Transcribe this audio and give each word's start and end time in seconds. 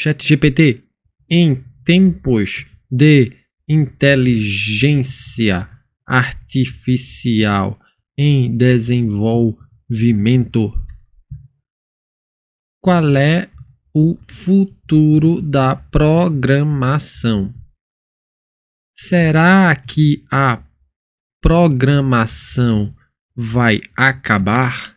ChatGPT, 0.00 0.84
em 1.28 1.64
tempos 1.84 2.66
de 2.88 3.32
inteligência 3.68 5.66
artificial 6.06 7.76
em 8.16 8.56
desenvolvimento, 8.56 10.72
qual 12.80 13.16
é 13.16 13.50
o 13.92 14.16
futuro 14.28 15.42
da 15.42 15.74
programação? 15.74 17.52
Será 18.94 19.74
que 19.74 20.24
a 20.30 20.62
programação 21.42 22.94
vai 23.34 23.80
acabar? 23.96 24.96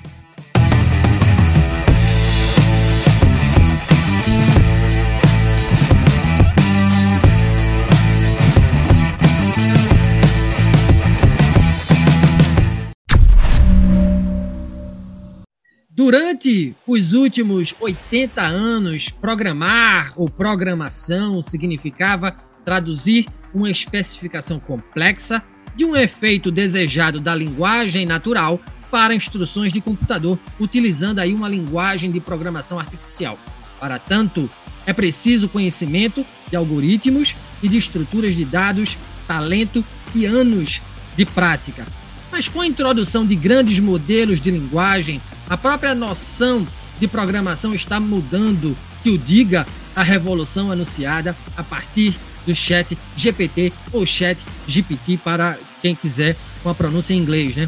Durante 15.93 16.73
os 16.87 17.11
últimos 17.11 17.75
80 17.77 18.41
anos, 18.41 19.09
programar 19.09 20.13
ou 20.15 20.29
programação 20.29 21.41
significava 21.41 22.31
traduzir 22.63 23.27
uma 23.53 23.69
especificação 23.69 24.57
complexa 24.57 25.43
de 25.75 25.83
um 25.83 25.93
efeito 25.93 26.49
desejado 26.49 27.19
da 27.19 27.35
linguagem 27.35 28.05
natural 28.05 28.57
para 28.89 29.13
instruções 29.13 29.73
de 29.73 29.81
computador, 29.81 30.39
utilizando 30.57 31.19
aí 31.19 31.33
uma 31.33 31.49
linguagem 31.49 32.09
de 32.09 32.21
programação 32.21 32.79
artificial. 32.79 33.37
Para 33.77 33.99
tanto, 33.99 34.49
é 34.85 34.93
preciso 34.93 35.49
conhecimento 35.49 36.25
de 36.49 36.55
algoritmos 36.55 37.35
e 37.61 37.67
de 37.67 37.77
estruturas 37.77 38.33
de 38.33 38.45
dados, 38.45 38.97
talento 39.27 39.83
e 40.15 40.25
anos 40.25 40.81
de 41.17 41.25
prática. 41.25 41.85
Mas 42.31 42.47
com 42.47 42.61
a 42.61 42.67
introdução 42.67 43.25
de 43.25 43.35
grandes 43.35 43.79
modelos 43.79 44.39
de 44.39 44.49
linguagem, 44.49 45.21
a 45.49 45.57
própria 45.57 45.93
noção 45.93 46.65
de 46.99 47.07
programação 47.07 47.73
está 47.73 47.99
mudando, 47.99 48.75
que 49.03 49.09
o 49.09 49.17
diga 49.17 49.67
a 49.95 50.01
revolução 50.01 50.71
anunciada 50.71 51.35
a 51.57 51.63
partir 51.63 52.15
do 52.45 52.55
chat 52.55 52.97
GPT 53.15 53.73
ou 53.91 54.05
chat 54.05 54.39
GPT 54.65 55.17
para 55.17 55.57
quem 55.81 55.93
quiser 55.93 56.35
com 56.63 56.69
a 56.69 56.75
pronúncia 56.75 57.13
em 57.13 57.17
inglês, 57.17 57.55
né? 57.55 57.67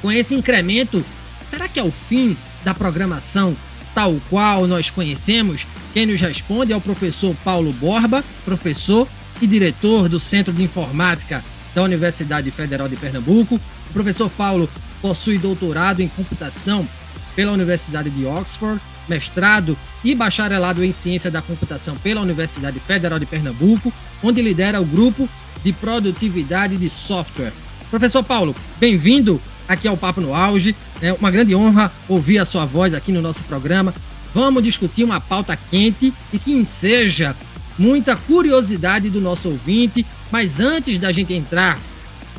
Com 0.00 0.10
esse 0.10 0.34
incremento, 0.34 1.04
será 1.50 1.68
que 1.68 1.78
é 1.78 1.82
o 1.84 1.90
fim 1.90 2.36
da 2.64 2.72
programação 2.72 3.56
tal 3.94 4.16
qual 4.30 4.66
nós 4.66 4.88
conhecemos? 4.88 5.66
Quem 5.92 6.06
nos 6.06 6.20
responde 6.20 6.72
é 6.72 6.76
o 6.76 6.80
professor 6.80 7.34
Paulo 7.44 7.72
Borba, 7.72 8.24
professor 8.44 9.06
e 9.42 9.46
diretor 9.46 10.08
do 10.08 10.20
Centro 10.20 10.52
de 10.52 10.62
Informática 10.62 11.44
da 11.74 11.82
Universidade 11.82 12.50
Federal 12.50 12.88
de 12.88 12.96
Pernambuco. 12.96 13.56
O 13.56 13.92
professor 13.92 14.30
Paulo 14.30 14.68
possui 15.00 15.38
doutorado 15.38 16.00
em 16.00 16.08
computação 16.08 16.86
pela 17.34 17.52
Universidade 17.52 18.10
de 18.10 18.26
Oxford, 18.26 18.80
mestrado 19.08 19.76
e 20.04 20.14
bacharelado 20.14 20.84
em 20.84 20.92
ciência 20.92 21.30
da 21.30 21.42
computação 21.42 21.96
pela 21.96 22.20
Universidade 22.20 22.78
Federal 22.80 23.18
de 23.18 23.26
Pernambuco, 23.26 23.92
onde 24.22 24.42
lidera 24.42 24.80
o 24.80 24.84
grupo 24.84 25.28
de 25.64 25.72
produtividade 25.72 26.76
de 26.76 26.88
software. 26.88 27.52
Professor 27.90 28.22
Paulo, 28.22 28.54
bem-vindo 28.78 29.40
aqui 29.68 29.88
ao 29.88 29.96
Papo 29.96 30.20
no 30.20 30.34
Auge. 30.34 30.74
É 31.00 31.12
uma 31.12 31.30
grande 31.30 31.54
honra 31.54 31.92
ouvir 32.08 32.38
a 32.38 32.44
sua 32.44 32.64
voz 32.64 32.94
aqui 32.94 33.12
no 33.12 33.22
nosso 33.22 33.42
programa. 33.44 33.94
Vamos 34.34 34.62
discutir 34.62 35.02
uma 35.02 35.20
pauta 35.20 35.56
quente 35.56 36.14
e 36.32 36.38
que 36.38 36.52
enseja 36.52 37.34
muita 37.78 38.14
curiosidade 38.14 39.10
do 39.10 39.20
nosso 39.20 39.48
ouvinte. 39.48 40.06
Mas 40.30 40.60
antes 40.60 40.98
da 40.98 41.10
gente 41.10 41.34
entrar 41.34 41.78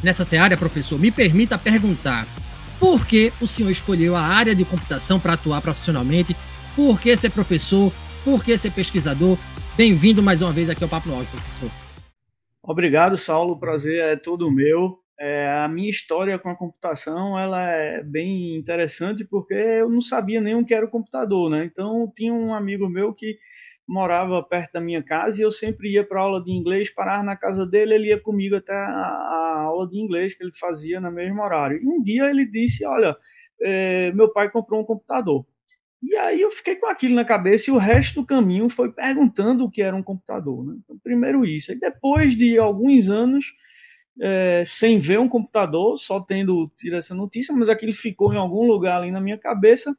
nessa 0.02 0.24
seara, 0.24 0.56
professor, 0.56 0.98
me 0.98 1.12
permita 1.12 1.58
perguntar: 1.58 2.26
por 2.80 3.06
que 3.06 3.34
o 3.42 3.48
senhor 3.48 3.70
escolheu 3.70 4.16
a 4.16 4.22
área 4.22 4.56
de 4.56 4.64
computação 4.64 5.20
para 5.20 5.34
atuar 5.34 5.62
profissionalmente? 5.62 6.36
Por 6.76 7.00
que 7.00 7.16
ser 7.18 7.32
professor? 7.32 7.92
Por 8.24 8.44
que 8.44 8.58
ser 8.58 8.72
pesquisador? 8.72 9.38
Bem-vindo 9.76 10.24
mais 10.24 10.42
uma 10.42 10.54
vez 10.54 10.70
aqui 10.70 10.84
ao 10.84 10.90
Papo 10.90 11.10
no 11.10 11.16
professor. 11.16 11.70
Obrigado, 12.64 13.18
Saulo. 13.18 13.54
O 13.54 13.60
prazer 13.60 14.00
é 14.00 14.16
todo 14.16 14.52
meu. 14.52 15.00
É, 15.20 15.48
a 15.52 15.68
minha 15.68 15.90
história 15.90 16.40
com 16.40 16.50
a 16.50 16.56
computação 16.56 17.38
ela 17.38 17.62
é 17.72 18.02
bem 18.02 18.56
interessante 18.56 19.24
porque 19.24 19.54
eu 19.54 19.88
não 19.88 20.02
sabia 20.02 20.42
nem 20.42 20.56
o 20.56 20.66
que 20.66 20.74
era 20.74 20.86
o 20.86 20.90
computador, 20.90 21.50
né? 21.50 21.66
Então 21.66 22.12
tinha 22.16 22.34
um 22.34 22.54
amigo 22.54 22.90
meu 22.90 23.14
que 23.14 23.38
morava 23.88 24.42
perto 24.44 24.74
da 24.74 24.82
minha 24.82 25.04
casa 25.04 25.40
e 25.40 25.44
eu 25.44 25.52
sempre 25.52 25.92
ia 25.92 26.04
para 26.04 26.22
aula 26.22 26.44
de 26.44 26.52
inglês, 26.52 26.90
parar 26.90 27.24
na 27.24 27.36
casa 27.36 27.66
dele, 27.66 27.96
ele 27.96 28.08
ia 28.08 28.20
comigo 28.20 28.56
até 28.56 28.74
a, 28.74 28.78
a, 28.78 29.62
aula 29.64 29.88
de 29.88 30.00
inglês 30.00 30.34
que 30.34 30.44
ele 30.44 30.54
fazia 30.54 31.00
no 31.00 31.12
mesmo 31.12 31.42
horário. 31.42 31.82
E 31.82 31.88
um 31.88 32.02
dia 32.02 32.30
ele 32.30 32.46
disse: 32.46 32.86
Olha, 32.86 33.16
é, 33.62 34.12
meu 34.14 34.32
pai 34.32 34.50
comprou 34.50 34.82
um 34.82 34.86
computador. 34.86 35.46
E 36.02 36.16
aí 36.16 36.42
eu 36.42 36.50
fiquei 36.50 36.76
com 36.76 36.88
aquilo 36.88 37.14
na 37.14 37.24
cabeça 37.24 37.70
e 37.70 37.74
o 37.74 37.78
resto 37.78 38.22
do 38.22 38.26
caminho 38.26 38.68
foi 38.70 38.92
perguntando 38.92 39.66
o 39.66 39.70
que 39.70 39.84
era 39.84 39.96
um 39.96 40.02
computador. 40.02 40.66
Né? 40.66 40.78
Então, 40.84 40.98
primeiro 41.04 41.46
isso. 41.46 41.72
E 41.72 41.80
depois 41.80 42.36
de 42.36 42.58
alguns 42.58 43.08
anos, 43.08 43.54
é, 44.20 44.64
sem 44.66 45.00
ver 45.00 45.20
um 45.20 45.30
computador, 45.30 46.00
só 46.00 46.20
tendo 46.20 46.72
tido 46.76 46.96
essa 46.96 47.14
notícia, 47.14 47.54
mas 47.54 47.70
aquilo 47.70 47.94
ficou 47.94 48.34
em 48.34 48.38
algum 48.38 48.66
lugar 48.66 49.00
ali 49.00 49.12
na 49.12 49.22
minha 49.22 49.38
cabeça. 49.38 49.96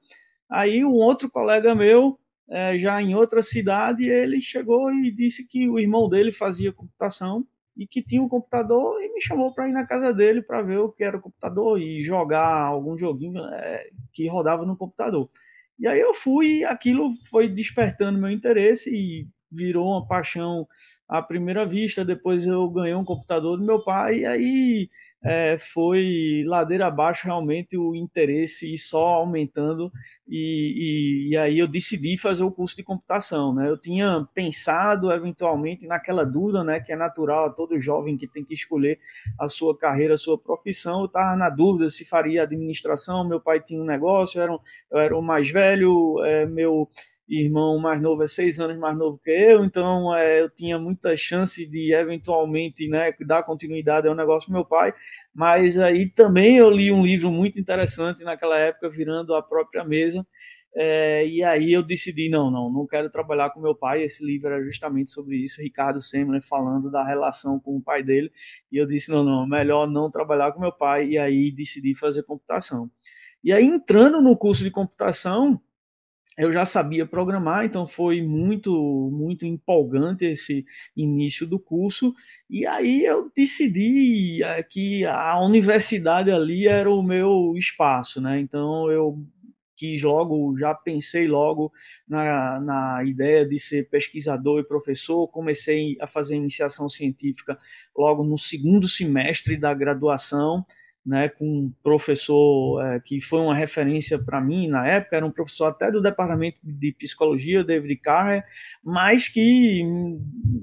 Aí 0.51 0.85
um 0.85 0.95
outro 0.95 1.31
colega 1.31 1.75
meu 1.75 2.19
é, 2.53 2.79
já 2.79 3.01
em 3.01 3.15
outra 3.15 3.43
cidade, 3.43 4.05
ele 4.05 4.39
chegou 4.43 4.93
e 4.93 5.11
disse 5.11 5.49
que 5.49 5.71
o 5.71 5.79
irmão 5.79 6.07
dele 6.07 6.31
fazia 6.31 6.71
computação 6.71 7.47
e 7.75 7.87
que 7.87 8.03
tinha 8.03 8.23
um 8.23 8.29
computador 8.29 9.03
e 9.03 9.11
me 9.11 9.23
chamou 9.23 9.55
para 9.55 9.67
ir 9.67 9.73
na 9.73 9.87
casa 9.87 10.13
dele 10.13 10.43
para 10.43 10.61
ver 10.61 10.77
o 10.77 10.93
que 10.93 11.03
era 11.03 11.17
o 11.17 11.21
computador 11.21 11.81
e 11.81 12.05
jogar 12.05 12.47
algum 12.47 12.95
joguinho 12.95 13.43
é, 13.47 13.89
que 14.13 14.29
rodava 14.29 14.67
no 14.67 14.77
computador. 14.77 15.31
E 15.79 15.89
aí 15.89 15.99
eu 15.99 16.13
fui, 16.13 16.63
aquilo 16.65 17.15
foi 17.31 17.49
despertando 17.49 18.19
meu 18.19 18.31
interesse 18.31 18.95
e 18.95 19.27
virou 19.53 19.89
uma 19.89 20.07
paixão 20.07 20.67
à 21.09 21.21
primeira 21.21 21.67
vista. 21.67 22.05
Depois 22.05 22.47
eu 22.47 22.69
ganhei 22.71 22.95
um 22.95 23.05
computador 23.05 23.59
do 23.59 23.65
meu 23.65 23.83
pai 23.85 24.21
e 24.21 24.27
aí 24.27 24.91
é, 25.25 25.57
foi 25.57 26.43
ladeira 26.47 26.87
abaixo 26.87 27.27
realmente 27.27 27.77
o 27.77 27.95
interesse 27.95 28.73
e 28.73 28.77
só 28.77 29.07
aumentando 29.15 29.93
e, 30.27 31.29
e, 31.29 31.33
e, 31.33 31.37
aí 31.37 31.59
eu 31.59 31.69
decidi 31.69 32.17
fazer 32.17 32.43
o 32.43 32.51
curso 32.51 32.75
de 32.75 32.83
computação, 32.83 33.55
né? 33.55 33.69
Eu 33.69 33.79
tinha 33.79 34.27
pensado 34.35 35.13
eventualmente 35.13 35.87
naquela 35.87 36.25
dúvida, 36.25 36.65
né, 36.65 36.81
que 36.81 36.93
é 36.93 36.97
natural 36.97 37.47
a 37.47 37.51
todo 37.51 37.79
jovem 37.79 38.17
que 38.17 38.27
tem 38.27 38.45
que 38.45 38.55
escolher 38.55 38.99
a 39.39 39.49
sua 39.49 39.77
carreira, 39.77 40.15
a 40.15 40.19
sua 40.19 40.37
profissão. 40.37 41.01
Eu 41.01 41.07
estava 41.07 41.37
na 41.37 41.51
dúvida 41.51 41.89
se 41.91 42.05
faria 42.05 42.43
administração. 42.43 43.29
Meu 43.29 43.41
pai 43.41 43.61
tinha 43.61 43.81
um 43.81 43.85
negócio, 43.85 44.39
eu 44.39 44.43
era, 44.43 44.53
um, 44.53 44.59
eu 44.91 44.99
era 44.99 45.17
o 45.17 45.23
mais 45.23 45.51
velho, 45.51 46.17
é, 46.25 46.47
meu 46.47 46.89
irmão 47.41 47.79
mais 47.79 48.01
novo 48.01 48.23
é 48.23 48.27
seis 48.27 48.61
anos 48.61 48.79
mais 48.79 48.97
novo 48.97 49.19
que 49.23 49.31
eu, 49.31 49.65
então 49.65 50.15
é, 50.15 50.41
eu 50.41 50.51
tinha 50.51 50.79
muita 50.79 51.17
chance 51.17 51.65
de 51.67 51.95
eventualmente 51.95 52.87
né, 52.89 53.13
dar 53.27 53.43
continuidade 53.43 54.07
ao 54.07 54.15
negócio 54.15 54.49
do 54.49 54.53
meu 54.53 54.65
pai, 54.65 54.93
mas 55.35 55.79
aí 55.79 56.09
também 56.09 56.57
eu 56.57 56.71
li 56.71 56.93
um 56.93 57.05
livro 57.05 57.31
muito 57.31 57.59
interessante 57.59 58.23
naquela 58.23 58.59
época, 58.59 58.91
virando 58.91 59.35
a 59.35 59.43
própria 59.43 59.85
mesa, 59.85 60.27
é, 60.75 61.27
e 61.27 61.43
aí 61.43 61.73
eu 61.73 61.83
decidi, 61.83 62.31
não, 62.31 62.51
não, 62.51 62.71
não 62.71 62.87
quero 62.87 63.11
trabalhar 63.11 63.51
com 63.51 63.61
meu 63.61 63.75
pai, 63.75 64.03
esse 64.03 64.25
livro 64.25 64.49
era 64.49 64.63
justamente 64.65 65.11
sobre 65.11 65.37
isso, 65.37 65.61
Ricardo 65.61 66.01
Semler 66.01 66.43
falando 66.43 66.91
da 66.91 67.05
relação 67.05 67.61
com 67.61 67.77
o 67.77 67.83
pai 67.83 68.03
dele, 68.03 68.33
e 68.71 68.77
eu 68.77 68.87
disse, 68.87 69.11
não, 69.11 69.23
não, 69.23 69.47
melhor 69.47 69.87
não 69.87 70.11
trabalhar 70.11 70.53
com 70.53 70.61
meu 70.61 70.73
pai, 70.73 71.07
e 71.07 71.19
aí 71.19 71.51
decidi 71.51 71.95
fazer 71.95 72.23
computação. 72.23 72.91
E 73.45 73.53
aí 73.53 73.65
entrando 73.65 74.21
no 74.23 74.37
curso 74.37 74.63
de 74.63 74.71
computação, 74.71 75.61
eu 76.37 76.53
já 76.53 76.65
sabia 76.65 77.07
programar, 77.07 77.65
então 77.65 77.87
foi 77.87 78.23
muito 78.23 79.11
muito 79.13 79.45
empolgante 79.47 80.25
esse 80.25 80.65
início 80.97 81.47
do 81.47 81.59
curso. 81.59 82.15
E 82.49 82.67
aí 82.67 83.05
eu 83.05 83.31
decidi 83.35 84.43
é, 84.43 84.63
que 84.63 85.05
a 85.05 85.39
universidade 85.41 86.31
ali 86.31 86.67
era 86.67 86.91
o 86.91 87.03
meu 87.03 87.55
espaço, 87.57 88.21
né? 88.21 88.41
Então 88.41 88.91
eu 88.91 89.19
quis 89.77 90.03
logo, 90.03 90.57
já 90.57 90.73
pensei 90.75 91.27
logo 91.27 91.73
na, 92.09 92.61
na 92.61 93.05
ideia 93.05 93.45
de 93.45 93.59
ser 93.59 93.89
pesquisador 93.89 94.61
e 94.61 94.65
professor. 94.65 95.27
Comecei 95.29 95.97
a 96.01 96.07
fazer 96.07 96.37
iniciação 96.37 96.89
científica 96.89 97.59
logo 97.97 98.23
no 98.23 98.39
segundo 98.39 98.89
semestre 98.89 99.57
da 99.57 99.75
graduação 99.75 100.65
né, 101.05 101.29
com 101.29 101.45
um 101.45 101.73
professor 101.83 102.81
é, 102.85 103.01
que 103.01 103.21
foi 103.21 103.41
uma 103.41 103.55
referência 103.55 104.19
para 104.19 104.41
mim 104.41 104.69
na 104.69 104.87
época, 104.87 105.17
era 105.17 105.27
um 105.27 105.33
professor 105.33 105.67
até 105.67 105.91
do 105.91 106.01
departamento 106.01 106.59
de 106.63 106.93
psicologia, 106.93 107.65
David 107.65 107.97
Carr, 107.97 108.45
mas 108.85 109.29
que, 109.29 109.83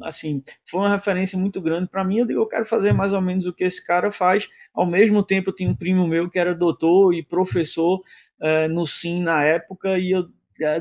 assim, 0.04 0.42
foi 0.66 0.82
uma 0.82 0.96
referência 0.96 1.38
muito 1.38 1.62
grande 1.62 1.90
para 1.90 2.06
mim. 2.06 2.20
Eu 2.20 2.26
digo, 2.26 2.40
eu 2.40 2.48
quero 2.48 2.66
fazer 2.66 2.94
mais 2.94 3.12
ou 3.12 3.22
menos 3.22 3.46
o 3.46 3.54
que 3.54 3.66
esse 3.66 3.86
cara 3.86 4.12
faz. 4.12 4.48
Ao 4.74 4.86
mesmo 4.86 5.22
tempo, 5.24 5.50
eu 5.50 5.56
tinha 5.56 5.70
um 5.70 5.76
primo 5.76 6.08
meu 6.08 6.30
que 6.30 6.40
era 6.40 6.56
doutor 6.56 7.14
e 7.14 7.22
professor 7.22 8.02
é, 8.42 8.68
no 8.70 8.88
SIM 8.88 9.22
na 9.22 9.44
época, 9.44 9.98
e 10.00 10.12
eu 10.12 10.30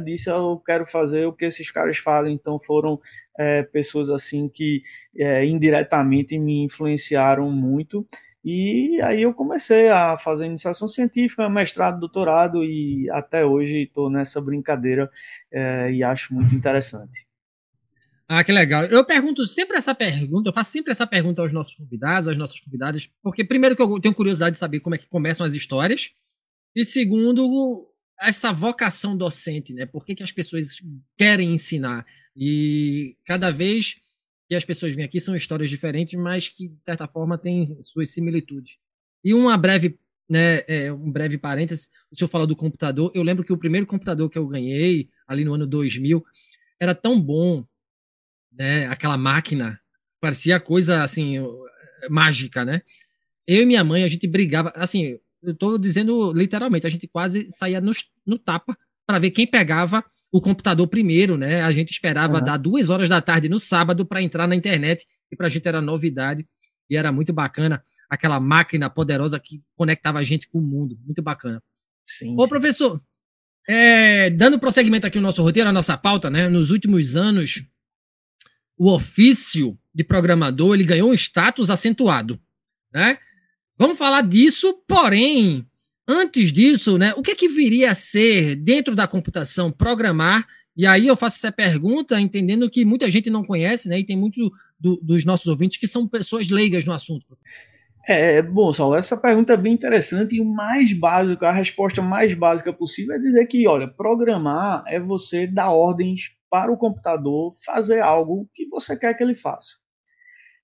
disse 0.04 0.28
eu 0.28 0.58
quero 0.58 0.84
fazer 0.86 1.26
o 1.26 1.32
que 1.32 1.44
esses 1.44 1.70
caras 1.70 1.98
fazem 1.98 2.34
então 2.34 2.58
foram 2.58 2.98
é, 3.38 3.62
pessoas 3.62 4.10
assim 4.10 4.48
que 4.48 4.82
é, 5.16 5.46
indiretamente 5.46 6.36
me 6.36 6.64
influenciaram 6.64 7.48
muito 7.50 8.04
e 8.50 8.98
aí 9.02 9.20
eu 9.20 9.34
comecei 9.34 9.88
a 9.88 10.16
fazer 10.16 10.46
iniciação 10.46 10.88
científica, 10.88 11.50
mestrado, 11.50 12.00
doutorado 12.00 12.64
e 12.64 13.06
até 13.10 13.44
hoje 13.44 13.82
estou 13.82 14.08
nessa 14.08 14.40
brincadeira 14.40 15.10
é, 15.52 15.92
e 15.92 16.02
acho 16.02 16.32
muito 16.32 16.54
interessante. 16.54 17.26
Ah, 18.26 18.42
que 18.42 18.50
legal. 18.50 18.84
Eu 18.86 19.04
pergunto 19.04 19.44
sempre 19.44 19.76
essa 19.76 19.94
pergunta, 19.94 20.48
eu 20.48 20.54
faço 20.54 20.70
sempre 20.70 20.92
essa 20.92 21.06
pergunta 21.06 21.42
aos 21.42 21.52
nossos 21.52 21.74
convidados, 21.74 22.26
às 22.26 22.38
nossas 22.38 22.58
convidadas, 22.58 23.10
porque 23.22 23.44
primeiro 23.44 23.76
que 23.76 23.82
eu 23.82 24.00
tenho 24.00 24.14
curiosidade 24.14 24.54
de 24.54 24.58
saber 24.58 24.80
como 24.80 24.94
é 24.94 24.98
que 24.98 25.08
começam 25.08 25.44
as 25.44 25.52
histórias, 25.52 26.12
e 26.74 26.86
segundo, 26.86 27.86
essa 28.18 28.50
vocação 28.50 29.14
docente, 29.14 29.74
né? 29.74 29.84
Por 29.84 30.06
que, 30.06 30.14
que 30.14 30.22
as 30.22 30.32
pessoas 30.32 30.82
querem 31.18 31.52
ensinar? 31.52 32.06
E 32.34 33.14
cada 33.26 33.50
vez 33.50 34.00
que 34.48 34.54
as 34.54 34.64
pessoas 34.64 34.94
vêm 34.94 35.04
aqui 35.04 35.20
são 35.20 35.36
histórias 35.36 35.68
diferentes, 35.68 36.18
mas 36.18 36.48
que, 36.48 36.68
de 36.68 36.82
certa 36.82 37.06
forma, 37.06 37.36
têm 37.36 37.64
suas 37.82 38.10
similitudes. 38.10 38.78
E 39.22 39.34
uma 39.34 39.58
breve, 39.58 39.98
né, 40.28 40.62
é, 40.66 40.90
um 40.90 41.12
breve 41.12 41.36
parêntese, 41.36 41.90
o 42.10 42.16
senhor 42.16 42.28
fala 42.28 42.46
do 42.46 42.56
computador, 42.56 43.12
eu 43.14 43.22
lembro 43.22 43.44
que 43.44 43.52
o 43.52 43.58
primeiro 43.58 43.86
computador 43.86 44.30
que 44.30 44.38
eu 44.38 44.46
ganhei, 44.46 45.08
ali 45.26 45.44
no 45.44 45.52
ano 45.52 45.66
2000, 45.66 46.24
era 46.80 46.94
tão 46.94 47.20
bom, 47.20 47.62
né, 48.50 48.86
aquela 48.86 49.18
máquina, 49.18 49.78
parecia 50.18 50.58
coisa, 50.58 51.02
assim, 51.02 51.36
mágica, 52.08 52.64
né? 52.64 52.82
Eu 53.46 53.62
e 53.62 53.66
minha 53.66 53.84
mãe, 53.84 54.02
a 54.02 54.08
gente 54.08 54.26
brigava, 54.26 54.72
assim, 54.74 55.18
eu 55.42 55.52
estou 55.52 55.78
dizendo 55.78 56.32
literalmente, 56.32 56.86
a 56.86 56.90
gente 56.90 57.06
quase 57.06 57.48
saía 57.50 57.80
no, 57.80 57.92
no 58.26 58.38
tapa 58.38 58.76
para 59.06 59.18
ver 59.18 59.30
quem 59.30 59.46
pegava 59.46 60.02
o 60.30 60.40
computador 60.40 60.86
primeiro, 60.88 61.36
né? 61.36 61.62
A 61.62 61.70
gente 61.70 61.90
esperava 61.90 62.38
uhum. 62.38 62.44
dar 62.44 62.56
duas 62.56 62.90
horas 62.90 63.08
da 63.08 63.20
tarde 63.20 63.48
no 63.48 63.58
sábado 63.58 64.04
para 64.04 64.22
entrar 64.22 64.46
na 64.46 64.54
internet, 64.54 65.06
e 65.30 65.36
para 65.36 65.46
a 65.46 65.50
gente 65.50 65.66
era 65.66 65.80
novidade 65.80 66.46
e 66.90 66.96
era 66.96 67.12
muito 67.12 67.32
bacana 67.32 67.82
aquela 68.08 68.40
máquina 68.40 68.88
poderosa 68.88 69.38
que 69.38 69.62
conectava 69.76 70.18
a 70.18 70.22
gente 70.22 70.48
com 70.48 70.58
o 70.58 70.62
mundo. 70.62 70.98
Muito 71.04 71.22
bacana. 71.22 71.62
Sim. 72.04 72.34
Ô, 72.38 72.42
sim. 72.44 72.48
professor, 72.48 73.02
é, 73.68 74.30
dando 74.30 74.58
prosseguimento 74.58 75.06
aqui 75.06 75.18
no 75.18 75.26
nosso 75.26 75.42
roteiro, 75.42 75.68
a 75.68 75.72
nossa 75.72 75.96
pauta, 75.96 76.30
né? 76.30 76.48
Nos 76.48 76.70
últimos 76.70 77.16
anos, 77.16 77.62
o 78.76 78.90
ofício 78.90 79.78
de 79.94 80.02
programador 80.02 80.74
ele 80.74 80.84
ganhou 80.84 81.10
um 81.10 81.14
status 81.14 81.68
acentuado, 81.68 82.40
né? 82.92 83.18
Vamos 83.78 83.98
falar 83.98 84.22
disso, 84.22 84.82
porém, 84.88 85.66
Antes 86.10 86.50
disso, 86.50 86.96
né, 86.96 87.12
o 87.18 87.22
que, 87.22 87.32
é 87.32 87.34
que 87.34 87.48
viria 87.48 87.90
a 87.90 87.94
ser, 87.94 88.56
dentro 88.56 88.94
da 88.94 89.06
computação, 89.06 89.70
programar? 89.70 90.46
E 90.74 90.86
aí 90.86 91.06
eu 91.06 91.14
faço 91.14 91.36
essa 91.36 91.52
pergunta 91.52 92.18
entendendo 92.18 92.70
que 92.70 92.82
muita 92.82 93.10
gente 93.10 93.28
não 93.28 93.44
conhece, 93.44 93.90
né, 93.90 93.98
e 93.98 94.06
tem 94.06 94.16
muitos 94.16 94.48
do, 94.80 94.96
dos 95.02 95.26
nossos 95.26 95.46
ouvintes 95.46 95.76
que 95.76 95.86
são 95.86 96.08
pessoas 96.08 96.48
leigas 96.48 96.86
no 96.86 96.94
assunto. 96.94 97.26
É, 98.08 98.40
bom, 98.40 98.72
Saulo, 98.72 98.94
essa 98.94 99.18
pergunta 99.18 99.52
é 99.52 99.56
bem 99.58 99.74
interessante 99.74 100.36
e 100.36 100.40
o 100.40 100.46
mais 100.46 100.94
básico, 100.94 101.44
a 101.44 101.52
resposta 101.52 102.00
mais 102.00 102.32
básica 102.32 102.72
possível 102.72 103.14
é 103.14 103.18
dizer 103.18 103.44
que, 103.44 103.68
olha, 103.68 103.86
programar 103.86 104.82
é 104.86 104.98
você 104.98 105.46
dar 105.46 105.72
ordens 105.72 106.30
para 106.48 106.72
o 106.72 106.78
computador 106.78 107.54
fazer 107.62 108.00
algo 108.00 108.48
que 108.54 108.66
você 108.66 108.96
quer 108.96 109.12
que 109.12 109.22
ele 109.22 109.34
faça. 109.34 109.76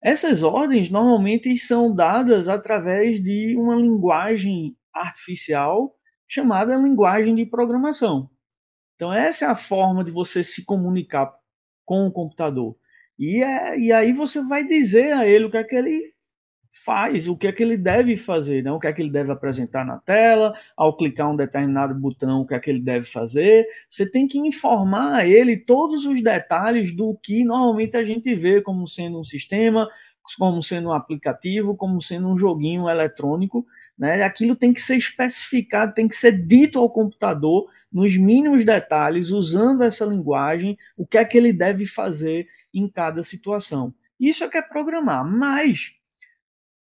Essas 0.02 0.42
ordens 0.42 0.88
normalmente 0.88 1.54
são 1.58 1.94
dadas 1.94 2.48
através 2.48 3.22
de 3.22 3.54
uma 3.58 3.76
linguagem 3.76 4.74
artificial 4.94 5.94
chamada 6.26 6.76
linguagem 6.76 7.34
de 7.34 7.44
programação. 7.44 8.30
Então, 8.96 9.12
essa 9.12 9.46
é 9.46 9.48
a 9.48 9.54
forma 9.54 10.04
de 10.04 10.10
você 10.10 10.42
se 10.44 10.64
comunicar 10.64 11.32
com 11.84 12.06
o 12.06 12.12
computador. 12.12 12.76
E, 13.18 13.42
é, 13.42 13.78
e 13.78 13.92
aí 13.92 14.12
você 14.12 14.42
vai 14.42 14.66
dizer 14.66 15.12
a 15.12 15.26
ele 15.26 15.44
o 15.44 15.50
que 15.50 15.56
é 15.56 15.64
que 15.64 15.74
ele 15.74 16.14
faz, 16.74 17.28
o 17.28 17.36
que 17.36 17.46
é 17.46 17.52
que 17.52 17.62
ele 17.62 17.76
deve 17.76 18.16
fazer, 18.16 18.62
né? 18.62 18.72
o 18.72 18.80
que 18.80 18.88
é 18.88 18.92
que 18.92 19.00
ele 19.00 19.10
deve 19.10 19.30
apresentar 19.30 19.86
na 19.86 19.98
tela, 19.98 20.54
ao 20.76 20.96
clicar 20.96 21.30
um 21.30 21.36
determinado 21.36 21.94
botão, 21.94 22.40
o 22.40 22.46
que 22.46 22.54
é 22.54 22.58
que 22.58 22.68
ele 22.68 22.80
deve 22.80 23.06
fazer. 23.06 23.64
Você 23.88 24.10
tem 24.10 24.26
que 24.26 24.38
informar 24.38 25.14
a 25.14 25.26
ele 25.26 25.56
todos 25.56 26.04
os 26.04 26.20
detalhes 26.20 26.92
do 26.92 27.16
que 27.22 27.44
normalmente 27.44 27.96
a 27.96 28.04
gente 28.04 28.34
vê 28.34 28.60
como 28.60 28.88
sendo 28.88 29.20
um 29.20 29.24
sistema, 29.24 29.88
como 30.38 30.62
sendo 30.62 30.88
um 30.88 30.92
aplicativo, 30.92 31.76
como 31.76 32.00
sendo 32.00 32.28
um 32.28 32.38
joguinho 32.38 32.88
eletrônico. 32.88 33.66
Né? 33.98 34.22
Aquilo 34.22 34.56
tem 34.56 34.72
que 34.72 34.80
ser 34.80 34.96
especificado, 34.96 35.94
tem 35.94 36.08
que 36.08 36.16
ser 36.16 36.46
dito 36.46 36.78
ao 36.78 36.88
computador 36.88 37.70
nos 37.92 38.16
mínimos 38.16 38.64
detalhes, 38.64 39.30
usando 39.30 39.82
essa 39.82 40.04
linguagem, 40.04 40.78
o 40.96 41.06
que 41.06 41.18
é 41.18 41.24
que 41.24 41.36
ele 41.36 41.52
deve 41.52 41.84
fazer 41.84 42.48
em 42.72 42.88
cada 42.88 43.22
situação. 43.22 43.94
Isso 44.18 44.42
é 44.44 44.48
que 44.48 44.56
é 44.56 44.62
programar, 44.62 45.24
mas 45.24 45.92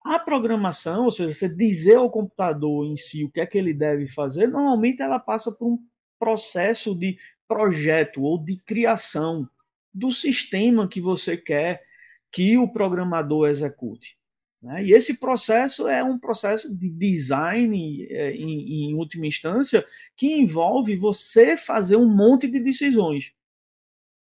a 0.03 0.19
programação, 0.19 1.05
ou 1.05 1.11
seja, 1.11 1.31
você 1.31 1.49
dizer 1.49 1.95
ao 1.95 2.09
computador 2.09 2.85
em 2.85 2.97
si 2.97 3.23
o 3.23 3.31
que 3.31 3.39
é 3.39 3.45
que 3.45 3.57
ele 3.57 3.73
deve 3.73 4.07
fazer, 4.07 4.47
normalmente 4.47 5.01
ela 5.01 5.19
passa 5.19 5.51
por 5.51 5.67
um 5.67 5.79
processo 6.17 6.95
de 6.95 7.17
projeto 7.47 8.21
ou 8.21 8.37
de 8.37 8.57
criação 8.57 9.47
do 9.93 10.11
sistema 10.11 10.87
que 10.87 11.01
você 11.01 11.35
quer 11.35 11.88
que 12.31 12.57
o 12.57 12.71
programador 12.71 13.47
execute. 13.47 14.17
Né? 14.61 14.85
E 14.85 14.91
esse 14.91 15.17
processo 15.17 15.87
é 15.87 16.03
um 16.03 16.19
processo 16.19 16.73
de 16.73 16.89
design, 16.89 18.07
é, 18.09 18.31
em, 18.31 18.89
em 18.89 18.95
última 18.95 19.25
instância, 19.25 19.85
que 20.15 20.27
envolve 20.27 20.95
você 20.95 21.55
fazer 21.55 21.95
um 21.95 22.09
monte 22.09 22.47
de 22.47 22.59
decisões. 22.59 23.31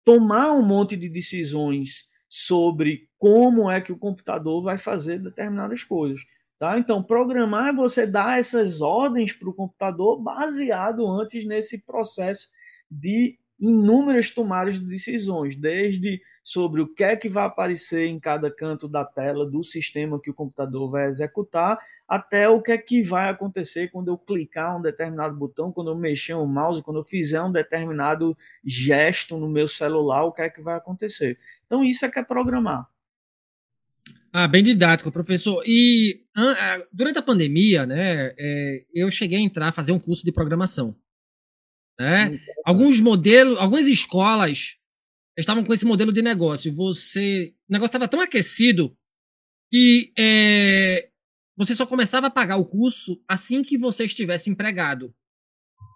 Tomar 0.04 0.54
um 0.54 0.66
monte 0.66 0.96
de 0.96 1.10
decisões 1.10 2.08
sobre 2.30 3.10
como 3.18 3.70
é 3.72 3.80
que 3.82 3.92
o 3.92 3.98
computador 3.98 4.62
vai 4.62 4.78
fazer 4.78 5.20
determinadas 5.20 5.84
coisas. 5.84 6.22
Tá? 6.60 6.78
Então, 6.78 7.04
programar 7.04 7.70
é 7.70 7.74
você 7.74 8.06
dar 8.06 8.40
essas 8.40 8.82
ordens 8.82 9.32
para 9.32 9.50
o 9.50 9.54
computador 9.54 10.22
baseado 10.22 11.08
antes 11.08 11.46
nesse 11.46 11.86
processo 11.86 12.50
de 12.90 13.38
inúmeras 13.60 14.32
tomadas 14.32 14.80
de 14.80 14.86
decisões, 14.86 15.56
desde 15.56 16.22
sobre 16.48 16.80
o 16.80 16.88
que 16.88 17.04
é 17.04 17.14
que 17.14 17.28
vai 17.28 17.44
aparecer 17.44 18.08
em 18.08 18.18
cada 18.18 18.50
canto 18.50 18.88
da 18.88 19.04
tela 19.04 19.46
do 19.46 19.62
sistema 19.66 20.18
que 20.18 20.30
o 20.30 20.34
computador 20.34 20.90
vai 20.90 21.06
executar, 21.06 21.78
até 22.08 22.48
o 22.48 22.62
que 22.62 22.72
é 22.72 22.78
que 22.78 23.04
vai 23.04 23.30
acontecer 23.30 23.92
quando 23.92 24.08
eu 24.08 24.18
clicar 24.18 24.78
um 24.78 24.82
determinado 24.82 25.36
botão, 25.36 25.74
quando 25.74 25.92
eu 25.92 25.96
mexer 25.98 26.36
o 26.36 26.46
mouse, 26.46 26.82
quando 26.82 27.02
eu 27.02 27.04
fizer 27.04 27.42
um 27.42 27.52
determinado 27.52 28.34
gesto 28.64 29.36
no 29.36 29.50
meu 29.50 29.68
celular, 29.68 30.24
o 30.24 30.32
que 30.32 30.42
é 30.42 30.50
que 30.50 30.62
vai 30.62 30.78
acontecer. 30.78 31.38
Então 31.66 31.84
isso 31.84 32.06
é 32.06 32.10
que 32.10 32.18
é 32.18 32.24
programar. 32.24 32.88
Ah, 34.32 34.48
bem 34.48 34.64
didático, 34.64 35.12
professor. 35.12 35.62
E 35.68 36.24
durante 36.94 37.20
a 37.20 37.24
pandemia, 37.24 37.86
né, 37.86 38.34
é, 38.40 38.86
eu 38.94 39.12
cheguei 39.12 39.38
a 39.38 39.42
entrar, 39.42 39.74
fazer 39.74 39.92
um 39.92 40.00
curso 40.00 40.24
de 40.24 40.32
programação. 40.32 40.96
Né? 42.00 42.40
Alguns 42.64 43.02
modelos, 43.02 43.58
algumas 43.58 43.88
escolas 43.88 44.78
estavam 45.42 45.64
com 45.64 45.74
esse 45.74 45.86
modelo 45.86 46.12
de 46.12 46.22
negócio. 46.22 46.74
Você, 46.74 47.54
o 47.70 47.74
negócio 47.74 47.90
estava 47.90 48.08
tão 48.08 48.20
aquecido 48.20 48.98
que 49.72 50.12
é, 50.18 51.10
você 51.56 51.76
só 51.76 51.86
começava 51.86 52.28
a 52.28 52.32
pagar 52.32 52.58
o 52.58 52.66
curso 52.66 53.22
assim 53.28 53.62
que 53.62 53.78
você 53.78 54.06
estivesse 54.06 54.50
empregado, 54.50 55.14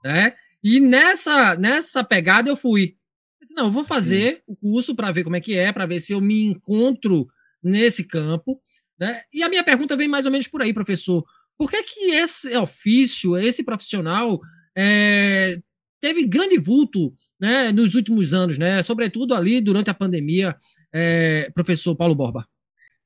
né? 0.04 0.36
E 0.64 0.80
nessa 0.80 1.56
nessa 1.56 2.04
pegada 2.04 2.50
eu 2.50 2.56
fui. 2.56 2.98
Eu 3.40 3.46
disse, 3.46 3.54
não, 3.56 3.66
eu 3.66 3.72
vou 3.72 3.84
fazer 3.84 4.38
Sim. 4.38 4.42
o 4.48 4.56
curso 4.56 4.96
para 4.96 5.12
ver 5.12 5.24
como 5.24 5.36
é 5.36 5.42
que 5.42 5.56
é, 5.56 5.72
para 5.72 5.86
ver 5.86 6.00
se 6.00 6.14
eu 6.14 6.22
me 6.22 6.44
encontro 6.44 7.28
nesse 7.64 8.04
campo, 8.08 8.62
né? 9.00 9.24
E 9.34 9.42
a 9.42 9.50
minha 9.50 9.64
pergunta 9.64 9.98
vem 9.98 10.08
mais 10.08 10.26
ou 10.26 10.32
menos 10.32 10.48
por 10.48 10.62
aí, 10.62 10.74
professor. 10.74 11.26
Por 11.58 11.70
que 11.70 11.82
que 11.84 12.12
esse 12.12 12.56
ofício, 12.58 13.38
esse 13.38 13.64
profissional 13.64 14.40
é, 14.76 15.60
teve 16.02 16.26
grande 16.26 16.58
vulto 16.58 17.14
né, 17.40 17.72
nos 17.72 17.96
últimos 17.96 18.34
anos, 18.34 18.58
né, 18.58 18.82
sobretudo 18.84 19.34
ali 19.34 19.62
durante 19.62 19.90
a 19.90 19.94
pandemia, 19.94 20.56
é, 20.92 21.50
professor 21.54 21.96
Paulo 21.96 22.16
Borba. 22.16 22.46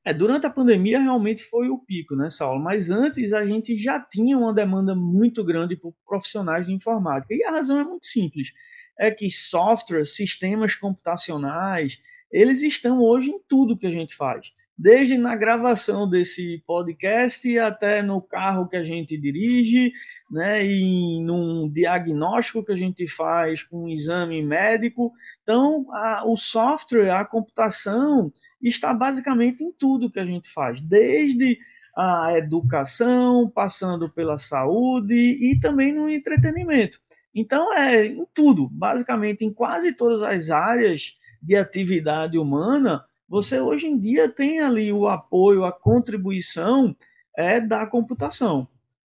É, 0.04 0.14
durante 0.14 0.46
a 0.46 0.52
pandemia 0.52 1.00
realmente 1.00 1.44
foi 1.44 1.68
o 1.68 1.80
pico, 1.80 2.16
né, 2.16 2.30
Saulo? 2.30 2.64
Mas 2.64 2.92
antes 2.92 3.34
a 3.34 3.46
gente 3.46 3.76
já 3.76 4.00
tinha 4.00 4.38
uma 4.38 4.54
demanda 4.54 4.96
muito 4.96 5.44
grande 5.44 5.76
por 5.76 5.96
profissionais 6.06 6.66
de 6.66 6.72
informática. 6.72 7.34
E 7.34 7.44
a 7.44 7.52
razão 7.52 7.80
é 7.80 7.84
muito 7.84 8.06
simples. 8.06 8.52
É 9.00 9.10
que 9.10 9.32
softwares, 9.32 10.16
sistemas 10.16 10.76
computacionais, 10.76 12.00
eles 12.32 12.62
estão 12.62 13.02
hoje 13.02 13.32
em 13.32 13.40
tudo 13.48 13.76
que 13.76 13.88
a 13.88 13.92
gente 13.92 14.16
faz 14.16 14.52
desde 14.78 15.18
na 15.18 15.36
gravação 15.36 16.10
desse 16.10 16.62
podcast 16.68 17.58
até 17.60 18.02
no 18.02 18.22
carro 18.22 18.68
que 18.68 18.76
a 18.76 18.84
gente 18.84 19.18
dirige, 19.18 19.92
né, 20.30 20.66
e 20.66 21.22
num 21.22 21.70
diagnóstico 21.70 22.64
que 22.64 22.74
a 22.74 22.78
gente 22.78 23.08
faz 23.08 23.64
com 23.64 23.86
um 23.86 23.90
exame 23.90 24.44
médico. 24.44 25.14
Então, 25.44 25.86
a, 25.92 26.24
o 26.26 26.36
software, 26.36 27.12
a 27.12 27.24
computação 27.24 28.32
está 28.62 28.94
basicamente 28.94 29.64
em 29.64 29.72
tudo 29.72 30.12
que 30.12 30.20
a 30.20 30.26
gente 30.26 30.50
faz, 30.50 30.82
desde 30.82 31.58
a 31.96 32.38
educação, 32.38 33.50
passando 33.50 34.14
pela 34.14 34.38
saúde 34.38 35.16
e 35.16 35.58
também 35.58 35.94
no 35.94 36.10
entretenimento. 36.10 37.00
Então, 37.34 37.74
é 37.74 38.06
em 38.06 38.26
tudo, 38.34 38.68
basicamente 38.70 39.46
em 39.46 39.54
quase 39.54 39.94
todas 39.94 40.22
as 40.22 40.50
áreas 40.50 41.16
de 41.42 41.56
atividade 41.56 42.38
humana, 42.38 43.06
você 43.28 43.60
hoje 43.60 43.88
em 43.88 43.98
dia 43.98 44.30
tem 44.30 44.60
ali 44.60 44.92
o 44.92 45.08
apoio, 45.08 45.66
a 45.66 45.72
contribuição 45.72 46.96
é 47.36 47.60
da 47.60 47.86
computação. 47.86 48.68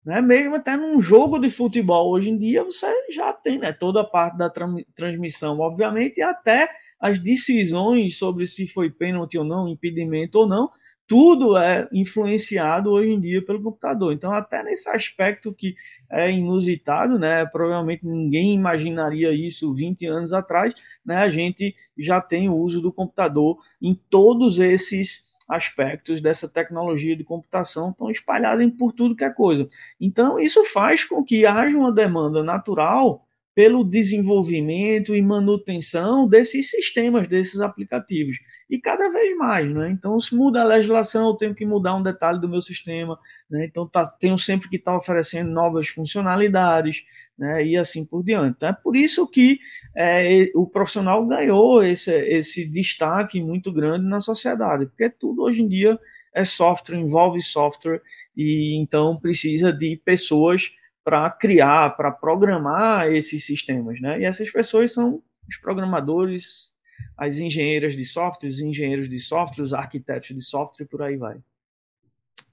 Né? 0.05 0.21
Mesmo 0.21 0.55
até 0.55 0.77
num 0.77 1.01
jogo 1.01 1.37
de 1.37 1.51
futebol, 1.51 2.11
hoje 2.11 2.29
em 2.29 2.37
dia 2.37 2.63
você 2.63 2.87
já 3.11 3.33
tem 3.33 3.59
né? 3.59 3.73
toda 3.73 4.01
a 4.01 4.05
parte 4.05 4.37
da 4.37 4.49
tra 4.49 4.67
transmissão, 4.95 5.59
obviamente, 5.59 6.19
e 6.19 6.23
até 6.23 6.69
as 6.99 7.19
decisões 7.19 8.17
sobre 8.17 8.47
se 8.47 8.67
foi 8.67 8.89
pênalti 8.89 9.37
ou 9.37 9.43
não, 9.43 9.67
impedimento 9.67 10.39
ou 10.39 10.47
não, 10.47 10.69
tudo 11.07 11.57
é 11.57 11.87
influenciado 11.93 12.91
hoje 12.91 13.11
em 13.11 13.19
dia 13.19 13.43
pelo 13.43 13.63
computador. 13.63 14.11
Então, 14.11 14.31
até 14.31 14.61
nesse 14.61 14.89
aspecto 14.89 15.53
que 15.53 15.75
é 16.11 16.29
inusitado, 16.29 17.17
né, 17.17 17.45
provavelmente 17.45 18.05
ninguém 18.05 18.53
imaginaria 18.53 19.31
isso 19.31 19.73
20 19.73 20.05
anos 20.05 20.33
atrás, 20.33 20.73
né, 21.05 21.15
a 21.15 21.29
gente 21.29 21.73
já 21.97 22.19
tem 22.19 22.49
o 22.49 22.55
uso 22.55 22.81
do 22.81 22.91
computador 22.91 23.57
em 23.81 23.95
todos 24.09 24.59
esses 24.59 25.25
aspectos 25.47 26.19
dessa 26.19 26.49
tecnologia 26.49 27.15
de 27.15 27.23
computação 27.23 27.91
estão 27.91 28.11
espalhados 28.11 28.69
por 28.77 28.91
tudo 28.91 29.15
que 29.15 29.23
é 29.23 29.29
coisa. 29.29 29.69
Então, 29.99 30.37
isso 30.37 30.63
faz 30.65 31.05
com 31.05 31.23
que 31.23 31.45
haja 31.45 31.77
uma 31.77 31.91
demanda 31.91 32.43
natural 32.43 33.25
pelo 33.55 33.83
desenvolvimento 33.83 35.15
e 35.15 35.21
manutenção 35.21 36.27
desses 36.27 36.69
sistemas, 36.69 37.27
desses 37.27 37.61
aplicativos 37.61 38.37
e 38.69 38.79
cada 38.79 39.09
vez 39.09 39.35
mais, 39.37 39.73
né? 39.73 39.89
Então, 39.89 40.19
se 40.19 40.35
muda 40.35 40.61
a 40.61 40.65
legislação, 40.65 41.27
eu 41.27 41.35
tenho 41.35 41.55
que 41.55 41.65
mudar 41.65 41.95
um 41.95 42.03
detalhe 42.03 42.39
do 42.39 42.49
meu 42.49 42.61
sistema, 42.61 43.17
né? 43.49 43.65
Então, 43.65 43.87
tá, 43.87 44.05
tenho 44.05 44.37
sempre 44.37 44.69
que 44.69 44.75
estar 44.75 44.91
tá 44.91 44.97
oferecendo 44.97 45.49
novas 45.51 45.87
funcionalidades, 45.87 47.03
né? 47.37 47.65
E 47.65 47.77
assim 47.77 48.05
por 48.05 48.23
diante. 48.23 48.55
Então, 48.57 48.69
é 48.69 48.73
por 48.73 48.95
isso 48.95 49.25
que 49.27 49.59
é, 49.95 50.49
o 50.53 50.67
profissional 50.67 51.25
ganhou 51.25 51.81
esse, 51.81 52.11
esse 52.11 52.65
destaque 52.67 53.41
muito 53.41 53.71
grande 53.71 54.05
na 54.05 54.19
sociedade, 54.19 54.85
porque 54.87 55.09
tudo 55.09 55.43
hoje 55.43 55.61
em 55.61 55.67
dia 55.67 55.97
é 56.33 56.43
software, 56.43 56.97
envolve 56.97 57.41
software, 57.41 58.01
e 58.35 58.77
então 58.79 59.17
precisa 59.19 59.71
de 59.73 59.99
pessoas 60.03 60.71
para 61.03 61.29
criar, 61.31 61.95
para 61.95 62.11
programar 62.11 63.07
esses 63.07 63.45
sistemas, 63.45 63.99
né? 64.01 64.19
E 64.19 64.25
essas 64.25 64.51
pessoas 64.51 64.93
são 64.93 65.23
os 65.47 65.57
programadores, 65.57 66.73
as 67.17 67.37
engenheiras 67.37 67.95
de 67.95 68.05
software, 68.05 68.49
os 68.49 68.59
engenheiros 68.59 69.09
de 69.09 69.19
software, 69.19 69.63
os 69.63 69.73
arquitetos 69.73 70.35
de 70.35 70.41
software 70.41 70.85
por 70.85 71.01
aí 71.01 71.17
vai. 71.17 71.37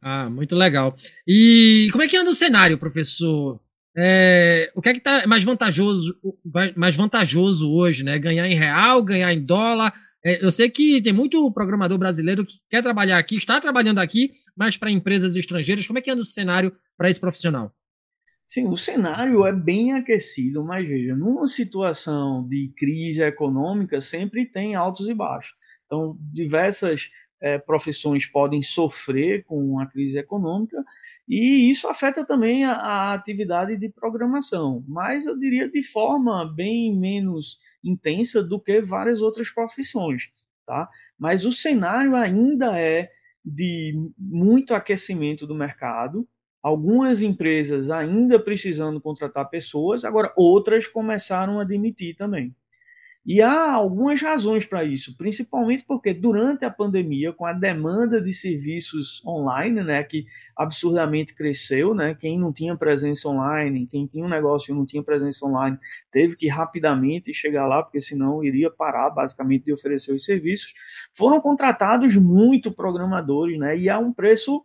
Ah, 0.00 0.28
muito 0.28 0.54
legal. 0.54 0.94
E 1.26 1.88
como 1.90 2.02
é 2.02 2.08
que 2.08 2.16
anda 2.16 2.30
o 2.30 2.34
cenário, 2.34 2.78
professor? 2.78 3.58
É, 3.96 4.70
o 4.74 4.82
que 4.82 4.88
é 4.88 4.92
que 4.92 4.98
está 4.98 5.26
mais 5.26 5.44
vantajoso, 5.44 6.18
mais 6.76 6.96
vantajoso 6.96 7.72
hoje, 7.72 8.02
né? 8.04 8.18
Ganhar 8.18 8.46
em 8.46 8.54
real, 8.54 9.02
ganhar 9.02 9.32
em 9.32 9.40
dólar? 9.40 9.94
É, 10.24 10.44
eu 10.44 10.50
sei 10.50 10.68
que 10.70 11.00
tem 11.00 11.12
muito 11.12 11.50
programador 11.52 11.98
brasileiro 11.98 12.44
que 12.44 12.54
quer 12.68 12.82
trabalhar 12.82 13.18
aqui, 13.18 13.36
está 13.36 13.60
trabalhando 13.60 13.98
aqui, 13.98 14.32
mas 14.56 14.76
para 14.76 14.90
empresas 14.90 15.36
estrangeiras. 15.36 15.86
Como 15.86 15.98
é 15.98 16.02
que 16.02 16.10
anda 16.10 16.22
o 16.22 16.26
cenário 16.26 16.72
para 16.96 17.10
esse 17.10 17.20
profissional? 17.20 17.74
Sim, 18.46 18.68
o 18.68 18.76
cenário 18.76 19.46
é 19.46 19.52
bem 19.52 19.92
aquecido, 19.94 20.62
mas 20.64 20.86
veja, 20.86 21.16
numa 21.16 21.46
situação 21.46 22.46
de 22.46 22.72
crise 22.76 23.22
econômica 23.22 24.00
sempre 24.00 24.46
tem 24.46 24.74
altos 24.74 25.08
e 25.08 25.14
baixos. 25.14 25.54
Então, 25.86 26.16
diversas 26.20 27.10
é, 27.40 27.58
profissões 27.58 28.26
podem 28.26 28.62
sofrer 28.62 29.44
com 29.44 29.78
a 29.78 29.86
crise 29.86 30.18
econômica 30.18 30.82
e 31.28 31.70
isso 31.70 31.88
afeta 31.88 32.24
também 32.24 32.64
a, 32.64 32.72
a, 32.72 33.12
atividade 33.12 33.76
de 33.76 33.88
programação, 33.88 34.84
mas 34.88 35.26
eu 35.26 35.38
diria 35.38 35.68
de 35.68 35.82
forma 35.82 36.50
bem 36.54 36.98
menos 36.98 37.58
intensa 37.82 38.42
do 38.42 38.60
que 38.60 38.80
várias 38.80 39.20
outras 39.20 39.50
profissões, 39.50 40.30
tá? 40.66 40.88
Mas 41.18 41.44
o 41.44 41.52
cenário 41.52 42.16
ainda 42.16 42.78
é 42.78 43.10
de 43.44 43.94
muito 44.18 44.74
aquecimento 44.74 45.46
do 45.46 45.54
mercado, 45.54 46.26
algumas 46.64 47.20
empresas 47.20 47.90
ainda 47.90 48.38
precisando 48.38 48.98
contratar 48.98 49.50
pessoas, 49.50 50.02
agora 50.02 50.32
outras 50.34 50.86
começaram 50.86 51.60
a 51.60 51.64
demitir 51.64 52.16
também. 52.16 52.56
E 53.26 53.42
há 53.42 53.72
algumas 53.72 54.20
razões 54.22 54.64
para 54.66 54.82
isso, 54.82 55.14
principalmente 55.16 55.84
porque 55.86 56.14
durante 56.14 56.64
a 56.64 56.70
pandemia, 56.70 57.34
com 57.34 57.44
a 57.44 57.52
demanda 57.52 58.20
de 58.20 58.32
serviços 58.32 59.22
online, 59.26 59.82
né, 59.82 60.02
que 60.04 60.24
absurdamente 60.56 61.34
cresceu, 61.34 61.94
né, 61.94 62.14
quem 62.18 62.38
não 62.38 62.50
tinha 62.50 62.76
presença 62.76 63.28
online, 63.28 63.86
quem 63.86 64.06
tinha 64.06 64.24
um 64.24 64.28
negócio 64.28 64.72
e 64.72 64.74
não 64.74 64.86
tinha 64.86 65.02
presença 65.02 65.44
online, 65.44 65.78
teve 66.10 66.34
que 66.34 66.48
rapidamente 66.48 67.32
chegar 67.34 67.66
lá, 67.66 67.82
porque 67.82 68.00
senão 68.00 68.42
iria 68.42 68.70
parar 68.70 69.10
basicamente 69.10 69.64
de 69.64 69.72
oferecer 69.72 70.12
os 70.12 70.24
serviços. 70.24 70.72
Foram 71.14 71.42
contratados 71.42 72.16
muito 72.16 72.72
programadores, 72.72 73.58
né, 73.58 73.76
e 73.76 73.90
a 73.90 73.98
um 73.98 74.14
preço 74.14 74.64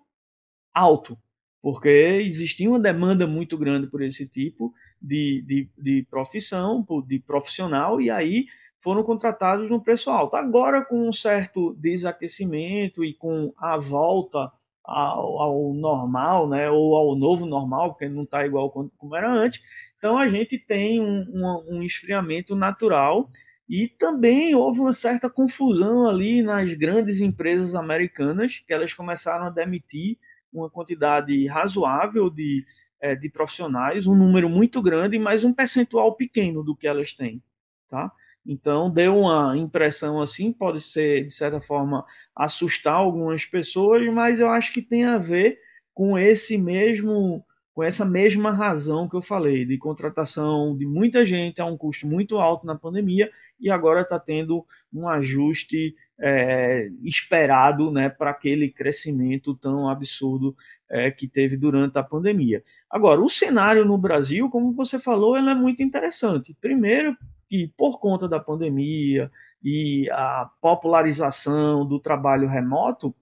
alto, 0.74 1.18
porque 1.62 1.90
existia 1.90 2.70
uma 2.70 2.80
demanda 2.80 3.28
muito 3.28 3.58
grande 3.58 3.88
por 3.88 4.02
esse 4.02 4.28
tipo 4.28 4.74
de, 5.02 5.44
de, 5.46 5.70
de 5.78 6.08
profissão, 6.10 6.86
de 7.06 7.20
profissional, 7.20 8.00
e 8.00 8.10
aí 8.10 8.46
foram 8.80 9.04
contratados 9.04 9.70
no 9.70 9.82
preço 9.82 10.10
alto. 10.10 10.36
Agora, 10.36 10.84
com 10.84 11.08
um 11.08 11.14
certo 11.14 11.76
desaquecimento 11.76 13.04
e 13.04 13.14
com 13.14 13.54
a 13.58 13.78
volta 13.78 14.52
ao, 14.84 15.40
ao 15.40 15.74
normal, 15.74 16.48
né, 16.50 16.70
ou 16.70 16.96
ao 16.96 17.16
novo 17.16 17.46
normal, 17.46 17.92
porque 17.92 18.08
não 18.08 18.24
está 18.24 18.46
igual 18.46 18.72
como 18.72 19.16
era 19.16 19.32
antes, 19.32 19.62
então 19.98 20.18
a 20.18 20.28
gente 20.28 20.58
tem 20.58 21.00
um, 21.00 21.26
um, 21.30 21.78
um 21.78 21.84
esfriamento 21.84 22.56
natural 22.56 23.30
e 23.68 23.88
também 23.88 24.56
houve 24.56 24.80
uma 24.80 24.94
certa 24.94 25.30
confusão 25.30 26.08
ali 26.08 26.42
nas 26.42 26.74
grandes 26.74 27.22
empresas 27.22 27.76
americanas, 27.76 28.64
que 28.66 28.74
elas 28.74 28.94
começaram 28.94 29.46
a 29.46 29.50
demitir 29.52 30.18
uma 30.52 30.70
quantidade 30.70 31.46
razoável 31.48 32.30
de, 32.30 32.64
é, 33.02 33.16
de 33.16 33.30
profissionais, 33.30 34.08
um 34.08 34.16
número 34.16 34.50
muito 34.50 34.82
grande, 34.82 35.18
mas 35.20 35.44
um 35.44 35.54
percentual 35.54 36.16
pequeno 36.16 36.64
do 36.64 36.76
que 36.76 36.88
elas 36.88 37.14
têm, 37.14 37.42
tá? 37.88 38.12
Então 38.46 38.90
deu 38.90 39.18
uma 39.18 39.56
impressão 39.58 40.22
assim, 40.22 40.52
pode 40.52 40.82
ser 40.82 41.26
de 41.26 41.32
certa 41.32 41.62
forma 41.62 42.06
assustar 42.36 42.96
algumas 42.96 43.46
pessoas, 43.46 44.06
mas 44.14 44.40
eu 44.40 44.50
acho 44.50 44.74
que 44.74 44.82
tem 44.82 45.06
a 45.06 45.18
ver 45.18 45.60
com 45.94 46.18
esse 46.18 46.58
mesmo 46.58 47.46
com 47.74 47.84
essa 47.84 48.04
mesma 48.04 48.52
razão 48.52 49.08
que 49.08 49.16
eu 49.16 49.22
falei, 49.22 49.64
de 49.64 49.78
contratação 49.78 50.76
de 50.78 50.86
muita 50.86 51.26
gente 51.26 51.62
a 51.62 51.66
um 51.66 51.78
custo 51.78 52.06
muito 52.06 52.38
alto 52.38 52.66
na 52.66 52.76
pandemia 52.76 53.32
e 53.60 53.70
agora 53.70 54.02
está 54.02 54.20
tendo 54.20 54.66
um 54.94 55.08
ajuste 55.08 55.96
é, 56.20 56.88
esperado 57.04 57.92
né, 57.92 58.10
para 58.10 58.32
aquele 58.32 58.70
crescimento 58.70 59.56
tão 59.56 59.90
absurdo 59.90 60.56
é, 60.90 61.12
que 61.12 61.28
teve 61.28 61.58
durante 61.58 61.98
a 61.98 62.04
pandemia. 62.04 62.64
Agora, 62.90 63.22
o 63.22 63.30
cenário 63.30 63.86
no 63.86 63.98
Brasil, 63.98 64.50
como 64.50 64.72
você 64.72 64.98
falou, 64.98 65.38
ele 65.38 65.50
é 65.50 65.56
muito 65.56 65.84
interessante. 65.84 66.56
Primeiro, 66.60 67.16
que 67.50 67.72
por 67.76 68.00
conta 68.00 68.28
da 68.28 68.40
pandemia 68.40 69.32
e 69.64 70.10
a 70.12 70.50
popularização 70.62 71.86
do 71.86 72.00
trabalho 72.00 72.48
remoto, 72.48 73.14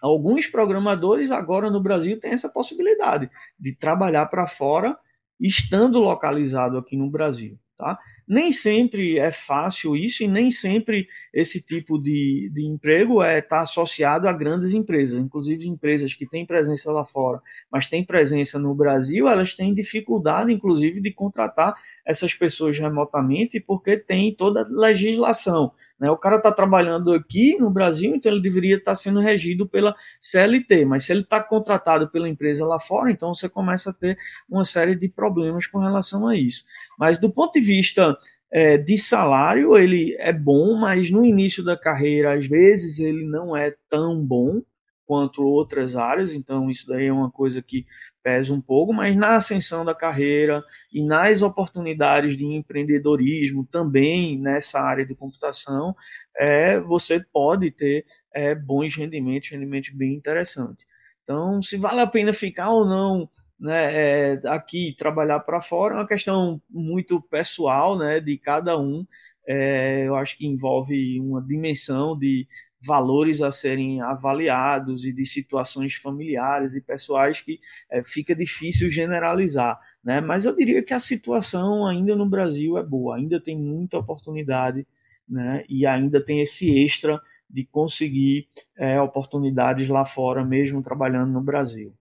alguns 0.00 0.46
programadores 0.46 1.30
agora 1.30 1.70
no 1.70 1.80
Brasil 1.80 2.18
têm 2.18 2.32
essa 2.32 2.48
possibilidade 2.48 3.30
de 3.58 3.72
trabalhar 3.74 4.26
para 4.26 4.46
fora, 4.46 4.98
estando 5.40 6.00
localizado 6.00 6.76
aqui 6.76 6.96
no 6.96 7.08
Brasil. 7.08 7.58
Tá? 7.78 7.98
Nem 8.32 8.50
sempre 8.50 9.18
é 9.18 9.30
fácil 9.30 9.94
isso 9.94 10.22
e 10.22 10.26
nem 10.26 10.50
sempre 10.50 11.06
esse 11.34 11.60
tipo 11.60 11.98
de, 11.98 12.50
de 12.50 12.66
emprego 12.66 13.22
está 13.22 13.30
é, 13.30 13.42
tá 13.42 13.60
associado 13.60 14.26
a 14.26 14.32
grandes 14.32 14.72
empresas. 14.72 15.18
Inclusive, 15.18 15.68
empresas 15.68 16.14
que 16.14 16.26
têm 16.26 16.46
presença 16.46 16.90
lá 16.90 17.04
fora, 17.04 17.42
mas 17.70 17.86
têm 17.86 18.02
presença 18.02 18.58
no 18.58 18.74
Brasil, 18.74 19.28
elas 19.28 19.54
têm 19.54 19.74
dificuldade, 19.74 20.50
inclusive, 20.50 20.98
de 20.98 21.12
contratar 21.12 21.74
essas 22.06 22.32
pessoas 22.32 22.78
remotamente 22.78 23.60
porque 23.60 23.98
tem 23.98 24.34
toda 24.34 24.62
a 24.62 24.66
legislação. 24.66 25.72
Né? 26.02 26.10
O 26.10 26.16
cara 26.16 26.34
está 26.34 26.50
trabalhando 26.50 27.12
aqui 27.12 27.56
no 27.60 27.70
Brasil, 27.70 28.12
então 28.12 28.32
ele 28.32 28.42
deveria 28.42 28.74
estar 28.74 28.90
tá 28.90 28.96
sendo 28.96 29.20
regido 29.20 29.68
pela 29.68 29.94
CLT, 30.20 30.84
mas 30.84 31.04
se 31.04 31.12
ele 31.12 31.20
está 31.20 31.40
contratado 31.40 32.08
pela 32.10 32.28
empresa 32.28 32.66
lá 32.66 32.80
fora, 32.80 33.12
então 33.12 33.32
você 33.32 33.48
começa 33.48 33.90
a 33.90 33.92
ter 33.92 34.18
uma 34.50 34.64
série 34.64 34.96
de 34.96 35.08
problemas 35.08 35.64
com 35.68 35.78
relação 35.78 36.26
a 36.26 36.34
isso. 36.34 36.64
Mas 36.98 37.18
do 37.18 37.30
ponto 37.30 37.52
de 37.52 37.60
vista 37.60 38.18
é, 38.52 38.76
de 38.76 38.98
salário, 38.98 39.76
ele 39.78 40.14
é 40.18 40.32
bom, 40.32 40.76
mas 40.76 41.10
no 41.10 41.24
início 41.24 41.64
da 41.64 41.76
carreira, 41.76 42.34
às 42.34 42.46
vezes, 42.46 42.98
ele 42.98 43.24
não 43.24 43.56
é 43.56 43.74
tão 43.88 44.22
bom 44.22 44.62
quanto 45.06 45.42
outras 45.42 45.96
áreas, 45.96 46.32
então 46.32 46.70
isso 46.70 46.86
daí 46.86 47.06
é 47.06 47.12
uma 47.12 47.30
coisa 47.30 47.60
que 47.60 47.86
pesa 48.22 48.52
um 48.52 48.60
pouco, 48.60 48.92
mas 48.92 49.16
na 49.16 49.36
ascensão 49.36 49.84
da 49.84 49.94
carreira 49.94 50.62
e 50.92 51.04
nas 51.04 51.42
oportunidades 51.42 52.36
de 52.36 52.44
empreendedorismo 52.44 53.66
também 53.70 54.38
nessa 54.38 54.80
área 54.80 55.04
de 55.04 55.14
computação, 55.14 55.94
é, 56.36 56.78
você 56.80 57.20
pode 57.32 57.70
ter 57.70 58.06
é, 58.32 58.54
bons 58.54 58.94
rendimentos, 58.94 59.50
rendimentos 59.50 59.90
bem 59.90 60.14
interessantes. 60.14 60.86
Então, 61.24 61.60
se 61.62 61.76
vale 61.76 62.00
a 62.00 62.06
pena 62.06 62.32
ficar 62.32 62.70
ou 62.70 62.84
não 62.84 63.28
né, 63.62 64.32
é, 64.34 64.40
aqui 64.48 64.92
trabalhar 64.98 65.38
para 65.40 65.62
fora 65.62 65.94
é 65.94 65.98
uma 65.98 66.06
questão 66.06 66.60
muito 66.68 67.20
pessoal 67.20 67.96
né, 67.96 68.18
de 68.18 68.36
cada 68.36 68.76
um. 68.76 69.06
É, 69.46 70.04
eu 70.06 70.16
acho 70.16 70.36
que 70.36 70.46
envolve 70.46 71.20
uma 71.20 71.40
dimensão 71.40 72.18
de 72.18 72.46
valores 72.84 73.40
a 73.40 73.52
serem 73.52 74.00
avaliados 74.02 75.04
e 75.04 75.12
de 75.12 75.24
situações 75.24 75.94
familiares 75.94 76.74
e 76.74 76.80
pessoais 76.80 77.40
que 77.40 77.60
é, 77.88 78.02
fica 78.02 78.34
difícil 78.34 78.90
generalizar, 78.90 79.78
né? 80.02 80.20
Mas 80.20 80.44
eu 80.44 80.56
diria 80.56 80.82
que 80.82 80.92
a 80.92 80.98
situação 80.98 81.86
ainda 81.86 82.16
no 82.16 82.28
Brasil 82.28 82.76
é 82.76 82.82
boa, 82.82 83.16
ainda 83.16 83.40
tem 83.40 83.56
muita 83.56 83.98
oportunidade, 83.98 84.84
né? 85.28 85.64
E 85.68 85.86
ainda 85.86 86.20
tem 86.24 86.40
esse 86.40 86.76
extra 86.84 87.20
de 87.48 87.64
conseguir 87.64 88.48
é, 88.76 89.00
oportunidades 89.00 89.88
lá 89.88 90.04
fora, 90.04 90.44
mesmo 90.44 90.82
trabalhando 90.82 91.30
no 91.32 91.40
Brasil. 91.40 91.94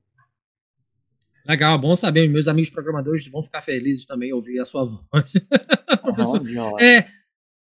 Legal, 1.48 1.78
bom 1.80 1.96
saber. 1.96 2.28
Meus 2.28 2.48
amigos 2.48 2.70
programadores 2.70 3.28
vão 3.28 3.42
ficar 3.42 3.62
felizes 3.62 4.06
também 4.06 4.34
ouvir 4.34 4.60
a 4.60 4.66
sua 4.66 4.84
voz. 4.84 5.02
Professor, 6.02 6.42
é, 6.80 7.08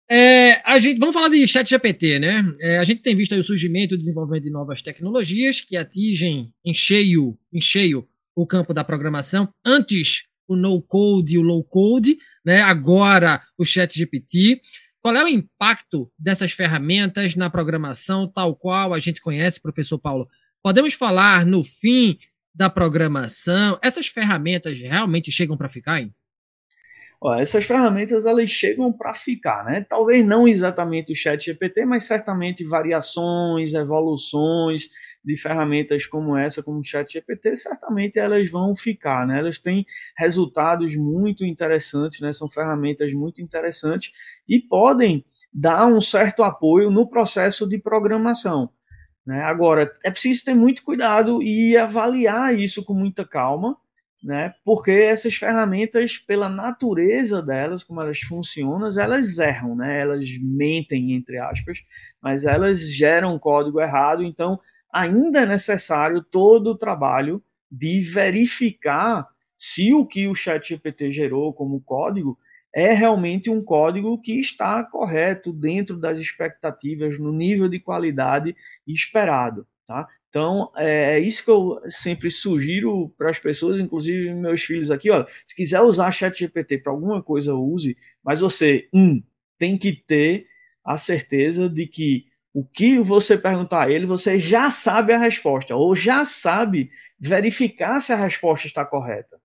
é, 0.09 0.61
a 0.64 0.78
gente, 0.78 0.99
vamos 0.99 1.14
falar 1.14 1.28
de 1.28 1.47
chat 1.49 1.69
GPT, 1.69 2.19
né? 2.19 2.45
É, 2.61 2.78
a 2.78 2.85
gente 2.85 3.00
tem 3.00 3.16
visto 3.16 3.35
o 3.35 3.43
surgimento 3.43 3.95
e 3.95 3.97
o 3.97 3.99
desenvolvimento 3.99 4.45
de 4.45 4.50
novas 4.50 4.83
tecnologias 4.83 5.61
que 5.61 5.76
atingem 5.76 6.52
em 6.64 6.75
cheio, 6.75 7.38
em 7.52 7.61
cheio 7.61 8.07
o 8.35 8.47
campo 8.47 8.75
da 8.75 8.85
programação. 8.85 9.49
Antes, 9.64 10.25
o 10.47 10.57
no-code 10.57 11.35
e 11.35 11.38
o 11.38 11.43
low-code, 11.43 12.19
né? 12.45 12.61
agora 12.61 13.43
o 13.57 13.64
chat 13.64 13.97
GPT. 13.97 14.61
Qual 15.00 15.14
é 15.14 15.25
o 15.25 15.28
impacto 15.28 16.11
dessas 16.19 16.52
ferramentas 16.52 17.35
na 17.35 17.50
programação, 17.50 18.26
tal 18.26 18.54
qual 18.54 18.95
a 18.95 18.99
gente 18.99 19.21
conhece, 19.21 19.61
professor 19.61 19.99
Paulo? 19.99 20.28
Podemos 20.62 20.95
falar 20.95 21.45
no 21.45 21.62
fim 21.62 22.19
da 22.55 22.71
programação? 22.71 23.79
Essas 23.83 24.07
ferramentas 24.07 24.79
realmente 24.79 25.33
chegam 25.33 25.57
para 25.57 25.69
ficar, 25.69 26.01
hein? 26.01 26.15
Essas 27.39 27.65
ferramentas 27.65 28.27
elas 28.27 28.51
chegam 28.51 28.93
para 28.93 29.15
ficar, 29.15 29.65
né? 29.65 29.87
Talvez 29.89 30.25
não 30.25 30.47
exatamente 30.47 31.11
o 31.11 31.17
Chat 31.17 31.43
GPT, 31.43 31.87
mas 31.87 32.05
certamente 32.05 32.63
variações, 32.63 33.73
evoluções 33.73 34.91
de 35.25 35.35
ferramentas 35.35 36.05
como 36.05 36.37
essa, 36.37 36.63
como 36.63 36.81
o 36.81 36.85
Chat 36.85 37.11
GPT, 37.11 37.57
certamente 37.57 38.19
elas 38.19 38.51
vão 38.51 38.77
ficar, 38.77 39.27
né? 39.27 39.39
Elas 39.39 39.59
têm 39.59 39.87
resultados 40.19 40.95
muito 40.97 41.47
interessantes, 41.47 42.21
né? 42.21 42.31
São 42.31 42.49
ferramentas 42.51 43.11
muito 43.15 43.41
interessantes 43.41 44.13
e 44.47 44.61
podem 44.61 45.25
dar 45.51 45.87
um 45.87 46.03
certo 46.03 46.43
apoio 46.43 46.91
no 46.91 47.09
processo 47.09 47.67
de 47.67 47.79
programação. 47.79 48.69
Né? 49.26 49.40
Agora, 49.43 49.93
é 50.04 50.11
preciso 50.11 50.45
ter 50.45 50.54
muito 50.54 50.83
cuidado 50.83 51.43
e 51.43 51.76
avaliar 51.76 52.59
isso 52.59 52.85
com 52.85 52.93
muita 52.95 53.25
calma, 53.26 53.76
né? 54.23 54.54
Porque 54.64 54.90
essas 54.90 55.35
ferramentas, 55.35 56.16
pela 56.18 56.49
natureza 56.49 57.42
delas, 57.42 57.85
como 57.85 58.01
elas 58.01 58.20
funcionam, 58.20 58.90
elas 58.99 59.38
erram, 59.38 59.77
né? 59.77 60.01
Elas 60.01 60.29
mentem 60.40 61.12
entre 61.12 61.38
aspas, 61.38 61.79
mas 62.22 62.44
elas 62.44 62.90
geram 62.92 63.38
código 63.38 63.81
errado. 63.81 64.22
Então, 64.22 64.59
ainda 64.92 65.40
é 65.40 65.46
necessário 65.46 66.22
todo 66.22 66.68
o 66.68 66.79
trabalho 66.79 67.42
de 67.70 68.01
verificar 68.01 69.27
se 69.57 69.92
o 69.92 70.07
que 70.07 70.27
o 70.27 70.35
ChatGPT 70.35 71.11
gerou 71.12 71.53
como 71.53 71.81
código 71.81 72.38
é 72.75 72.93
realmente 72.93 73.49
um 73.49 73.63
código 73.63 74.21
que 74.21 74.41
está 74.41 74.83
correto 74.83 75.53
dentro 75.53 75.97
das 75.97 76.19
expectativas, 76.19 77.19
no 77.19 77.33
nível 77.33 77.69
de 77.69 77.79
qualidade 77.79 78.57
esperado. 78.87 79.67
Tá? 79.87 80.09
Então, 80.29 80.73
é, 80.77 81.17
é 81.17 81.21
isso 81.21 81.45
que 81.45 81.51
eu 81.51 81.79
sempre 81.89 82.31
sugiro 82.31 83.11
para 83.17 83.31
as 83.31 83.39
pessoas, 83.39 83.79
inclusive 83.79 84.35
meus 84.35 84.63
filhos 84.63 84.91
aqui, 84.91 85.11
olha, 85.11 85.27
se 85.47 85.55
quiser 85.55 85.81
usar 85.81 86.11
chat 86.11 86.37
GPT 86.37 86.79
para 86.79 86.93
alguma 86.93 87.23
coisa, 87.23 87.55
use, 87.55 87.97
mas 88.25 88.41
você, 88.41 88.89
um, 88.93 89.23
tem 89.59 89.79
que 89.79 89.93
ter 89.93 90.47
a 90.85 90.99
certeza 90.99 91.69
de 91.69 91.87
que 91.87 92.27
o 92.53 92.65
que 92.65 92.99
você 92.99 93.37
perguntar 93.37 93.85
a 93.85 93.91
ele, 93.91 94.07
você 94.07 94.39
já 94.39 94.71
sabe 94.71 95.13
a 95.13 95.19
resposta, 95.19 95.75
ou 95.75 95.95
já 95.95 96.25
sabe 96.25 96.91
verificar 97.19 98.01
se 98.01 98.13
a 98.13 98.17
resposta 98.17 98.67
está 98.67 98.85
correta. 98.85 99.41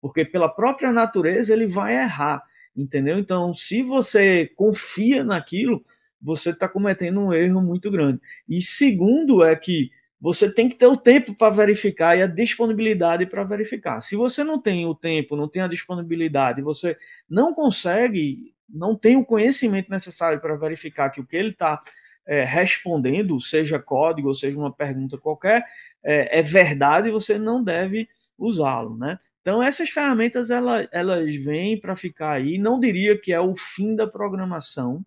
Porque 0.00 0.24
pela 0.24 0.48
própria 0.48 0.92
natureza 0.92 1.52
ele 1.52 1.66
vai 1.66 1.96
errar, 1.96 2.42
entendeu? 2.76 3.18
Então, 3.18 3.52
se 3.52 3.82
você 3.82 4.50
confia 4.56 5.24
naquilo, 5.24 5.84
você 6.20 6.50
está 6.50 6.68
cometendo 6.68 7.20
um 7.20 7.32
erro 7.32 7.60
muito 7.60 7.90
grande. 7.90 8.20
E 8.48 8.62
segundo 8.62 9.44
é 9.44 9.54
que 9.54 9.90
você 10.20 10.50
tem 10.50 10.68
que 10.70 10.74
ter 10.74 10.86
o 10.86 10.96
tempo 10.96 11.34
para 11.34 11.54
verificar 11.54 12.16
e 12.16 12.22
a 12.22 12.26
disponibilidade 12.26 13.26
para 13.26 13.44
verificar. 13.44 14.00
Se 14.00 14.16
você 14.16 14.42
não 14.42 14.58
tem 14.58 14.86
o 14.86 14.94
tempo, 14.94 15.36
não 15.36 15.46
tem 15.46 15.60
a 15.60 15.68
disponibilidade, 15.68 16.62
você 16.62 16.96
não 17.28 17.52
consegue, 17.52 18.54
não 18.66 18.96
tem 18.96 19.18
o 19.18 19.24
conhecimento 19.24 19.90
necessário 19.90 20.40
para 20.40 20.56
verificar 20.56 21.10
que 21.10 21.20
o 21.20 21.26
que 21.26 21.36
ele 21.36 21.50
está 21.50 21.78
é, 22.26 22.42
respondendo, 22.42 23.38
seja 23.38 23.78
código 23.78 24.28
ou 24.28 24.34
seja 24.34 24.56
uma 24.56 24.72
pergunta 24.72 25.18
qualquer, 25.18 25.62
é, 26.02 26.38
é 26.38 26.42
verdade, 26.42 27.10
você 27.10 27.38
não 27.38 27.62
deve 27.62 28.08
usá-lo, 28.38 28.96
né? 28.96 29.18
Então 29.44 29.62
essas 29.62 29.90
ferramentas 29.90 30.50
elas, 30.50 30.88
elas 30.90 31.34
vêm 31.36 31.78
para 31.78 31.94
ficar 31.94 32.32
aí. 32.32 32.56
Não 32.58 32.80
diria 32.80 33.20
que 33.20 33.32
é 33.32 33.40
o 33.40 33.54
fim 33.54 33.94
da 33.94 34.06
programação, 34.06 35.04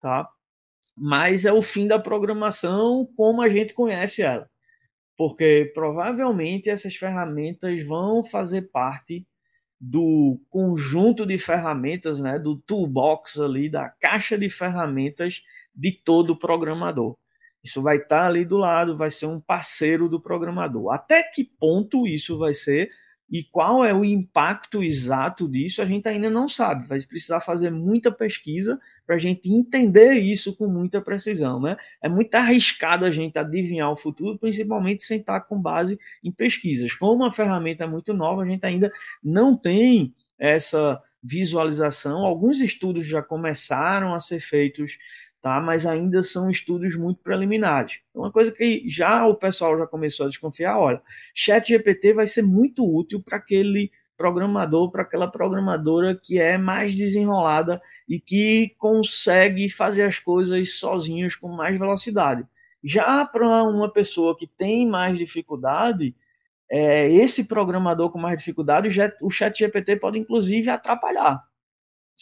tá? 0.00 0.28
Mas 0.96 1.44
é 1.44 1.52
o 1.52 1.62
fim 1.62 1.88
da 1.88 1.98
programação 1.98 3.08
como 3.16 3.42
a 3.42 3.48
gente 3.48 3.74
conhece 3.74 4.22
ela 4.22 4.48
porque 5.16 5.70
provavelmente 5.74 6.70
essas 6.70 6.96
ferramentas 6.96 7.84
vão 7.84 8.24
fazer 8.24 8.62
parte 8.72 9.26
do 9.80 10.40
conjunto 10.48 11.26
de 11.26 11.38
ferramentas, 11.38 12.20
né, 12.20 12.38
do 12.38 12.56
toolbox 12.56 13.38
ali, 13.38 13.68
da 13.68 13.88
caixa 13.88 14.38
de 14.38 14.48
ferramentas 14.48 15.42
de 15.74 15.92
todo 15.92 16.38
programador. 16.38 17.16
Isso 17.62 17.82
vai 17.82 17.98
estar 17.98 18.26
ali 18.26 18.44
do 18.44 18.56
lado, 18.56 18.96
vai 18.96 19.10
ser 19.10 19.26
um 19.26 19.40
parceiro 19.40 20.08
do 20.08 20.20
programador. 20.20 20.92
Até 20.92 21.22
que 21.22 21.44
ponto 21.44 22.06
isso 22.06 22.38
vai 22.38 22.54
ser 22.54 22.90
e 23.32 23.42
qual 23.42 23.82
é 23.82 23.94
o 23.94 24.04
impacto 24.04 24.84
exato 24.84 25.48
disso, 25.48 25.80
a 25.80 25.86
gente 25.86 26.06
ainda 26.06 26.28
não 26.28 26.46
sabe. 26.46 26.86
Vai 26.86 27.00
precisar 27.00 27.40
fazer 27.40 27.70
muita 27.70 28.12
pesquisa 28.12 28.78
para 29.06 29.16
a 29.16 29.18
gente 29.18 29.50
entender 29.50 30.12
isso 30.18 30.54
com 30.54 30.66
muita 30.66 31.00
precisão. 31.00 31.58
Né? 31.58 31.74
É 32.02 32.10
muito 32.10 32.34
arriscado 32.34 33.06
a 33.06 33.10
gente 33.10 33.38
adivinhar 33.38 33.90
o 33.90 33.96
futuro, 33.96 34.38
principalmente 34.38 35.02
sem 35.02 35.18
estar 35.18 35.40
com 35.40 35.58
base 35.58 35.98
em 36.22 36.30
pesquisas. 36.30 36.92
Como 36.92 37.14
uma 37.14 37.32
ferramenta 37.32 37.86
muito 37.86 38.12
nova, 38.12 38.42
a 38.42 38.46
gente 38.46 38.66
ainda 38.66 38.92
não 39.24 39.56
tem 39.56 40.14
essa 40.38 41.02
visualização. 41.22 42.26
Alguns 42.26 42.60
estudos 42.60 43.06
já 43.06 43.22
começaram 43.22 44.12
a 44.12 44.20
ser 44.20 44.40
feitos 44.40 44.98
tá? 45.42 45.60
Mas 45.60 45.84
ainda 45.84 46.22
são 46.22 46.48
estudos 46.48 46.96
muito 46.96 47.20
preliminares. 47.20 47.98
Uma 48.14 48.30
coisa 48.30 48.52
que 48.52 48.88
já 48.88 49.26
o 49.26 49.34
pessoal 49.34 49.76
já 49.76 49.86
começou 49.86 50.26
a 50.26 50.28
desconfiar, 50.28 50.78
olha, 50.78 51.02
Chat 51.34 51.68
GPT 51.68 52.14
vai 52.14 52.26
ser 52.28 52.42
muito 52.42 52.88
útil 52.88 53.20
para 53.20 53.38
aquele 53.38 53.90
programador, 54.16 54.90
para 54.90 55.02
aquela 55.02 55.28
programadora 55.28 56.14
que 56.14 56.38
é 56.38 56.56
mais 56.56 56.94
desenrolada 56.94 57.82
e 58.08 58.20
que 58.20 58.74
consegue 58.78 59.68
fazer 59.68 60.04
as 60.04 60.18
coisas 60.18 60.78
sozinhos 60.78 61.34
com 61.34 61.48
mais 61.48 61.76
velocidade. 61.78 62.46
Já 62.84 63.24
para 63.26 63.64
uma 63.64 63.92
pessoa 63.92 64.36
que 64.36 64.46
tem 64.46 64.86
mais 64.86 65.18
dificuldade, 65.18 66.14
é, 66.70 67.10
esse 67.10 67.44
programador 67.44 68.10
com 68.10 68.18
mais 68.18 68.38
dificuldade, 68.38 68.88
o 69.20 69.30
Chat 69.30 69.58
GPT 69.58 69.96
pode 69.96 70.18
inclusive 70.18 70.70
atrapalhar 70.70 71.42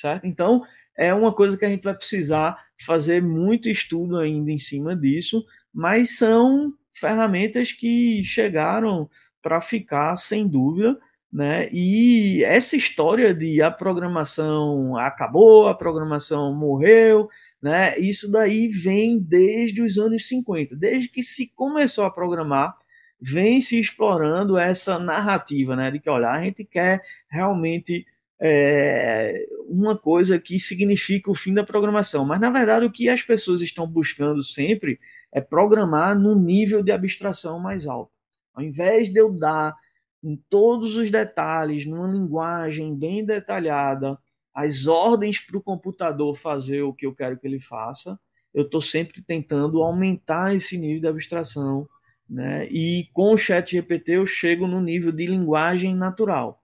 certo? 0.00 0.26
Então, 0.26 0.62
é 1.00 1.14
uma 1.14 1.32
coisa 1.32 1.56
que 1.56 1.64
a 1.64 1.68
gente 1.70 1.82
vai 1.82 1.94
precisar 1.94 2.62
fazer 2.84 3.22
muito 3.22 3.70
estudo 3.70 4.18
ainda 4.18 4.52
em 4.52 4.58
cima 4.58 4.94
disso, 4.94 5.42
mas 5.72 6.18
são 6.18 6.74
ferramentas 6.92 7.72
que 7.72 8.22
chegaram 8.22 9.08
para 9.40 9.62
ficar 9.62 10.14
sem 10.16 10.46
dúvida, 10.46 10.98
né? 11.32 11.70
E 11.72 12.44
essa 12.44 12.76
história 12.76 13.32
de 13.32 13.62
a 13.62 13.70
programação 13.70 14.94
acabou, 14.98 15.68
a 15.68 15.74
programação 15.74 16.54
morreu, 16.54 17.30
né? 17.62 17.98
Isso 17.98 18.30
daí 18.30 18.68
vem 18.68 19.18
desde 19.18 19.80
os 19.80 19.96
anos 19.96 20.28
50, 20.28 20.76
desde 20.76 21.08
que 21.08 21.22
se 21.22 21.50
começou 21.54 22.04
a 22.04 22.10
programar, 22.10 22.76
vem 23.18 23.58
se 23.62 23.80
explorando 23.80 24.58
essa 24.58 24.98
narrativa, 24.98 25.74
né? 25.74 25.90
De 25.90 25.98
que, 25.98 26.10
olha, 26.10 26.28
a 26.28 26.42
gente 26.44 26.62
quer 26.62 27.00
realmente 27.30 28.04
é, 28.40 29.46
uma 29.68 29.96
coisa 29.96 30.38
que 30.38 30.58
significa 30.58 31.30
o 31.30 31.34
fim 31.34 31.52
da 31.52 31.62
programação. 31.62 32.24
Mas, 32.24 32.40
na 32.40 32.50
verdade, 32.50 32.86
o 32.86 32.90
que 32.90 33.08
as 33.08 33.22
pessoas 33.22 33.60
estão 33.60 33.86
buscando 33.86 34.42
sempre 34.42 34.98
é 35.30 35.40
programar 35.40 36.18
num 36.18 36.34
nível 36.34 36.82
de 36.82 36.90
abstração 36.90 37.60
mais 37.60 37.86
alto. 37.86 38.10
Ao 38.54 38.62
invés 38.62 39.12
de 39.12 39.20
eu 39.20 39.30
dar 39.30 39.76
em 40.22 40.36
todos 40.48 40.96
os 40.96 41.10
detalhes, 41.10 41.86
numa 41.86 42.08
linguagem 42.08 42.96
bem 42.96 43.24
detalhada, 43.24 44.18
as 44.54 44.86
ordens 44.86 45.38
para 45.38 45.56
o 45.56 45.62
computador 45.62 46.36
fazer 46.36 46.82
o 46.82 46.92
que 46.92 47.06
eu 47.06 47.14
quero 47.14 47.38
que 47.38 47.46
ele 47.46 47.60
faça, 47.60 48.18
eu 48.52 48.64
estou 48.64 48.82
sempre 48.82 49.22
tentando 49.22 49.82
aumentar 49.82 50.54
esse 50.54 50.76
nível 50.76 51.00
de 51.02 51.06
abstração. 51.06 51.88
Né? 52.28 52.66
E 52.68 53.08
com 53.12 53.32
o 53.32 53.38
chat 53.38 53.70
GPT 53.70 54.12
eu 54.12 54.26
chego 54.26 54.66
no 54.66 54.80
nível 54.80 55.12
de 55.12 55.26
linguagem 55.26 55.94
natural 55.94 56.60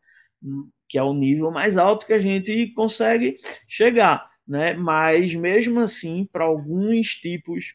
que 0.89 0.99
é 0.99 1.03
o 1.03 1.15
nível 1.15 1.51
mais 1.51 1.77
alto 1.77 2.07
que 2.07 2.13
a 2.13 2.19
gente 2.19 2.69
consegue 2.69 3.39
chegar, 3.67 4.31
né? 4.47 4.75
Mas 4.75 5.35
mesmo 5.35 5.81
assim, 5.81 6.29
para 6.31 6.45
alguns 6.45 7.15
tipos 7.15 7.75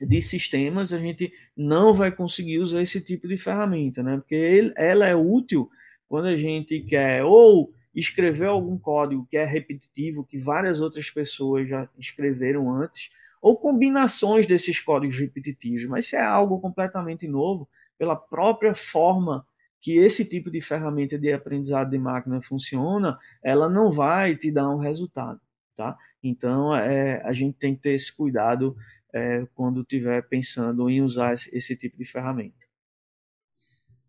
de 0.00 0.22
sistemas, 0.22 0.92
a 0.92 0.98
gente 0.98 1.32
não 1.56 1.92
vai 1.92 2.12
conseguir 2.12 2.58
usar 2.58 2.82
esse 2.82 3.00
tipo 3.00 3.26
de 3.26 3.36
ferramenta, 3.36 4.02
né? 4.02 4.16
Porque 4.16 4.34
ele, 4.34 4.72
ela 4.76 5.06
é 5.06 5.14
útil 5.14 5.68
quando 6.08 6.26
a 6.26 6.36
gente 6.36 6.80
quer 6.80 7.24
ou 7.24 7.72
escrever 7.94 8.46
algum 8.46 8.78
código 8.78 9.26
que 9.28 9.36
é 9.36 9.44
repetitivo, 9.44 10.24
que 10.24 10.38
várias 10.38 10.80
outras 10.80 11.10
pessoas 11.10 11.68
já 11.68 11.88
escreveram 11.98 12.70
antes, 12.70 13.10
ou 13.42 13.60
combinações 13.60 14.46
desses 14.46 14.80
códigos 14.80 15.18
repetitivos, 15.18 15.84
mas 15.86 16.06
se 16.06 16.16
é 16.16 16.22
algo 16.22 16.60
completamente 16.60 17.26
novo, 17.26 17.68
pela 17.96 18.14
própria 18.14 18.74
forma 18.74 19.44
que 19.80 19.98
esse 19.98 20.24
tipo 20.24 20.50
de 20.50 20.60
ferramenta 20.60 21.18
de 21.18 21.32
aprendizado 21.32 21.90
de 21.90 21.98
máquina 21.98 22.42
funciona, 22.42 23.18
ela 23.42 23.68
não 23.68 23.90
vai 23.90 24.36
te 24.36 24.50
dar 24.50 24.68
um 24.70 24.78
resultado, 24.78 25.40
tá? 25.76 25.96
Então, 26.22 26.74
é, 26.74 27.22
a 27.24 27.32
gente 27.32 27.56
tem 27.56 27.76
que 27.76 27.82
ter 27.82 27.92
esse 27.92 28.14
cuidado 28.14 28.76
é, 29.14 29.46
quando 29.54 29.82
estiver 29.82 30.22
pensando 30.28 30.90
em 30.90 31.00
usar 31.00 31.34
esse 31.52 31.76
tipo 31.76 31.96
de 31.96 32.04
ferramenta. 32.04 32.66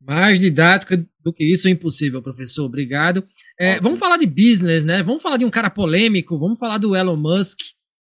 Mais 0.01 0.39
didática 0.39 1.05
do 1.21 1.33
que 1.33 1.43
isso 1.43 1.67
é 1.67 1.71
impossível, 1.71 2.21
professor. 2.21 2.65
Obrigado. 2.65 3.27
É, 3.59 3.79
vamos 3.81 3.99
falar 3.99 4.17
de 4.17 4.25
business, 4.25 4.85
né? 4.85 5.03
Vamos 5.03 5.21
falar 5.21 5.37
de 5.37 5.43
um 5.43 5.49
cara 5.49 5.69
polêmico. 5.69 6.39
Vamos 6.39 6.57
falar 6.57 6.77
do 6.77 6.95
Elon 6.95 7.17
Musk, 7.17 7.59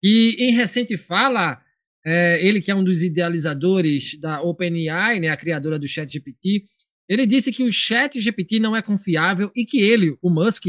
que 0.00 0.36
em 0.38 0.52
recente 0.52 0.96
fala, 0.96 1.60
é, 2.06 2.38
ele 2.46 2.60
que 2.60 2.70
é 2.70 2.74
um 2.74 2.84
dos 2.84 3.02
idealizadores 3.02 4.18
da 4.20 4.40
OpenAI, 4.40 5.18
né, 5.18 5.28
a 5.28 5.36
criadora 5.36 5.80
do 5.80 5.88
ChatGPT, 5.88 6.64
ele 7.10 7.26
disse 7.26 7.50
que 7.50 7.64
o 7.64 7.72
Chat 7.72 8.20
GPT 8.20 8.60
não 8.60 8.76
é 8.76 8.80
confiável 8.80 9.50
e 9.52 9.66
que 9.66 9.80
ele, 9.80 10.16
o 10.22 10.30
Musk, 10.30 10.66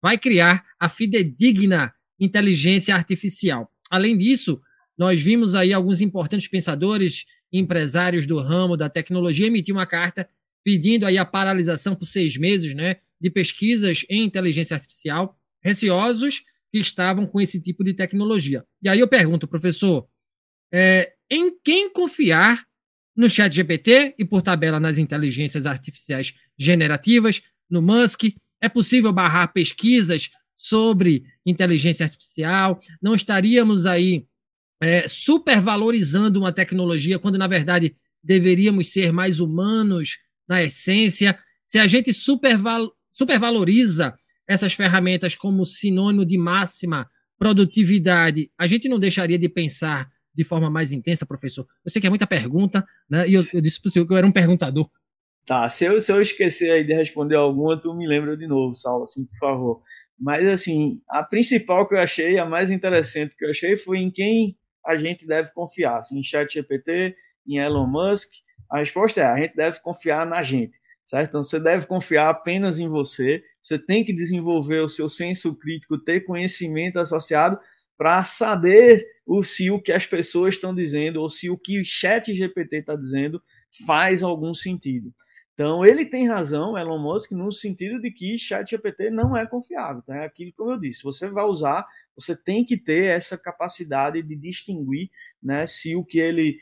vai 0.00 0.16
criar 0.16 0.64
a 0.80 0.88
fidedigna 0.88 1.92
inteligência 2.18 2.94
artificial. 2.94 3.70
Além 3.90 4.16
disso, 4.16 4.58
nós 4.96 5.20
vimos 5.20 5.54
aí 5.54 5.70
alguns 5.70 6.00
importantes 6.00 6.48
pensadores 6.48 7.26
e 7.52 7.58
empresários 7.58 8.26
do 8.26 8.38
ramo 8.38 8.74
da 8.74 8.88
tecnologia 8.88 9.46
emitir 9.46 9.74
uma 9.74 9.84
carta 9.84 10.26
pedindo 10.64 11.04
aí 11.04 11.18
a 11.18 11.26
paralisação 11.26 11.94
por 11.94 12.06
seis 12.06 12.38
meses 12.38 12.74
né, 12.74 12.96
de 13.20 13.28
pesquisas 13.28 14.06
em 14.08 14.24
inteligência 14.24 14.74
artificial, 14.74 15.38
receosos 15.62 16.42
que 16.70 16.78
estavam 16.78 17.26
com 17.26 17.38
esse 17.38 17.60
tipo 17.60 17.84
de 17.84 17.92
tecnologia. 17.92 18.64
E 18.82 18.88
aí 18.88 19.00
eu 19.00 19.08
pergunto, 19.08 19.46
professor, 19.46 20.08
é, 20.72 21.12
em 21.30 21.54
quem 21.62 21.92
confiar 21.92 22.64
no 23.16 23.28
chat 23.28 23.54
GPT 23.54 24.14
e 24.18 24.24
por 24.24 24.42
tabela 24.42 24.80
nas 24.80 24.98
inteligências 24.98 25.66
artificiais 25.66 26.34
generativas, 26.58 27.42
no 27.68 27.82
Musk. 27.82 28.34
É 28.60 28.68
possível 28.68 29.12
barrar 29.12 29.52
pesquisas 29.52 30.30
sobre 30.54 31.24
inteligência 31.44 32.04
artificial. 32.04 32.80
Não 33.02 33.14
estaríamos 33.14 33.86
aí 33.86 34.26
é, 34.80 35.06
supervalorizando 35.08 36.38
uma 36.38 36.52
tecnologia 36.52 37.18
quando, 37.18 37.38
na 37.38 37.46
verdade, 37.46 37.96
deveríamos 38.22 38.92
ser 38.92 39.12
mais 39.12 39.40
humanos 39.40 40.18
na 40.48 40.62
essência. 40.62 41.38
Se 41.64 41.78
a 41.78 41.86
gente 41.86 42.12
superval 42.12 42.92
supervaloriza 43.10 44.16
essas 44.48 44.72
ferramentas 44.72 45.36
como 45.36 45.66
sinônimo 45.66 46.24
de 46.24 46.38
máxima 46.38 47.08
produtividade, 47.38 48.50
a 48.56 48.66
gente 48.66 48.88
não 48.88 48.98
deixaria 48.98 49.38
de 49.38 49.48
pensar 49.48 50.08
de 50.34 50.44
forma 50.44 50.70
mais 50.70 50.92
intensa, 50.92 51.26
professor? 51.26 51.66
Eu 51.84 51.90
sei 51.90 52.00
que 52.00 52.06
é 52.06 52.10
muita 52.10 52.26
pergunta, 52.26 52.86
né? 53.08 53.28
E 53.28 53.34
eu, 53.34 53.44
eu 53.52 53.60
disse 53.60 53.80
para 53.80 53.88
o 53.88 53.92
senhor 53.92 54.06
que 54.06 54.12
eu 54.12 54.16
era 54.16 54.26
um 54.26 54.32
perguntador. 54.32 54.88
Tá, 55.44 55.68
se 55.68 55.84
eu, 55.84 56.00
se 56.00 56.12
eu 56.12 56.20
esquecer 56.22 56.70
aí 56.70 56.84
de 56.84 56.94
responder 56.94 57.34
alguma, 57.34 57.80
tu 57.80 57.92
me 57.94 58.06
lembra 58.06 58.36
de 58.36 58.46
novo, 58.46 58.74
Saulo, 58.74 59.02
assim, 59.02 59.26
por 59.26 59.36
favor. 59.38 59.82
Mas, 60.18 60.46
assim, 60.48 61.02
a 61.08 61.22
principal 61.24 61.86
que 61.88 61.94
eu 61.94 61.98
achei, 61.98 62.38
a 62.38 62.44
mais 62.44 62.70
interessante 62.70 63.36
que 63.36 63.44
eu 63.44 63.50
achei, 63.50 63.76
foi 63.76 63.98
em 63.98 64.10
quem 64.10 64.56
a 64.86 64.96
gente 64.96 65.26
deve 65.26 65.50
confiar. 65.52 65.98
Assim, 65.98 66.20
em 66.20 66.22
ChatGPT, 66.22 67.16
em 67.46 67.58
Elon 67.58 67.88
Musk. 67.88 68.30
A 68.70 68.78
resposta 68.78 69.20
é: 69.20 69.24
a 69.24 69.36
gente 69.36 69.56
deve 69.56 69.80
confiar 69.80 70.24
na 70.24 70.42
gente, 70.42 70.78
certo? 71.04 71.30
Então, 71.30 71.42
você 71.42 71.58
deve 71.58 71.86
confiar 71.86 72.30
apenas 72.30 72.78
em 72.78 72.88
você. 72.88 73.42
Você 73.60 73.78
tem 73.78 74.04
que 74.04 74.12
desenvolver 74.12 74.80
o 74.80 74.88
seu 74.88 75.08
senso 75.08 75.56
crítico, 75.56 75.98
ter 75.98 76.20
conhecimento 76.20 77.00
associado 77.00 77.58
para 77.98 78.24
saber 78.24 79.04
o, 79.26 79.42
se 79.42 79.70
o 79.70 79.80
que 79.80 79.92
as 79.92 80.06
pessoas 80.06 80.54
estão 80.54 80.74
dizendo 80.74 81.20
ou 81.20 81.28
se 81.28 81.48
o 81.50 81.58
que 81.58 81.80
o 81.80 81.84
chat 81.84 82.34
GPT 82.34 82.78
está 82.78 82.96
dizendo 82.96 83.42
faz 83.86 84.22
algum 84.22 84.54
sentido. 84.54 85.12
Então, 85.54 85.84
ele 85.84 86.06
tem 86.06 86.26
razão, 86.26 86.78
Elon 86.78 86.98
Musk, 86.98 87.32
no 87.32 87.52
sentido 87.52 88.00
de 88.00 88.10
que 88.10 88.38
chat 88.38 88.70
GPT 88.70 89.10
não 89.10 89.36
é 89.36 89.46
confiável. 89.46 90.02
Tá? 90.02 90.16
É 90.16 90.24
aquilo 90.24 90.52
como 90.56 90.72
eu 90.72 90.80
disse, 90.80 91.02
você 91.02 91.28
vai 91.28 91.44
usar, 91.44 91.86
você 92.16 92.34
tem 92.34 92.64
que 92.64 92.76
ter 92.76 93.06
essa 93.06 93.36
capacidade 93.36 94.22
de 94.22 94.34
distinguir 94.34 95.10
né, 95.42 95.66
se 95.66 95.94
o 95.94 96.04
que 96.04 96.18
ele 96.18 96.58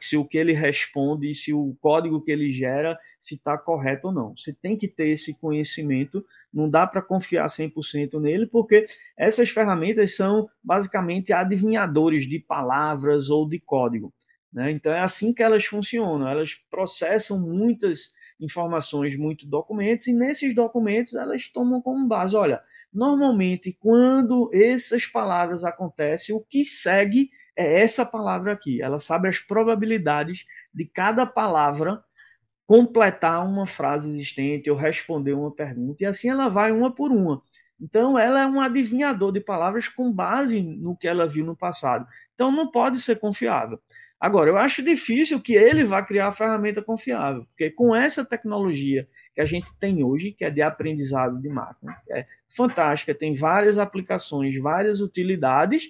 se 0.00 0.16
o 0.16 0.24
que 0.24 0.38
ele 0.38 0.52
responde, 0.52 1.34
se 1.34 1.52
o 1.52 1.76
código 1.80 2.22
que 2.22 2.30
ele 2.30 2.50
gera, 2.50 2.98
se 3.18 3.34
está 3.34 3.56
correto 3.56 4.08
ou 4.08 4.12
não. 4.12 4.36
Você 4.36 4.52
tem 4.52 4.76
que 4.76 4.88
ter 4.88 5.08
esse 5.08 5.34
conhecimento, 5.34 6.24
não 6.52 6.68
dá 6.68 6.86
para 6.86 7.02
confiar 7.02 7.46
100% 7.46 8.20
nele, 8.20 8.46
porque 8.46 8.86
essas 9.16 9.50
ferramentas 9.50 10.14
são 10.14 10.48
basicamente 10.62 11.32
adivinhadores 11.32 12.26
de 12.26 12.38
palavras 12.38 13.30
ou 13.30 13.48
de 13.48 13.58
código. 13.58 14.12
Né? 14.52 14.70
Então 14.72 14.92
é 14.92 15.00
assim 15.00 15.32
que 15.32 15.42
elas 15.42 15.64
funcionam, 15.64 16.28
elas 16.28 16.54
processam 16.70 17.40
muitas 17.40 18.12
informações, 18.40 19.16
muitos 19.16 19.46
documentos, 19.46 20.06
e 20.06 20.12
nesses 20.12 20.54
documentos 20.54 21.14
elas 21.14 21.46
tomam 21.48 21.80
como 21.80 22.08
base, 22.08 22.34
olha, 22.34 22.60
normalmente 22.92 23.76
quando 23.78 24.50
essas 24.52 25.06
palavras 25.06 25.62
acontecem, 25.62 26.34
o 26.34 26.40
que 26.40 26.64
segue 26.64 27.30
é 27.56 27.80
essa 27.80 28.04
palavra 28.04 28.52
aqui. 28.52 28.82
Ela 28.82 28.98
sabe 28.98 29.28
as 29.28 29.38
probabilidades 29.38 30.44
de 30.72 30.86
cada 30.86 31.26
palavra 31.26 32.02
completar 32.66 33.44
uma 33.44 33.66
frase 33.66 34.08
existente 34.08 34.70
ou 34.70 34.76
responder 34.76 35.32
uma 35.32 35.50
pergunta, 35.50 36.04
e 36.04 36.06
assim 36.06 36.30
ela 36.30 36.48
vai 36.48 36.70
uma 36.70 36.94
por 36.94 37.10
uma. 37.10 37.42
Então, 37.80 38.18
ela 38.18 38.42
é 38.42 38.46
um 38.46 38.60
adivinhador 38.60 39.32
de 39.32 39.40
palavras 39.40 39.88
com 39.88 40.12
base 40.12 40.62
no 40.62 40.96
que 40.96 41.08
ela 41.08 41.26
viu 41.26 41.44
no 41.44 41.56
passado. 41.56 42.06
Então, 42.34 42.52
não 42.52 42.70
pode 42.70 43.00
ser 43.00 43.18
confiável. 43.18 43.80
Agora, 44.20 44.50
eu 44.50 44.58
acho 44.58 44.82
difícil 44.82 45.40
que 45.40 45.54
ele 45.54 45.82
vá 45.82 46.02
criar 46.02 46.28
a 46.28 46.32
ferramenta 46.32 46.82
confiável, 46.82 47.46
porque 47.46 47.70
com 47.70 47.96
essa 47.96 48.22
tecnologia 48.22 49.06
que 49.34 49.40
a 49.40 49.46
gente 49.46 49.74
tem 49.78 50.04
hoje, 50.04 50.32
que 50.32 50.44
é 50.44 50.50
de 50.50 50.60
aprendizado 50.60 51.40
de 51.40 51.48
máquina, 51.48 51.96
é 52.10 52.26
fantástica, 52.48 53.14
tem 53.14 53.34
várias 53.34 53.78
aplicações, 53.78 54.56
várias 54.60 55.00
utilidades, 55.00 55.88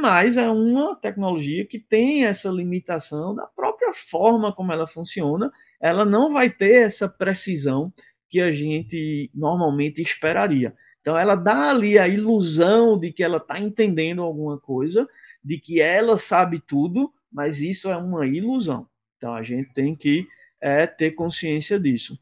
mas 0.00 0.36
é 0.36 0.48
uma 0.48 0.96
tecnologia 0.96 1.66
que 1.66 1.78
tem 1.78 2.24
essa 2.24 2.48
limitação 2.48 3.34
da 3.34 3.46
própria 3.46 3.92
forma 3.92 4.52
como 4.52 4.72
ela 4.72 4.86
funciona, 4.86 5.52
ela 5.80 6.04
não 6.04 6.32
vai 6.32 6.48
ter 6.48 6.82
essa 6.82 7.08
precisão 7.08 7.92
que 8.28 8.40
a 8.40 8.52
gente 8.52 9.30
normalmente 9.34 10.00
esperaria. 10.00 10.74
Então 11.00 11.18
ela 11.18 11.34
dá 11.34 11.70
ali 11.70 11.98
a 11.98 12.08
ilusão 12.08 12.98
de 12.98 13.12
que 13.12 13.22
ela 13.22 13.38
está 13.38 13.58
entendendo 13.58 14.22
alguma 14.22 14.58
coisa, 14.58 15.06
de 15.44 15.58
que 15.58 15.80
ela 15.80 16.16
sabe 16.16 16.60
tudo, 16.60 17.12
mas 17.30 17.60
isso 17.60 17.90
é 17.90 17.96
uma 17.96 18.26
ilusão. 18.26 18.86
Então 19.16 19.34
a 19.34 19.42
gente 19.42 19.72
tem 19.74 19.94
que 19.94 20.26
é, 20.60 20.86
ter 20.86 21.10
consciência 21.12 21.78
disso. 21.78 22.18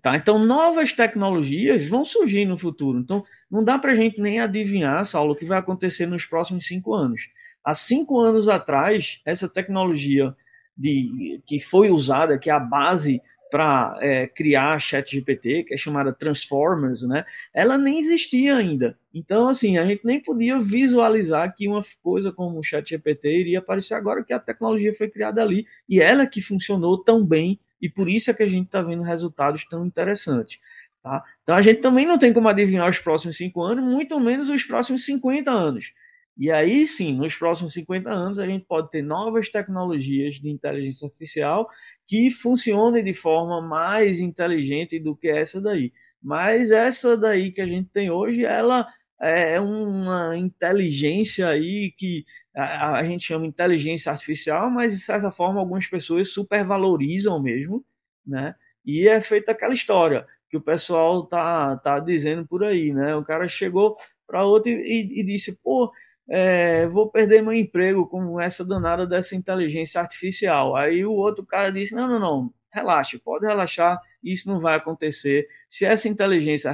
Tá? 0.00 0.16
Então, 0.16 0.38
novas 0.38 0.92
tecnologias 0.92 1.86
vão 1.86 2.04
surgir 2.04 2.46
no 2.46 2.56
futuro. 2.56 2.98
Então, 2.98 3.24
não 3.52 3.62
dá 3.62 3.78
para 3.78 3.92
a 3.92 3.94
gente 3.94 4.18
nem 4.18 4.40
adivinhar, 4.40 5.04
Saulo, 5.04 5.34
o 5.34 5.36
que 5.36 5.44
vai 5.44 5.58
acontecer 5.58 6.06
nos 6.06 6.24
próximos 6.24 6.66
cinco 6.66 6.94
anos. 6.94 7.28
Há 7.62 7.74
cinco 7.74 8.18
anos 8.18 8.48
atrás, 8.48 9.20
essa 9.26 9.46
tecnologia 9.46 10.34
de, 10.74 11.42
que 11.46 11.60
foi 11.60 11.90
usada, 11.90 12.38
que 12.38 12.48
é 12.48 12.52
a 12.54 12.58
base 12.58 13.20
para 13.50 13.98
é, 14.00 14.26
criar 14.26 14.80
ChatGPT, 14.80 15.64
que 15.64 15.74
é 15.74 15.76
chamada 15.76 16.14
Transformers, 16.14 17.02
né? 17.02 17.26
Ela 17.52 17.76
nem 17.76 17.98
existia 17.98 18.56
ainda. 18.56 18.98
Então, 19.12 19.46
assim, 19.46 19.76
a 19.76 19.84
gente 19.84 20.02
nem 20.02 20.18
podia 20.18 20.58
visualizar 20.58 21.54
que 21.54 21.68
uma 21.68 21.82
coisa 22.02 22.32
como 22.32 22.58
o 22.58 22.64
ChatGPT 22.64 23.28
iria 23.28 23.58
aparecer 23.58 23.92
agora 23.92 24.24
que 24.24 24.32
a 24.32 24.38
tecnologia 24.38 24.94
foi 24.94 25.10
criada 25.10 25.42
ali 25.42 25.66
e 25.86 26.00
ela 26.00 26.26
que 26.26 26.40
funcionou 26.40 26.96
tão 27.04 27.22
bem 27.22 27.60
e 27.82 27.90
por 27.90 28.08
isso 28.08 28.30
é 28.30 28.34
que 28.34 28.42
a 28.42 28.48
gente 28.48 28.66
está 28.66 28.80
vendo 28.80 29.02
resultados 29.02 29.66
tão 29.66 29.84
interessantes. 29.84 30.58
Tá? 31.02 31.24
Então 31.42 31.56
a 31.56 31.62
gente 31.62 31.80
também 31.80 32.06
não 32.06 32.18
tem 32.18 32.32
como 32.32 32.48
adivinhar 32.48 32.88
os 32.88 32.98
próximos 32.98 33.36
cinco 33.36 33.62
anos, 33.62 33.84
muito 33.84 34.18
menos 34.20 34.48
os 34.48 34.62
próximos 34.62 35.04
50 35.04 35.50
anos. 35.50 35.92
E 36.38 36.50
aí 36.50 36.86
sim, 36.86 37.14
nos 37.16 37.34
próximos 37.34 37.72
50 37.74 38.08
anos, 38.10 38.38
a 38.38 38.46
gente 38.46 38.64
pode 38.64 38.90
ter 38.90 39.02
novas 39.02 39.50
tecnologias 39.50 40.36
de 40.36 40.48
inteligência 40.48 41.06
artificial 41.06 41.68
que 42.06 42.30
funcionem 42.30 43.04
de 43.04 43.12
forma 43.12 43.60
mais 43.60 44.20
inteligente 44.20 44.98
do 44.98 45.16
que 45.16 45.28
essa 45.28 45.60
daí. 45.60 45.92
Mas 46.22 46.70
essa 46.70 47.16
daí 47.16 47.50
que 47.50 47.60
a 47.60 47.66
gente 47.66 47.90
tem 47.90 48.10
hoje, 48.10 48.44
ela 48.44 48.86
é 49.20 49.60
uma 49.60 50.36
inteligência 50.36 51.48
aí 51.48 51.92
que 51.96 52.24
a, 52.54 52.98
a 52.98 53.04
gente 53.04 53.24
chama 53.26 53.46
inteligência 53.46 54.12
artificial, 54.12 54.70
mas 54.70 54.92
de 54.92 55.00
certa 55.00 55.30
forma 55.30 55.60
algumas 55.60 55.86
pessoas 55.86 56.30
supervalorizam 56.32 57.40
mesmo, 57.42 57.84
né? 58.26 58.54
E 58.84 59.06
é 59.08 59.20
feita 59.20 59.52
aquela 59.52 59.74
história 59.74 60.26
que 60.52 60.56
o 60.58 60.60
pessoal 60.60 61.24
tá, 61.24 61.78
tá 61.78 61.98
dizendo 61.98 62.46
por 62.46 62.62
aí, 62.62 62.92
né? 62.92 63.16
O 63.16 63.24
cara 63.24 63.48
chegou 63.48 63.96
para 64.26 64.44
outro 64.44 64.70
e, 64.70 65.20
e, 65.20 65.24
disse, 65.24 65.52
pô, 65.52 65.90
é, 66.28 66.86
vou 66.88 67.10
perder 67.10 67.42
meu 67.42 67.54
emprego 67.54 68.06
com 68.06 68.38
essa 68.38 68.62
danada 68.62 69.06
dessa 69.06 69.34
inteligência 69.34 69.98
artificial. 69.98 70.76
Aí 70.76 71.06
o 71.06 71.12
outro 71.12 71.46
cara 71.46 71.72
disse, 71.72 71.94
não, 71.94 72.06
não, 72.06 72.18
não, 72.18 72.54
relaxe, 72.70 73.18
pode 73.18 73.46
relaxar, 73.46 73.98
isso 74.22 74.46
não 74.46 74.60
vai 74.60 74.76
acontecer. 74.76 75.48
Se 75.70 75.86
essa 75.86 76.06
inteligência 76.06 76.70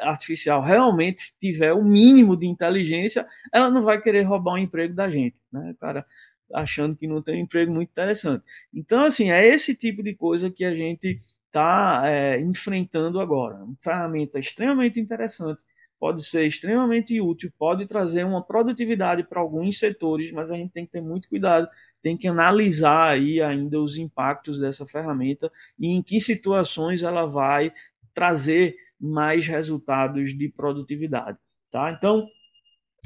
artificial 0.00 0.60
realmente 0.60 1.32
tiver 1.40 1.72
o 1.72 1.82
mínimo 1.82 2.36
de 2.36 2.46
inteligência, 2.46 3.26
ela 3.50 3.70
não 3.70 3.80
vai 3.80 3.98
querer 3.98 4.24
roubar 4.24 4.56
o 4.56 4.58
emprego 4.58 4.94
da 4.94 5.08
gente, 5.08 5.36
né, 5.50 5.74
cara? 5.80 6.04
Achando 6.52 6.94
que 6.94 7.06
não 7.06 7.22
tem 7.22 7.36
um 7.36 7.44
emprego 7.44 7.72
muito 7.72 7.88
interessante. 7.88 8.44
Então, 8.74 9.02
assim, 9.04 9.30
é 9.30 9.42
esse 9.46 9.74
tipo 9.74 10.02
de 10.02 10.14
coisa 10.14 10.50
que 10.50 10.66
a 10.66 10.74
gente 10.76 11.18
está 11.52 12.02
é, 12.06 12.40
enfrentando 12.40 13.20
agora. 13.20 13.56
Uma 13.56 13.76
ferramenta 13.78 14.38
extremamente 14.38 14.98
interessante, 14.98 15.62
pode 15.98 16.24
ser 16.24 16.46
extremamente 16.46 17.20
útil, 17.20 17.52
pode 17.58 17.86
trazer 17.86 18.24
uma 18.24 18.42
produtividade 18.42 19.22
para 19.22 19.40
alguns 19.40 19.78
setores, 19.78 20.32
mas 20.32 20.50
a 20.50 20.56
gente 20.56 20.72
tem 20.72 20.86
que 20.86 20.92
ter 20.92 21.02
muito 21.02 21.28
cuidado 21.28 21.68
tem 22.02 22.16
que 22.16 22.26
analisar 22.26 23.12
aí 23.12 23.40
ainda 23.40 23.80
os 23.80 23.96
impactos 23.96 24.58
dessa 24.58 24.86
ferramenta 24.86 25.50
e 25.78 25.88
em 25.88 26.02
que 26.02 26.20
situações 26.20 27.02
ela 27.02 27.26
vai 27.26 27.72
trazer 28.12 28.76
mais 29.00 29.46
resultados 29.46 30.36
de 30.36 30.48
produtividade, 30.48 31.38
tá? 31.70 31.90
Então, 31.92 32.26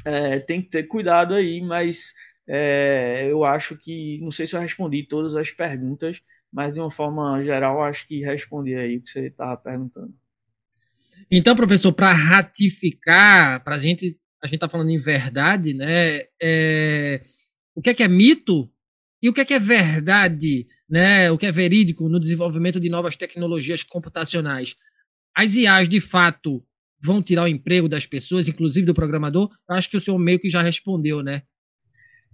é, 0.05 0.39
tem 0.39 0.63
que 0.63 0.69
ter 0.69 0.85
cuidado 0.85 1.35
aí, 1.35 1.61
mas 1.61 2.13
é, 2.47 3.27
eu 3.31 3.45
acho 3.45 3.77
que, 3.77 4.19
não 4.21 4.31
sei 4.31 4.47
se 4.47 4.57
eu 4.57 4.61
respondi 4.61 5.03
todas 5.05 5.37
as 5.37 5.51
perguntas, 5.51 6.21
mas 6.53 6.75
de 6.75 6.81
uma 6.81 6.91
forma 6.91 7.43
geral, 7.45 7.83
acho 7.83 8.07
que 8.07 8.25
respondi 8.25 8.75
aí 8.75 8.97
o 8.97 9.03
que 9.03 9.11
você 9.11 9.27
estava 9.27 9.57
perguntando. 9.57 10.15
Então, 11.31 11.57
professor, 11.57 11.93
para 11.93 12.13
ratificar, 12.13 13.63
para 13.65 13.75
a 13.75 13.79
gente, 13.79 14.19
a 14.43 14.47
gente 14.47 14.57
está 14.57 14.69
falando 14.69 14.91
em 14.91 14.99
verdade, 14.99 15.75
né? 15.75 16.25
É, 16.41 17.23
o 17.75 17.83
que 17.83 17.91
é 17.91 17.95
que 17.95 18.03
é 18.03 18.09
mito 18.09 18.71
e 19.23 19.29
o 19.29 19.33
que 19.33 19.41
é, 19.41 19.45
que 19.45 19.55
é 19.55 19.59
verdade, 19.59 20.67
né? 20.89 21.31
o 21.31 21.39
que 21.39 21.47
é 21.47 21.51
verídico 21.51 22.09
no 22.09 22.21
desenvolvimento 22.21 22.79
de 22.79 22.89
novas 22.89 23.17
tecnologias 23.17 23.83
computacionais? 23.83 24.77
As 25.35 25.55
IAs, 25.55 25.89
de 25.89 26.01
fato, 26.01 26.65
vão 27.01 27.23
tirar 27.23 27.45
o 27.45 27.49
emprego 27.49 27.89
das 27.89 28.07
pessoas, 28.07 28.49
inclusive 28.49 28.87
do 28.87 28.95
programador? 28.95 29.51
Eu 29.69 29.75
acho 29.75 29.91
que 29.91 29.97
o 29.97 30.01
senhor 30.01 30.19
meio 30.19 30.39
que 30.39 30.49
já 30.49 30.63
respondeu, 30.63 31.23
né? 31.23 31.43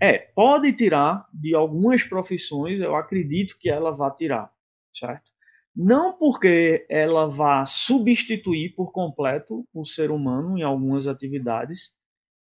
É, 0.02 0.18
pode 0.18 0.72
tirar 0.72 1.28
de 1.32 1.54
algumas 1.54 2.02
profissões, 2.02 2.80
eu 2.80 2.96
acredito 2.96 3.56
que 3.56 3.70
ela 3.70 3.92
vai 3.92 4.10
tirar, 4.16 4.52
certo? 4.92 5.30
Não 5.76 6.12
porque 6.18 6.84
ela 6.88 7.28
vá 7.28 7.64
substituir 7.64 8.74
por 8.74 8.90
completo 8.90 9.64
o 9.72 9.86
ser 9.86 10.10
humano 10.10 10.58
em 10.58 10.62
algumas 10.62 11.06
atividades, 11.06 11.92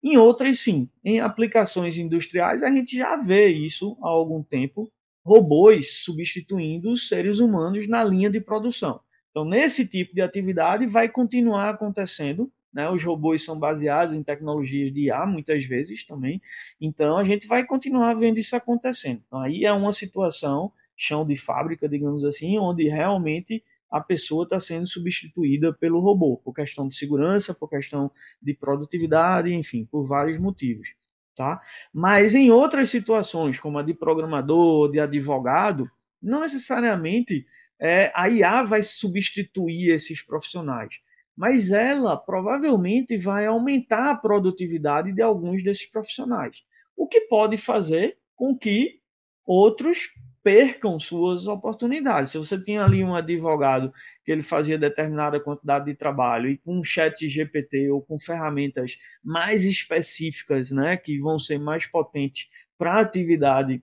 em 0.02 0.16
outras, 0.16 0.58
sim. 0.60 0.88
Em 1.04 1.20
aplicações 1.20 1.98
industriais, 1.98 2.62
a 2.62 2.70
gente 2.70 2.96
já 2.96 3.16
vê 3.16 3.48
isso 3.48 3.94
há 4.02 4.08
algum 4.08 4.42
tempo, 4.42 4.90
robôs 5.22 6.02
substituindo 6.02 6.96
seres 6.96 7.40
humanos 7.40 7.86
na 7.86 8.02
linha 8.02 8.30
de 8.30 8.40
produção. 8.40 9.02
Então, 9.28 9.44
nesse 9.44 9.86
tipo 9.86 10.14
de 10.14 10.22
atividade, 10.22 10.86
vai 10.86 11.10
continuar 11.10 11.68
acontecendo. 11.68 12.50
Né? 12.72 12.88
Os 12.88 13.02
robôs 13.02 13.44
são 13.44 13.58
baseados 13.58 14.14
em 14.14 14.22
tecnologias 14.22 14.92
de 14.92 15.06
IA, 15.06 15.26
muitas 15.26 15.64
vezes 15.64 16.04
também. 16.04 16.40
Então, 16.80 17.16
a 17.16 17.24
gente 17.24 17.46
vai 17.46 17.64
continuar 17.64 18.14
vendo 18.14 18.38
isso 18.38 18.54
acontecendo. 18.54 19.22
Então, 19.26 19.40
aí 19.40 19.64
é 19.64 19.72
uma 19.72 19.92
situação, 19.92 20.72
chão 20.96 21.26
de 21.26 21.36
fábrica, 21.36 21.88
digamos 21.88 22.24
assim, 22.24 22.58
onde 22.58 22.88
realmente 22.88 23.62
a 23.90 24.00
pessoa 24.00 24.44
está 24.44 24.60
sendo 24.60 24.86
substituída 24.86 25.72
pelo 25.72 26.00
robô, 26.00 26.36
por 26.36 26.54
questão 26.54 26.86
de 26.86 26.94
segurança, 26.94 27.52
por 27.52 27.68
questão 27.68 28.10
de 28.40 28.54
produtividade, 28.54 29.52
enfim, 29.52 29.84
por 29.84 30.06
vários 30.06 30.38
motivos. 30.38 30.94
Tá? 31.34 31.60
Mas 31.92 32.34
em 32.34 32.50
outras 32.50 32.90
situações, 32.90 33.58
como 33.58 33.78
a 33.78 33.82
de 33.82 33.94
programador, 33.94 34.90
de 34.90 35.00
advogado, 35.00 35.84
não 36.22 36.40
necessariamente 36.40 37.46
é, 37.80 38.12
a 38.14 38.28
IA 38.28 38.62
vai 38.62 38.82
substituir 38.82 39.90
esses 39.90 40.22
profissionais, 40.22 40.96
mas 41.40 41.70
ela 41.70 42.18
provavelmente 42.18 43.16
vai 43.16 43.46
aumentar 43.46 44.10
a 44.10 44.14
produtividade 44.14 45.10
de 45.10 45.22
alguns 45.22 45.64
desses 45.64 45.86
profissionais, 45.90 46.58
o 46.94 47.08
que 47.08 47.22
pode 47.22 47.56
fazer 47.56 48.18
com 48.36 48.54
que 48.54 49.00
outros 49.46 50.10
percam 50.42 51.00
suas 51.00 51.46
oportunidades. 51.46 52.32
Se 52.32 52.36
você 52.36 52.62
tinha 52.62 52.84
ali 52.84 53.02
um 53.02 53.14
advogado 53.14 53.90
que 54.22 54.30
ele 54.30 54.42
fazia 54.42 54.76
determinada 54.76 55.40
quantidade 55.40 55.86
de 55.86 55.94
trabalho 55.94 56.50
e 56.50 56.58
com 56.58 56.78
um 56.78 56.84
chat 56.84 57.26
GPT 57.26 57.90
ou 57.90 58.02
com 58.02 58.20
ferramentas 58.20 58.98
mais 59.24 59.64
específicas, 59.64 60.70
né, 60.70 60.98
que 60.98 61.18
vão 61.20 61.38
ser 61.38 61.58
mais 61.58 61.86
potentes 61.86 62.50
para 62.76 62.96
a 62.96 63.00
atividade 63.00 63.82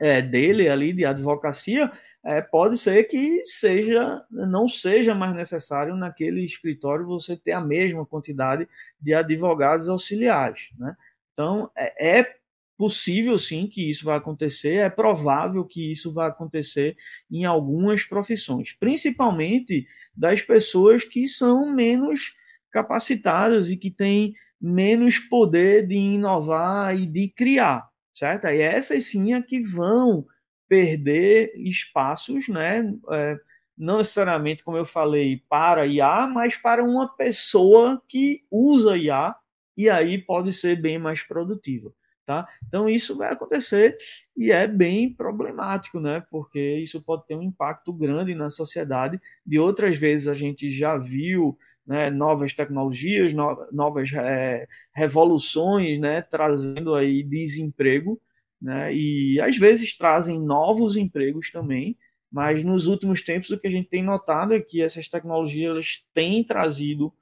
é, 0.00 0.22
dele 0.22 0.68
ali 0.68 0.92
de 0.92 1.04
advocacia, 1.04 1.90
é, 2.24 2.40
pode 2.40 2.76
ser 2.76 3.04
que 3.04 3.46
seja 3.46 4.24
não 4.30 4.68
seja 4.68 5.14
mais 5.14 5.34
necessário 5.34 5.96
naquele 5.96 6.44
escritório 6.44 7.06
você 7.06 7.36
ter 7.36 7.52
a 7.52 7.60
mesma 7.60 8.04
quantidade 8.04 8.68
de 9.00 9.14
advogados 9.14 9.88
auxiliares, 9.88 10.68
né? 10.78 10.96
Então 11.32 11.70
é, 11.76 12.18
é 12.18 12.38
possível 12.76 13.36
sim 13.38 13.66
que 13.66 13.90
isso 13.90 14.04
vai 14.04 14.16
acontecer, 14.16 14.74
é 14.74 14.88
provável 14.88 15.64
que 15.64 15.90
isso 15.90 16.12
vai 16.12 16.28
acontecer 16.28 16.96
em 17.30 17.44
algumas 17.44 18.04
profissões, 18.04 18.72
principalmente 18.72 19.86
das 20.14 20.40
pessoas 20.42 21.02
que 21.02 21.26
são 21.26 21.72
menos 21.72 22.34
capacitadas 22.70 23.68
e 23.68 23.76
que 23.76 23.90
têm 23.90 24.34
menos 24.60 25.18
poder 25.18 25.86
de 25.86 25.96
inovar 25.96 26.96
e 26.96 27.06
de 27.06 27.28
criar, 27.28 27.88
certo? 28.14 28.46
E 28.46 28.60
essas 28.60 29.06
sim 29.06 29.34
é 29.34 29.42
que 29.42 29.60
vão 29.60 30.24
perder 30.68 31.52
espaços, 31.56 32.48
né? 32.48 32.92
É, 33.10 33.38
não 33.76 33.98
necessariamente, 33.98 34.64
como 34.64 34.76
eu 34.76 34.84
falei, 34.84 35.42
para 35.48 35.86
IA, 35.86 36.26
mas 36.26 36.56
para 36.56 36.82
uma 36.82 37.08
pessoa 37.16 38.02
que 38.08 38.44
usa 38.50 38.96
IA 38.96 39.34
e 39.76 39.88
aí 39.88 40.18
pode 40.18 40.52
ser 40.52 40.80
bem 40.80 40.98
mais 40.98 41.22
produtiva. 41.22 41.92
Tá? 42.26 42.46
Então 42.66 42.86
isso 42.86 43.16
vai 43.16 43.32
acontecer 43.32 43.96
e 44.36 44.52
é 44.52 44.66
bem 44.66 45.10
problemático, 45.10 45.98
né? 45.98 46.22
Porque 46.30 46.60
isso 46.74 47.02
pode 47.02 47.26
ter 47.26 47.34
um 47.34 47.40
impacto 47.40 47.90
grande 47.90 48.34
na 48.34 48.50
sociedade. 48.50 49.18
De 49.46 49.58
outras 49.58 49.96
vezes 49.96 50.28
a 50.28 50.34
gente 50.34 50.70
já 50.70 50.98
viu 50.98 51.56
né, 51.86 52.10
novas 52.10 52.52
tecnologias, 52.52 53.32
novas 53.72 54.12
é, 54.12 54.68
revoluções, 54.92 55.98
né, 55.98 56.20
trazendo 56.20 56.94
aí 56.94 57.22
desemprego, 57.22 58.20
né? 58.60 58.94
E 58.94 59.40
às 59.40 59.56
vezes 59.56 59.96
trazem 59.96 60.40
novos 60.40 60.96
empregos 60.96 61.50
também. 61.50 61.96
Mas 62.30 62.62
nos 62.62 62.86
últimos 62.86 63.22
tempos 63.22 63.50
o 63.50 63.58
que 63.58 63.66
a 63.66 63.70
gente 63.70 63.88
tem 63.88 64.02
notado 64.02 64.52
é 64.52 64.60
que 64.60 64.82
essas 64.82 65.08
tecnologias 65.08 66.04
têm 66.12 66.44
trazido 66.44 67.12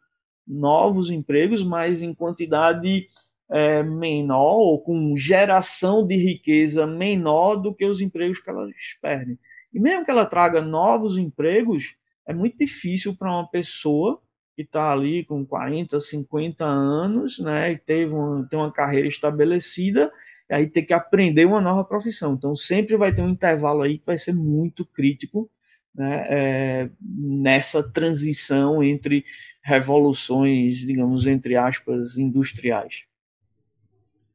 novos 0.46 1.11
empregos, 1.11 1.62
mas 1.62 2.03
em 2.03 2.12
quantidade 2.12 3.09
é, 3.49 3.83
menor 3.83 4.57
ou 4.59 4.81
com 4.81 5.16
geração 5.16 6.05
de 6.07 6.16
riqueza 6.16 6.87
menor 6.87 7.57
do 7.57 7.75
que 7.75 7.85
os 7.85 8.01
empregos 8.01 8.40
que 8.40 8.51
elas 8.51 8.72
perdem. 9.01 9.38
E 9.72 9.79
mesmo 9.79 10.05
que 10.05 10.11
ela 10.11 10.27
traga 10.27 10.61
novos 10.61 11.16
empregos, 11.16 11.94
é 12.27 12.35
muito 12.35 12.59
difícil 12.59 13.14
para 13.16 13.31
uma 13.31 13.49
pessoa 13.49 14.20
que 14.57 14.62
está 14.62 14.90
ali 14.90 15.22
com 15.25 15.44
40, 15.44 16.01
50 16.01 16.64
anos, 16.64 17.38
né, 17.38 17.72
e 17.72 17.79
teve 17.79 18.12
tem 18.49 18.59
uma 18.59 18.72
carreira 18.72 19.07
estabelecida, 19.07 20.11
aí 20.51 20.67
ter 20.67 20.83
que 20.83 20.95
aprender 20.95 21.45
uma 21.45 21.61
nova 21.61 21.85
profissão. 21.85 22.35
Então, 22.35 22.55
sempre 22.55 22.97
vai 22.97 23.15
ter 23.15 23.23
um 23.23 23.29
intervalo 23.29 23.83
aí 23.83 23.99
que 23.99 24.07
vai 24.07 24.19
ser 24.19 24.35
muito 24.35 24.85
crítico 24.85 25.51
né, 25.95 26.27
é, 26.29 26.91
nessa 27.01 27.83
transição 27.83 28.83
entre 28.83 29.25
revoluções, 29.63 30.77
digamos, 30.77 31.27
entre 31.27 31.57
aspas, 31.57 32.17
industriais. 32.17 33.05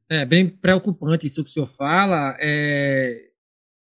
É 0.10 0.26
bem 0.26 0.50
preocupante 0.50 1.28
isso 1.28 1.44
que 1.44 1.50
o 1.50 1.54
senhor 1.54 1.68
fala. 1.68 2.36
É... 2.40 3.30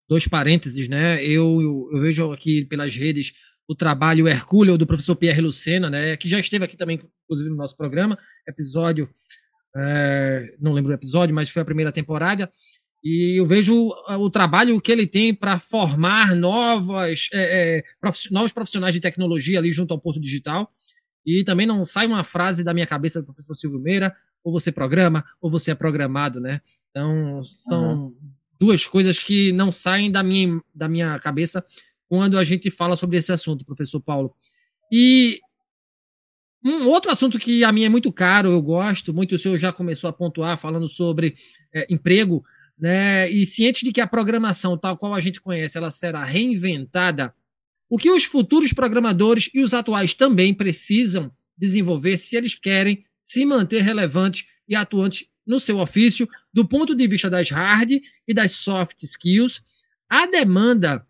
Dois 0.07 0.27
parênteses, 0.27 0.89
né? 0.89 1.23
Eu, 1.25 1.61
eu, 1.61 1.91
eu 1.93 2.01
vejo 2.01 2.33
aqui 2.33 2.65
pelas 2.65 2.95
redes 2.95 3.33
o 3.69 3.75
trabalho 3.75 4.27
hercúleo 4.27 4.79
do 4.79 4.87
professor 4.87 5.15
Pierre 5.15 5.43
Lucena, 5.43 5.91
né, 5.91 6.17
que 6.17 6.27
já 6.27 6.41
esteve 6.41 6.65
aqui 6.65 6.75
também, 6.75 6.99
inclusive, 7.25 7.51
no 7.51 7.57
nosso 7.57 7.77
programa, 7.77 8.19
episódio, 8.49 9.09
é, 9.79 10.55
não 10.61 10.73
lembro 10.73 10.91
o 10.91 10.95
episódio, 10.95 11.35
mas 11.35 11.51
foi 11.51 11.63
a 11.63 11.65
primeira 11.65 11.93
temporada, 11.93 12.51
e 13.03 13.39
eu 13.39 13.47
vejo 13.47 13.91
o 14.09 14.29
trabalho 14.31 14.81
que 14.81 14.91
ele 14.91 15.07
tem 15.07 15.33
para 15.33 15.59
formar 15.59 16.35
novas, 16.35 17.29
é, 17.33 17.79
é, 17.79 17.85
prof, 18.01 18.33
novos 18.33 18.53
profissionais 18.53 18.93
de 18.93 19.01
tecnologia 19.01 19.59
ali 19.59 19.71
junto 19.71 19.95
ao 19.95 20.01
Porto 20.01 20.21
Digital, 20.21 20.73
e 21.25 21.45
também 21.45 21.67
não 21.67 21.85
sai 21.85 22.07
uma 22.07 22.25
frase 22.25 22.65
da 22.65 22.75
minha 22.75 22.87
cabeça 22.87 23.21
do 23.21 23.27
professor 23.27 23.55
Silvio 23.55 23.79
Meira, 23.79 24.15
ou 24.43 24.53
você 24.53 24.73
programa, 24.73 25.25
ou 25.41 25.51
você 25.51 25.73
é 25.73 25.75
programado, 25.75 26.41
né? 26.41 26.61
Então, 26.91 27.45
são 27.45 27.93
uhum. 27.93 28.17
duas 28.59 28.87
coisas 28.87 29.19
que 29.19 29.53
não 29.53 29.71
saem 29.71 30.11
da 30.11 30.23
minha, 30.23 30.61
da 30.75 30.89
minha 30.89 31.19
cabeça 31.19 31.65
quando 32.09 32.39
a 32.39 32.45
gente 32.45 32.71
fala 32.71 32.97
sobre 32.97 33.19
esse 33.19 33.31
assunto, 33.31 33.65
professor 33.65 34.01
Paulo. 34.01 34.35
E 34.91 35.41
um 36.65 36.89
outro 36.89 37.11
assunto 37.11 37.39
que 37.39 37.63
a 37.63 37.71
mim 37.71 37.85
é 37.85 37.89
muito 37.89 38.13
caro, 38.13 38.51
eu 38.51 38.61
gosto 38.61 39.15
muito, 39.15 39.35
o 39.35 39.39
senhor 39.39 39.59
já 39.59 39.73
começou 39.73 40.11
a 40.11 40.13
pontuar 40.13 40.59
falando 40.59 40.89
sobre 40.89 41.35
é, 41.73 41.87
emprego, 41.89 42.45
né? 42.79 43.31
E 43.31 43.45
ciente 43.47 43.85
de 43.85 43.93
que 43.93 44.01
a 44.01 44.07
programação, 44.07 44.77
tal 44.77 44.97
qual 44.97 45.15
a 45.15 45.21
gente 45.21 45.41
conhece, 45.41 45.79
ela 45.79 45.91
será 45.91 46.25
reinventada, 46.25 47.33
o 47.89 47.97
que 47.97 48.11
os 48.11 48.25
futuros 48.25 48.73
programadores 48.73 49.51
e 49.55 49.61
os 49.61 49.73
atuais 49.73 50.15
também 50.15 50.53
precisam 50.53 51.33
desenvolver 51.57 52.17
se 52.17 52.37
eles 52.37 52.55
querem 52.55 53.05
se 53.19 53.45
manter 53.47 53.83
relevantes 53.83 54.47
e 54.69 54.75
atuantes 54.77 55.27
no 55.47 55.59
seu 55.59 55.79
ofício, 55.79 56.29
do 56.53 56.67
ponto 56.67 56.95
de 56.95 57.07
vista 57.07 57.31
das 57.31 57.51
hard 57.51 57.91
e 58.27 58.35
das 58.35 58.53
soft 58.53 59.03
skills, 59.03 59.63
a 60.09 60.27
demanda 60.27 61.07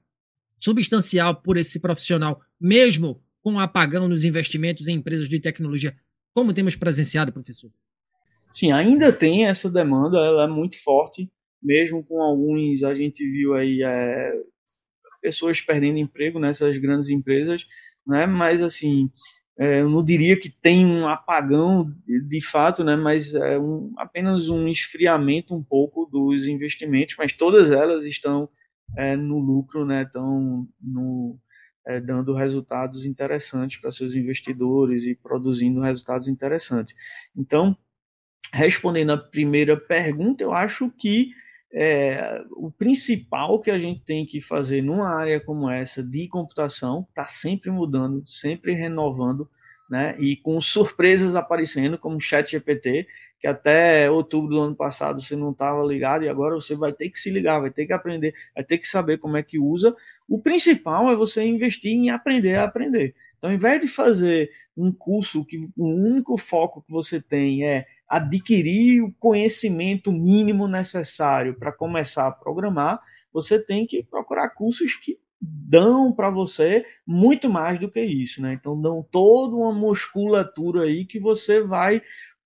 substancial 0.59 1.35
por 1.35 1.57
esse 1.57 1.81
profissional, 1.81 2.41
mesmo 2.61 3.21
com 3.42 3.55
o 3.55 3.59
apagão 3.59 4.09
nos 4.09 4.24
investimentos 4.24 4.88
em 4.88 4.94
empresas 4.94 5.29
de 5.29 5.40
tecnologia, 5.40 5.96
como 6.35 6.53
temos 6.53 6.77
presenciado, 6.77 7.33
professor? 7.33 7.70
Sim, 8.53 8.72
ainda 8.72 9.12
tem 9.12 9.46
essa 9.46 9.70
demanda, 9.70 10.18
ela 10.18 10.44
é 10.44 10.48
muito 10.48 10.83
forte, 10.83 11.31
mesmo 11.62 12.05
com 12.05 12.22
alguns, 12.22 12.83
a 12.83 12.94
gente 12.94 13.29
viu 13.29 13.55
aí 13.55 13.83
é, 13.83 14.33
pessoas 15.20 15.61
perdendo 15.61 15.98
emprego 15.98 16.38
nessas 16.38 16.79
grandes 16.79 17.09
empresas, 17.09 17.66
né? 18.07 18.27
Mas 18.27 18.62
assim, 18.62 19.11
é, 19.59 19.81
eu 19.81 19.88
não 19.88 20.05
diria 20.05 20.38
que 20.38 20.48
tem 20.48 20.87
um 20.87 21.09
apagão 21.09 21.92
de, 22.07 22.20
de 22.20 22.40
fato, 22.40 22.85
né? 22.85 22.96
Mas 22.96 23.35
é 23.35 23.59
um, 23.59 23.92
apenas 23.98 24.48
um 24.48 24.68
esfriamento 24.68 25.55
um 25.55 25.62
pouco 25.62 26.07
dos 26.07 26.46
investimentos, 26.46 27.16
mas 27.18 27.33
todas 27.33 27.70
elas 27.70 28.05
estão 28.05 28.48
é, 28.96 29.16
no 29.16 29.38
lucro, 29.38 29.85
né, 29.85 30.03
estão 30.03 30.66
no, 30.81 31.38
é, 31.88 31.98
dando 31.98 32.35
resultados 32.35 33.07
interessantes 33.07 33.81
para 33.81 33.90
seus 33.90 34.14
investidores 34.14 35.05
e 35.05 35.14
produzindo 35.14 35.81
resultados 35.81 36.29
interessantes. 36.29 36.94
Então, 37.35 37.74
respondendo 38.53 39.12
a 39.12 39.16
primeira 39.16 39.74
pergunta, 39.74 40.44
eu 40.44 40.53
acho 40.53 40.90
que 40.90 41.31
é, 41.72 42.42
o 42.51 42.70
principal 42.70 43.59
que 43.61 43.70
a 43.70 43.79
gente 43.79 44.03
tem 44.05 44.27
que 44.27 44.38
fazer 44.38 44.83
numa 44.83 45.09
área 45.09 45.40
como 45.40 45.70
essa 45.70 46.03
de 46.03 46.29
computação 46.29 47.07
está 47.09 47.27
sempre 47.27 47.70
mudando, 47.70 48.22
sempre 48.27 48.72
renovando, 48.74 49.48
né? 49.88 50.14
E 50.18 50.37
com 50.37 50.61
surpresas 50.61 51.35
aparecendo, 51.35 51.96
como 51.96 52.16
o 52.16 52.20
Chat 52.20 52.51
GPT, 52.51 53.07
que 53.40 53.46
até 53.46 54.11
outubro 54.11 54.51
do 54.51 54.61
ano 54.61 54.74
passado 54.74 55.20
você 55.20 55.37
não 55.37 55.53
estava 55.53 55.85
ligado 55.85 56.24
e 56.24 56.29
agora 56.29 56.55
você 56.55 56.74
vai 56.74 56.92
ter 56.92 57.09
que 57.09 57.18
se 57.18 57.31
ligar, 57.31 57.61
vai 57.61 57.70
ter 57.70 57.87
que 57.87 57.92
aprender, 57.92 58.35
vai 58.55 58.64
ter 58.64 58.79
que 58.79 58.87
saber 58.87 59.18
como 59.18 59.37
é 59.37 59.42
que 59.42 59.59
usa. 59.59 59.94
O 60.29 60.40
principal 60.40 61.11
é 61.11 61.16
você 61.16 61.44
investir 61.44 61.92
em 61.92 62.11
aprender 62.11 62.57
a 62.57 62.64
aprender. 62.64 63.14
Então, 63.38 63.51
ao 63.51 63.55
invés 63.55 63.81
de 63.81 63.87
fazer 63.87 64.51
um 64.77 64.92
curso 64.92 65.44
que 65.44 65.68
o 65.77 65.87
único 65.87 66.37
foco 66.37 66.83
que 66.83 66.90
você 66.90 67.20
tem 67.20 67.64
é 67.64 67.87
adquirir 68.09 69.03
o 69.03 69.12
conhecimento 69.18 70.11
mínimo 70.11 70.66
necessário 70.66 71.55
para 71.55 71.72
começar 71.72 72.27
a 72.27 72.33
programar, 72.33 73.01
você 73.33 73.62
tem 73.62 73.87
que 73.87 74.03
procurar 74.03 74.48
cursos 74.51 74.94
que 74.94 75.18
dão 75.40 76.12
para 76.12 76.31
você 76.31 76.85
muito 77.07 77.48
mais 77.48 77.79
do 77.79 77.90
que 77.90 78.01
isso, 78.01 78.42
né? 78.42 78.55
Então 78.55 78.81
dão 78.81 79.07
toda 79.09 79.55
uma 79.55 79.72
musculatura 79.72 80.83
aí 80.83 81.05
que 81.05 81.20
você 81.20 81.62
vai 81.62 82.03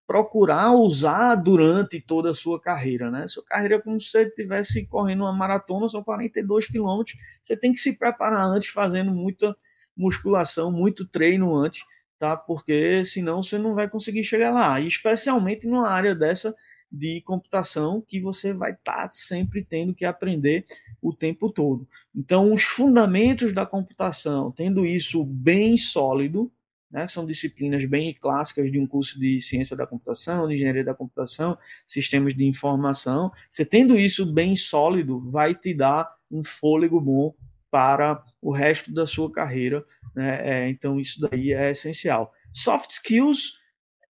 procurar 0.07 0.73
usar 0.73 1.35
durante 1.37 2.01
toda 2.01 2.31
a 2.31 2.35
sua 2.35 2.61
carreira, 2.61 3.11
né? 3.11 3.27
Sua 3.29 3.45
carreira 3.45 3.77
é 3.77 3.81
como 3.81 4.01
se 4.01 4.11
você 4.11 4.23
estivesse 4.25 4.87
correndo 4.87 5.23
uma 5.23 5.33
maratona, 5.33 5.89
são 5.89 6.03
42 6.03 6.67
quilômetros. 6.67 7.17
Você 7.43 7.57
tem 7.57 7.73
que 7.73 7.79
se 7.79 7.99
preparar 7.99 8.45
antes, 8.45 8.69
fazendo 8.69 9.13
muita 9.13 9.57
musculação, 9.97 10.71
muito 10.73 11.07
treino 11.07 11.55
antes, 11.55 11.83
tá? 12.19 12.37
Porque 12.37 13.05
senão 13.05 13.43
você 13.43 13.59
não 13.59 13.75
vai 13.75 13.89
conseguir 13.89 14.25
chegar 14.25 14.53
lá. 14.53 14.81
E 14.81 14.87
especialmente 14.87 15.67
numa 15.67 15.89
área 15.89 16.15
dessa 16.15 16.55
de 16.93 17.23
computação 17.23 18.05
que 18.07 18.21
você 18.21 18.53
vai 18.53 18.73
estar 18.73 19.05
tá 19.05 19.11
sempre 19.11 19.65
tendo 19.65 19.95
que 19.95 20.05
aprender 20.05 20.67
o 21.01 21.15
tempo 21.15 21.51
todo. 21.51 21.89
Então, 22.15 22.53
os 22.53 22.63
fundamentos 22.63 23.55
da 23.55 23.65
computação, 23.65 24.53
tendo 24.53 24.85
isso 24.85 25.25
bem 25.25 25.77
sólido, 25.77 26.53
né? 26.93 27.09
São 27.09 27.25
disciplinas 27.25 27.85
bem 27.87 28.15
clássicas 28.15 28.71
de 28.71 28.79
um 28.79 28.87
curso 28.87 29.19
de 29.19 29.41
ciência 29.41 29.75
da 29.75 29.87
computação, 29.87 30.47
de 30.47 30.55
engenharia 30.55 30.85
da 30.85 30.95
computação, 30.95 31.57
sistemas 31.87 32.35
de 32.35 32.45
informação. 32.45 33.33
Você 33.51 33.65
tendo 33.65 33.99
isso 33.99 34.31
bem 34.31 34.55
sólido, 34.55 35.19
vai 35.31 35.55
te 35.55 35.73
dar 35.73 36.15
um 36.31 36.45
fôlego 36.45 37.01
bom 37.01 37.35
para 37.71 38.23
o 38.43 38.53
resto 38.53 38.93
da 38.93 39.07
sua 39.07 39.33
carreira. 39.33 39.83
Né? 40.15 40.41
É, 40.43 40.69
então, 40.69 41.01
isso 41.01 41.19
daí 41.21 41.53
é 41.53 41.71
essencial. 41.71 42.31
Soft 42.53 42.91
skills 42.91 43.59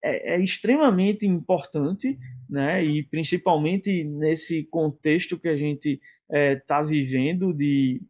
é, 0.04 0.34
é 0.36 0.44
extremamente 0.44 1.28
importante, 1.28 2.18
né? 2.50 2.84
e 2.84 3.04
principalmente 3.04 4.04
nesse 4.04 4.64
contexto 4.64 5.38
que 5.38 5.48
a 5.48 5.56
gente 5.56 6.02
está 6.28 6.38
é, 6.38 6.56
tá 6.56 6.82
vivendo 6.82 7.54
de 7.54 8.02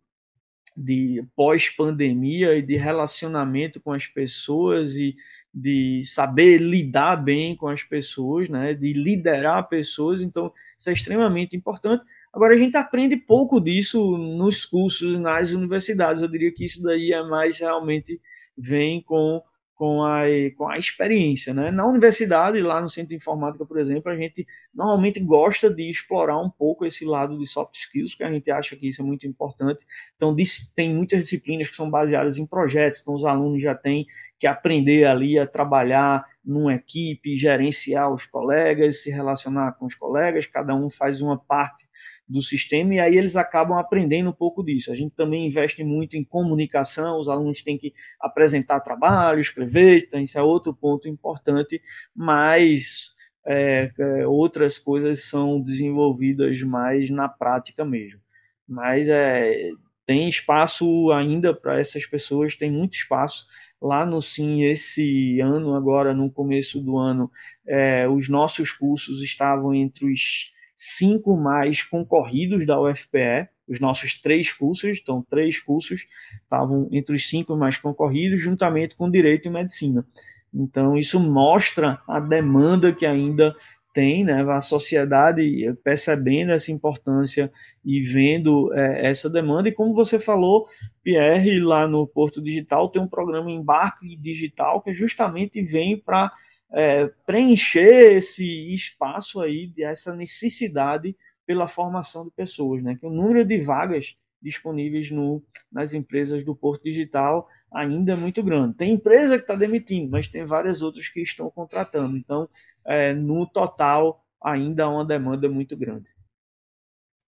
de 0.76 1.24
pós-pandemia 1.36 2.56
e 2.56 2.62
de 2.62 2.78
relacionamento 2.78 3.80
com 3.80 3.92
as 3.92 4.08
pessoas 4.08 4.96
e 4.96 5.16
de 5.54 6.02
saber 6.06 6.60
lidar 6.60 7.18
bem 7.18 7.56
com 7.56 7.68
as 7.68 7.84
pessoas, 7.84 8.48
né, 8.48 8.74
de 8.74 8.94
liderar 8.94 9.68
pessoas, 9.68 10.22
então 10.22 10.52
isso 10.78 10.90
é 10.90 10.94
extremamente 10.94 11.56
importante. 11.56 12.04
Agora 12.32 12.56
a 12.56 12.58
gente 12.58 12.78
aprende 12.78 13.18
pouco 13.18 13.60
disso 13.60 14.18
nos 14.18 14.64
cursos, 14.64 15.20
nas 15.20 15.52
universidades. 15.52 16.22
Eu 16.22 16.30
diria 16.30 16.54
que 16.54 16.64
isso 16.64 16.82
daí 16.82 17.12
é 17.12 17.22
mais 17.24 17.60
realmente 17.60 18.20
vem 18.58 19.02
com 19.02 19.42
com 19.82 20.04
a, 20.04 20.26
com 20.56 20.70
a 20.70 20.78
experiência. 20.78 21.56
Né? 21.56 21.72
Na 21.72 21.88
universidade, 21.88 22.62
lá 22.62 22.80
no 22.80 22.88
Centro 22.88 23.10
de 23.10 23.16
Informática, 23.16 23.66
por 23.66 23.80
exemplo, 23.80 24.12
a 24.12 24.16
gente 24.16 24.46
normalmente 24.72 25.20
gosta 25.20 25.74
de 25.74 25.90
explorar 25.90 26.40
um 26.40 26.52
pouco 26.52 26.86
esse 26.86 27.04
lado 27.04 27.36
de 27.36 27.48
soft 27.48 27.74
skills, 27.74 28.12
porque 28.12 28.24
a 28.24 28.32
gente 28.32 28.52
acha 28.52 28.76
que 28.76 28.88
isso 28.88 29.02
é 29.02 29.04
muito 29.04 29.26
importante. 29.26 29.84
Então, 30.16 30.36
tem 30.76 30.94
muitas 30.94 31.24
disciplinas 31.24 31.68
que 31.68 31.76
são 31.76 31.90
baseadas 31.90 32.38
em 32.38 32.46
projetos, 32.46 33.02
então 33.02 33.16
os 33.16 33.26
alunos 33.26 33.60
já 33.60 33.74
têm 33.74 34.06
que 34.38 34.46
aprender 34.46 35.06
ali 35.06 35.40
a 35.40 35.48
trabalhar 35.48 36.24
numa 36.46 36.76
equipe, 36.76 37.36
gerenciar 37.36 38.14
os 38.14 38.28
colegas, 38.28 39.02
se 39.02 39.10
relacionar 39.10 39.72
com 39.80 39.88
os 39.88 39.96
colegas, 39.96 40.46
cada 40.46 40.76
um 40.76 40.92
faz 40.92 41.24
uma 41.24 41.40
parte 41.40 41.88
do 42.32 42.42
sistema, 42.42 42.96
e 42.96 43.00
aí 43.00 43.18
eles 43.18 43.36
acabam 43.36 43.78
aprendendo 43.78 44.30
um 44.30 44.34
pouco 44.34 44.64
disso. 44.64 44.92
A 44.92 44.96
gente 44.96 45.14
também 45.16 45.46
investe 45.46 45.84
muito 45.84 46.16
em 46.16 46.24
comunicação, 46.24 47.20
os 47.20 47.28
alunos 47.28 47.62
têm 47.62 47.78
que 47.78 47.94
apresentar 48.20 48.80
trabalho, 48.80 49.42
escrever, 49.42 50.06
então 50.08 50.20
isso 50.20 50.38
é 50.38 50.42
outro 50.42 50.74
ponto 50.74 51.10
importante, 51.10 51.82
mas 52.16 53.14
é, 53.46 53.92
é, 54.00 54.28
outras 54.28 54.78
coisas 54.78 55.26
são 55.26 55.62
desenvolvidas 55.62 56.62
mais 56.64 57.10
na 57.10 57.28
prática 57.28 57.84
mesmo. 57.84 58.22
Mas 58.68 59.08
é, 59.10 59.70
tem 60.06 60.30
espaço 60.30 61.12
ainda 61.12 61.54
para 61.54 61.80
essas 61.80 62.06
pessoas, 62.06 62.56
tem 62.56 62.72
muito 62.72 62.94
espaço. 62.94 63.46
Lá 63.82 64.06
no 64.06 64.22
Sim, 64.22 64.64
esse 64.64 65.40
ano, 65.42 65.76
agora 65.76 66.14
no 66.14 66.32
começo 66.32 66.80
do 66.80 66.98
ano, 66.98 67.30
é, 67.68 68.08
os 68.08 68.30
nossos 68.30 68.72
cursos 68.72 69.22
estavam 69.22 69.74
entre 69.74 70.06
os 70.06 70.52
cinco 70.84 71.38
mais 71.38 71.84
concorridos 71.84 72.66
da 72.66 72.82
UFPE, 72.82 73.48
os 73.68 73.80
nossos 73.80 74.20
três 74.20 74.52
cursos, 74.52 74.98
então 75.00 75.24
três 75.30 75.60
cursos 75.60 76.08
estavam 76.42 76.90
entre 76.92 77.16
os 77.16 77.30
cinco 77.30 77.56
mais 77.56 77.78
concorridos, 77.78 78.42
juntamente 78.42 78.96
com 78.96 79.08
Direito 79.08 79.48
e 79.48 79.52
Medicina. 79.52 80.04
Então, 80.52 80.98
isso 80.98 81.20
mostra 81.20 82.02
a 82.08 82.20
demanda 82.20 82.92
que 82.92 83.06
ainda 83.06 83.56
tem, 83.94 84.24
né, 84.24 84.42
a 84.42 84.60
sociedade 84.60 85.72
percebendo 85.84 86.52
essa 86.52 86.72
importância 86.72 87.52
e 87.86 88.02
vendo 88.02 88.74
é, 88.74 89.06
essa 89.06 89.30
demanda. 89.30 89.70
E 89.70 89.74
como 89.74 89.94
você 89.94 90.18
falou, 90.18 90.66
Pierre, 91.04 91.60
lá 91.60 91.88
no 91.88 92.08
Porto 92.08 92.42
Digital 92.42 92.90
tem 92.90 93.00
um 93.00 93.08
programa 93.08 93.52
Embarque 93.52 94.18
Digital 94.18 94.82
que 94.82 94.94
justamente 94.96 95.62
vem 95.62 95.96
para 95.96 96.32
é, 96.74 97.08
preencher 97.26 98.14
esse 98.18 98.46
espaço 98.74 99.42
aí, 99.42 99.72
essa 99.80 100.16
necessidade 100.16 101.16
pela 101.46 101.68
formação 101.68 102.26
de 102.26 102.32
pessoas, 102.32 102.82
né? 102.82 102.96
Que 102.96 103.06
o 103.06 103.10
número 103.10 103.46
de 103.46 103.62
vagas 103.62 104.16
disponíveis 104.42 105.12
no, 105.12 105.44
nas 105.72 105.94
empresas 105.94 106.44
do 106.44 106.56
Porto 106.56 106.84
Digital 106.84 107.48
ainda 107.72 108.14
é 108.14 108.16
muito 108.16 108.42
grande. 108.42 108.76
Tem 108.76 108.94
empresa 108.94 109.38
que 109.38 109.44
está 109.44 109.56
demitindo, 109.56 110.10
mas 110.10 110.28
tem 110.28 110.46
várias 110.46 110.82
outras 110.82 111.08
que 111.08 111.22
estão 111.22 111.50
contratando. 111.50 112.18
Então, 112.18 112.50
é, 112.86 113.14
no 113.14 113.46
total, 113.46 114.26
ainda 114.42 114.86
há 114.86 114.90
uma 114.90 115.06
demanda 115.06 115.48
muito 115.48 115.78
grande. 115.78 116.06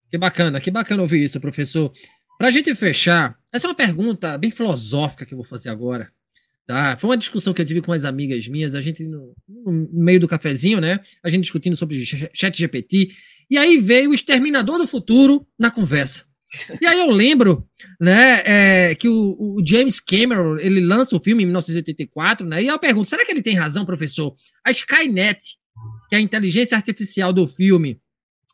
Que 0.10 0.18
bacana, 0.18 0.60
que 0.60 0.72
bacana 0.72 1.02
ouvir 1.02 1.24
isso, 1.24 1.40
professor. 1.40 1.92
Para 2.38 2.48
a 2.48 2.52
gente 2.52 2.74
fechar, 2.76 3.38
essa 3.52 3.68
é 3.68 3.70
uma 3.70 3.76
pergunta 3.76 4.38
bem 4.38 4.52
filosófica 4.52 5.26
que 5.26 5.34
eu 5.34 5.38
vou 5.38 5.46
fazer 5.46 5.70
agora. 5.70 6.12
Tá? 6.66 6.96
Foi 6.98 7.10
uma 7.10 7.18
discussão 7.18 7.54
que 7.54 7.62
eu 7.62 7.66
tive 7.66 7.82
com 7.82 7.92
as 7.92 8.06
amigas 8.06 8.48
minhas, 8.48 8.74
a 8.74 8.80
gente 8.80 9.04
no, 9.04 9.34
no 9.48 9.90
meio 9.92 10.20
do 10.20 10.28
cafezinho, 10.28 10.80
né? 10.80 11.00
A 11.22 11.30
gente 11.30 11.44
discutindo 11.44 11.76
sobre 11.76 12.04
chat 12.34 12.58
GPT. 12.58 13.10
E 13.50 13.58
aí 13.58 13.78
veio 13.78 14.12
o 14.12 14.14
Exterminador 14.14 14.78
do 14.78 14.88
Futuro 14.88 15.46
na 15.60 15.70
conversa. 15.70 16.24
E 16.80 16.86
aí 16.86 17.00
eu 17.00 17.10
lembro, 17.10 17.68
né, 18.00 18.44
é, 18.46 18.96
que 18.96 19.10
o, 19.10 19.36
o, 19.40 19.64
James 19.66 20.00
Cameron, 20.00 20.58
ele 20.60 20.80
lança 20.80 21.16
o 21.16 21.20
filme 21.20 21.44
em 21.44 21.48
1984, 21.48 22.46
né, 22.46 22.64
e 22.64 22.68
eu 22.68 22.78
pergunto, 22.78 23.10
será 23.10 23.26
que 23.26 23.32
ele 23.32 23.42
tem 23.42 23.56
razão, 23.56 23.86
professor? 23.86 24.34
A 24.64 24.70
Skynet, 24.70 25.40
que 26.10 26.16
é 26.16 26.20
a 26.20 26.22
inteligência 26.22 26.78
artificial 26.78 27.34
do 27.34 27.48
filme, 27.48 28.00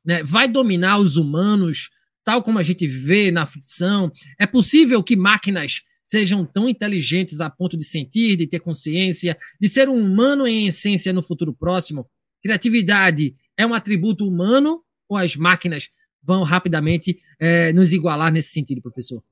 né, 0.05 0.23
vai 0.23 0.47
dominar 0.47 0.97
os 0.97 1.17
humanos, 1.17 1.89
tal 2.23 2.41
como 2.41 2.57
a 2.57 2.63
gente 2.63 2.87
vê 2.87 3.31
na 3.31 3.45
ficção? 3.45 4.11
É 4.39 4.47
possível 4.47 5.03
que 5.03 5.17
máquinas 5.17 5.81
sejam 6.09 6.43
tão 6.45 6.67
inteligentes 6.67 7.39
a 7.39 7.49
ponto 7.49 7.77
de 7.77 7.83
sentir, 7.83 8.35
de 8.35 8.47
ter 8.47 8.59
consciência, 8.59 9.37
de 9.59 9.69
ser 9.69 9.87
um 9.87 9.95
humano 9.95 10.47
em 10.47 10.67
essência 10.67 11.13
no 11.13 11.21
futuro 11.21 11.53
próximo? 11.53 12.09
Criatividade 12.41 13.35
é 13.55 13.65
um 13.65 13.73
atributo 13.73 14.27
humano 14.27 14.83
ou 15.07 15.17
as 15.17 15.35
máquinas 15.35 15.89
vão 16.23 16.43
rapidamente 16.43 17.19
é, 17.39 17.71
nos 17.73 17.93
igualar 17.93 18.31
nesse 18.31 18.49
sentido, 18.49 18.81
professor? 18.81 19.23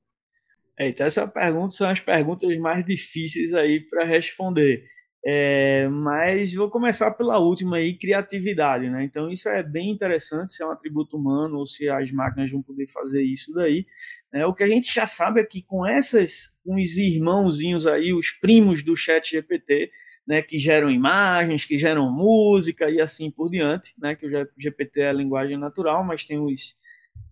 Então, 0.78 1.04
essa 1.04 1.26
pergunta 1.26 1.74
são 1.74 1.88
as 1.88 1.98
perguntas 1.98 2.56
mais 2.58 2.84
difíceis 2.86 3.52
aí 3.52 3.80
para 3.80 4.04
responder. 4.04 4.84
É, 5.26 5.88
mas 5.88 6.54
vou 6.54 6.70
começar 6.70 7.10
pela 7.10 7.38
última 7.38 7.76
aí, 7.76 7.92
criatividade, 7.92 8.88
né? 8.88 9.02
Então 9.04 9.30
isso 9.30 9.48
é 9.48 9.62
bem 9.62 9.90
interessante, 9.90 10.52
se 10.52 10.62
é 10.62 10.66
um 10.66 10.70
atributo 10.70 11.16
humano 11.16 11.58
ou 11.58 11.66
se 11.66 11.88
as 11.88 12.10
máquinas 12.12 12.50
vão 12.50 12.62
poder 12.62 12.86
fazer 12.86 13.22
isso 13.22 13.52
daí. 13.52 13.84
Né? 14.32 14.44
O 14.46 14.54
que 14.54 14.62
a 14.62 14.68
gente 14.68 14.92
já 14.92 15.06
sabe 15.06 15.40
é 15.40 15.44
que 15.44 15.62
com 15.62 15.86
essas, 15.86 16.56
com 16.64 16.76
os 16.76 16.96
irmãozinhos 16.96 17.86
aí, 17.86 18.12
os 18.12 18.30
primos 18.30 18.82
do 18.82 18.96
chat 18.96 19.30
GPT, 19.30 19.90
né, 20.26 20.42
que 20.42 20.58
geram 20.58 20.90
imagens, 20.90 21.64
que 21.64 21.78
geram 21.78 22.10
música 22.12 22.90
e 22.90 23.00
assim 23.00 23.30
por 23.30 23.48
diante, 23.48 23.94
né, 23.98 24.14
que 24.14 24.26
o 24.26 24.48
GPT 24.58 25.00
é 25.00 25.08
a 25.08 25.12
linguagem 25.12 25.56
natural, 25.56 26.04
mas 26.04 26.24
tem 26.24 26.38
os 26.38 26.76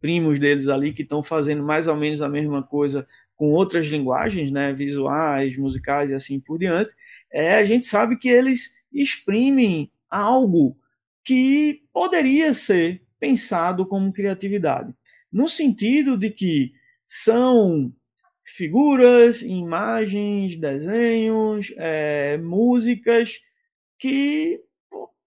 primos 0.01 0.39
deles 0.39 0.67
ali 0.67 0.95
que 0.95 1.03
estão 1.03 1.23
fazendo 1.23 1.63
mais 1.63 1.89
ou 1.89 1.97
menos 1.97 2.23
a 2.23 2.29
mesma 2.29 2.63
coisa 2.63 3.07
com 3.37 3.53
outras 3.53 3.87
linguagens, 3.89 4.51
né, 4.51 4.73
visuais, 4.73 5.59
musicais 5.59 6.11
e 6.11 6.15
assim 6.15 6.41
por 6.41 6.59
diante, 6.59 6.91
é, 7.31 7.57
a 7.57 7.65
gente 7.67 7.85
sabe 7.85 8.17
que 8.17 8.31
eles 8.31 8.75
exprimem 8.91 9.93
algo 10.09 10.75
que 11.23 11.83
poderia 11.93 12.55
ser 12.55 13.03
pensado 13.21 13.85
como 13.85 14.13
criatividade, 14.13 14.95
no 15.31 15.47
sentido 15.47 16.17
de 16.17 16.31
que 16.31 16.73
são 17.07 17.93
figuras, 18.45 19.43
imagens, 19.43 20.57
desenhos, 20.57 21.73
é, 21.77 22.39
músicas 22.39 23.41
que 23.99 24.63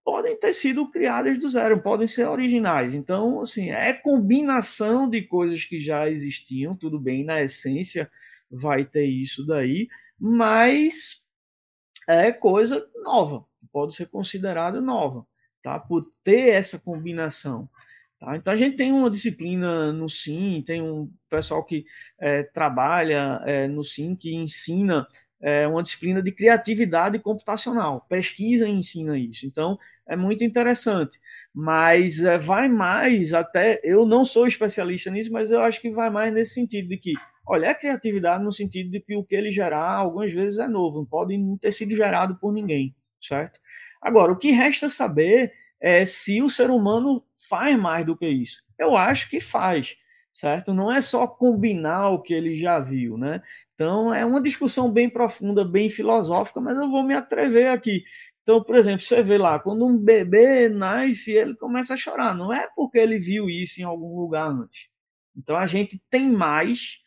podem 0.03 0.39
ter 0.39 0.53
sido 0.53 0.89
criadas 0.89 1.37
do 1.37 1.49
zero, 1.49 1.81
podem 1.81 2.07
ser 2.07 2.27
originais. 2.27 2.95
Então, 2.95 3.41
assim, 3.41 3.69
é 3.69 3.93
combinação 3.93 5.09
de 5.09 5.21
coisas 5.21 5.63
que 5.65 5.79
já 5.79 6.09
existiam, 6.09 6.75
tudo 6.75 6.99
bem, 6.99 7.23
na 7.23 7.41
essência 7.41 8.09
vai 8.49 8.83
ter 8.85 9.05
isso 9.05 9.45
daí, 9.45 9.87
mas 10.19 11.23
é 12.07 12.31
coisa 12.31 12.83
nova, 13.03 13.45
pode 13.71 13.93
ser 13.93 14.07
considerada 14.07 14.81
nova, 14.81 15.27
tá? 15.61 15.79
Por 15.79 16.11
ter 16.23 16.49
essa 16.49 16.79
combinação. 16.79 17.69
Tá? 18.19 18.35
Então 18.35 18.53
a 18.53 18.57
gente 18.57 18.75
tem 18.75 18.91
uma 18.91 19.09
disciplina 19.09 19.93
no 19.93 20.09
SIM, 20.09 20.61
tem 20.61 20.81
um 20.81 21.09
pessoal 21.29 21.63
que 21.63 21.85
é, 22.19 22.43
trabalha 22.43 23.41
é, 23.45 23.67
no 23.67 23.83
SIM 23.83 24.15
que 24.15 24.35
ensina 24.35 25.07
é, 25.41 25.65
uma 25.65 25.81
disciplina 25.81 26.21
de 26.21 26.33
criatividade 26.33 27.17
computacional, 27.19 28.05
pesquisa 28.09 28.67
e 28.67 28.71
ensina 28.71 29.17
isso. 29.17 29.45
Então 29.45 29.77
é 30.05 30.17
muito 30.17 30.43
interessante. 30.43 31.17
Mas 31.53 32.17
vai 32.41 32.67
mais 32.67 33.33
até. 33.33 33.79
Eu 33.83 34.05
não 34.05 34.25
sou 34.25 34.45
especialista 34.45 35.09
nisso, 35.09 35.31
mas 35.31 35.49
eu 35.49 35.61
acho 35.61 35.79
que 35.81 35.89
vai 35.89 36.09
mais 36.09 36.33
nesse 36.33 36.53
sentido 36.55 36.89
de 36.89 36.97
que, 36.97 37.13
olha, 37.47 37.67
é 37.67 37.73
criatividade 37.73 38.43
no 38.43 38.51
sentido 38.51 38.91
de 38.91 38.99
que 38.99 39.15
o 39.15 39.23
que 39.23 39.35
ele 39.35 39.51
gerar 39.51 39.93
algumas 39.93 40.31
vezes 40.31 40.59
é 40.59 40.67
novo, 40.67 40.97
não 40.99 41.05
pode 41.05 41.37
não 41.37 41.57
ter 41.57 41.71
sido 41.71 41.95
gerado 41.95 42.35
por 42.35 42.51
ninguém, 42.51 42.93
certo? 43.21 43.59
Agora, 44.01 44.31
o 44.31 44.37
que 44.37 44.51
resta 44.51 44.89
saber 44.89 45.53
é 45.81 46.05
se 46.05 46.41
o 46.41 46.49
ser 46.49 46.69
humano 46.69 47.23
faz 47.49 47.77
mais 47.77 48.05
do 48.05 48.15
que 48.15 48.27
isso. 48.27 48.63
Eu 48.77 48.95
acho 48.95 49.29
que 49.29 49.41
faz, 49.41 49.97
certo? 50.31 50.73
Não 50.73 50.91
é 50.91 51.01
só 51.01 51.27
combinar 51.27 52.09
o 52.09 52.21
que 52.21 52.33
ele 52.33 52.57
já 52.57 52.79
viu, 52.79 53.17
né? 53.17 53.41
Então 53.73 54.13
é 54.13 54.25
uma 54.25 54.41
discussão 54.41 54.91
bem 54.91 55.09
profunda, 55.09 55.65
bem 55.65 55.89
filosófica, 55.89 56.61
mas 56.61 56.77
eu 56.77 56.89
vou 56.89 57.03
me 57.03 57.15
atrever 57.15 57.67
aqui. 57.71 58.03
Então, 58.43 58.63
por 58.63 58.75
exemplo, 58.75 59.05
você 59.05 59.21
vê 59.21 59.37
lá, 59.37 59.59
quando 59.59 59.85
um 59.85 59.97
bebê 59.97 60.69
nasce, 60.69 61.31
ele 61.31 61.55
começa 61.55 61.93
a 61.93 61.97
chorar. 61.97 62.35
Não 62.35 62.51
é 62.51 62.67
porque 62.75 62.97
ele 62.97 63.19
viu 63.19 63.49
isso 63.49 63.79
em 63.79 63.83
algum 63.83 64.19
lugar 64.19 64.49
antes. 64.49 64.87
Então 65.35 65.55
a 65.55 65.67
gente 65.67 66.01
tem 66.09 66.29
mais, 66.29 66.97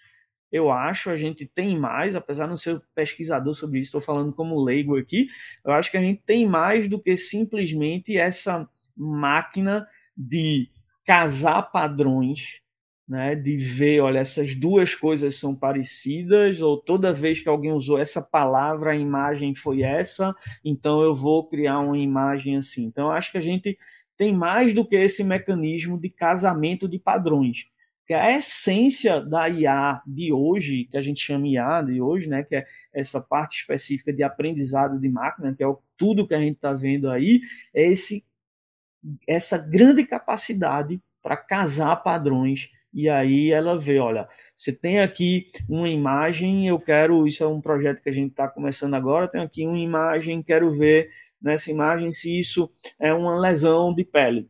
eu 0.51 0.70
acho, 0.70 1.11
a 1.11 1.16
gente 1.16 1.47
tem 1.47 1.76
mais, 1.78 2.14
apesar 2.14 2.45
de 2.45 2.51
não 2.51 2.57
ser 2.57 2.80
pesquisador 2.95 3.55
sobre 3.55 3.80
isso, 3.80 3.88
estou 3.88 4.01
falando 4.01 4.32
como 4.32 4.62
leigo 4.62 4.97
aqui, 4.97 5.28
eu 5.64 5.72
acho 5.72 5.90
que 5.90 5.97
a 5.97 6.01
gente 6.01 6.22
tem 6.24 6.47
mais 6.47 6.88
do 6.88 7.01
que 7.01 7.16
simplesmente 7.16 8.16
essa 8.16 8.68
máquina 8.97 9.86
de 10.29 10.68
casar 11.05 11.62
padrões, 11.70 12.61
né, 13.09 13.35
de 13.35 13.57
ver, 13.57 14.01
olha, 14.01 14.20
essas 14.20 14.55
duas 14.55 14.95
coisas 14.95 15.35
são 15.35 15.55
parecidas, 15.55 16.62
ou 16.62 16.79
toda 16.79 17.12
vez 17.12 17.41
que 17.41 17.49
alguém 17.49 17.73
usou 17.73 17.99
essa 17.99 18.23
palavra, 18.23 18.93
a 18.93 18.97
imagem 18.97 19.55
foi 19.55 19.83
essa, 19.83 20.35
então 20.64 21.03
eu 21.03 21.14
vou 21.14 21.47
criar 21.47 21.81
uma 21.81 21.99
imagem 21.99 22.57
assim. 22.57 22.85
Então, 22.85 23.11
acho 23.11 23.33
que 23.33 23.39
a 23.39 23.43
gente 23.43 23.77
tem 24.16 24.33
mais 24.33 24.73
do 24.73 24.87
que 24.87 24.97
esse 24.97 25.25
mecanismo 25.25 25.99
de 25.99 26.09
casamento 26.09 26.89
de 26.89 26.99
padrões. 26.99 27.66
Que 28.07 28.14
a 28.14 28.37
essência 28.37 29.20
da 29.20 29.49
IA 29.49 30.01
de 30.07 30.33
hoje, 30.33 30.85
que 30.91 30.97
a 30.97 31.03
gente 31.03 31.20
chama 31.20 31.49
IA 31.49 31.83
de 31.83 32.01
hoje, 32.01 32.29
né, 32.29 32.43
que 32.43 32.57
é 32.57 32.66
essa 32.93 33.20
parte 33.20 33.59
específica 33.59 34.12
de 34.12 34.23
aprendizado 34.23 34.99
de 34.99 35.09
máquina, 35.09 35.55
que 35.55 35.62
é 35.62 35.66
tudo 35.97 36.27
que 36.27 36.35
a 36.35 36.41
gente 36.41 36.57
está 36.57 36.73
vendo 36.73 37.11
aí, 37.11 37.41
é 37.75 37.87
esse 37.87 38.25
essa 39.26 39.59
grande 39.59 40.05
capacidade 40.07 41.00
para 41.22 41.36
casar 41.36 41.96
padrões 41.96 42.70
e 42.92 43.09
aí 43.09 43.50
ela 43.50 43.78
vê, 43.78 43.98
olha, 43.98 44.28
você 44.57 44.70
tem 44.70 45.00
aqui 45.00 45.46
uma 45.68 45.88
imagem, 45.88 46.68
eu 46.68 46.78
quero, 46.78 47.26
isso 47.26 47.42
é 47.42 47.46
um 47.46 47.61
projeto 47.61 48.03
que 48.03 48.11
a 48.11 48.12
gente 48.12 48.32
está 48.32 48.46
começando 48.46 48.94
agora, 48.94 49.28
tem 49.28 49.40
aqui 49.40 49.66
uma 49.66 49.78
imagem, 49.78 50.42
quero 50.42 50.76
ver 50.76 51.11
nessa 51.40 51.70
imagem 51.70 52.12
se 52.12 52.38
isso 52.38 52.70
é 53.00 53.12
uma 53.14 53.38
lesão 53.38 53.94
de 53.94 54.05
pele, 54.05 54.48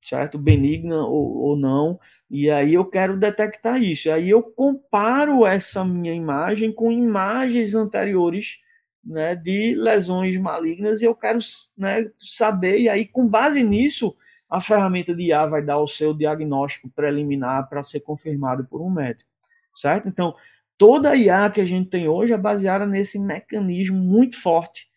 certo? 0.00 0.38
Benigna 0.38 1.04
ou, 1.04 1.36
ou 1.36 1.56
não, 1.56 1.98
e 2.30 2.50
aí 2.50 2.74
eu 2.74 2.84
quero 2.86 3.18
detectar 3.18 3.82
isso. 3.82 4.08
E 4.08 4.10
aí 4.10 4.30
eu 4.30 4.42
comparo 4.42 5.44
essa 5.44 5.84
minha 5.84 6.14
imagem 6.14 6.72
com 6.72 6.90
imagens 6.90 7.74
anteriores 7.74 8.56
né, 9.04 9.34
de 9.34 9.74
lesões 9.74 10.36
malignas 10.36 11.00
e 11.00 11.04
eu 11.04 11.14
quero 11.14 11.38
né, 11.76 12.10
saber, 12.18 12.78
e 12.78 12.88
aí 12.88 13.06
com 13.06 13.28
base 13.28 13.62
nisso, 13.62 14.16
a 14.50 14.60
ferramenta 14.60 15.14
de 15.14 15.24
IA 15.24 15.46
vai 15.46 15.62
dar 15.62 15.78
o 15.78 15.88
seu 15.88 16.12
diagnóstico 16.14 16.90
preliminar 16.90 17.68
para 17.68 17.82
ser 17.82 18.00
confirmado 18.00 18.68
por 18.68 18.82
um 18.82 18.90
médico, 18.90 19.30
certo? 19.74 20.08
Então, 20.08 20.34
toda 20.76 21.10
a 21.10 21.16
IA 21.16 21.50
que 21.50 21.60
a 21.60 21.64
gente 21.64 21.88
tem 21.88 22.06
hoje 22.06 22.32
é 22.32 22.38
baseada 22.38 22.86
nesse 22.86 23.18
mecanismo 23.18 23.98
muito 23.98 24.40
forte 24.40 24.92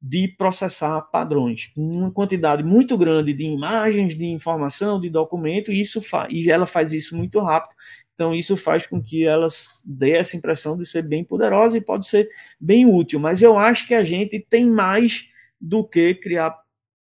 de 0.00 0.28
processar 0.28 1.00
padrões, 1.02 1.70
uma 1.76 2.10
quantidade 2.10 2.62
muito 2.62 2.96
grande 2.96 3.32
de 3.32 3.44
imagens, 3.44 4.16
de 4.16 4.26
informação, 4.26 5.00
de 5.00 5.10
documento, 5.10 5.72
e 5.72 5.80
isso 5.80 6.00
e 6.30 6.50
ela 6.50 6.66
faz 6.66 6.92
isso 6.92 7.16
muito 7.16 7.40
rápido. 7.40 7.74
Então 8.18 8.34
isso 8.34 8.56
faz 8.56 8.84
com 8.84 9.00
que 9.00 9.24
ela 9.24 9.46
dê 9.84 10.16
essa 10.16 10.36
impressão 10.36 10.76
de 10.76 10.84
ser 10.84 11.02
bem 11.02 11.24
poderosa 11.24 11.78
e 11.78 11.80
pode 11.80 12.04
ser 12.04 12.28
bem 12.58 12.84
útil. 12.84 13.20
Mas 13.20 13.40
eu 13.40 13.56
acho 13.56 13.86
que 13.86 13.94
a 13.94 14.02
gente 14.02 14.44
tem 14.50 14.68
mais 14.68 15.28
do 15.60 15.84
que 15.84 16.14
criar 16.14 16.58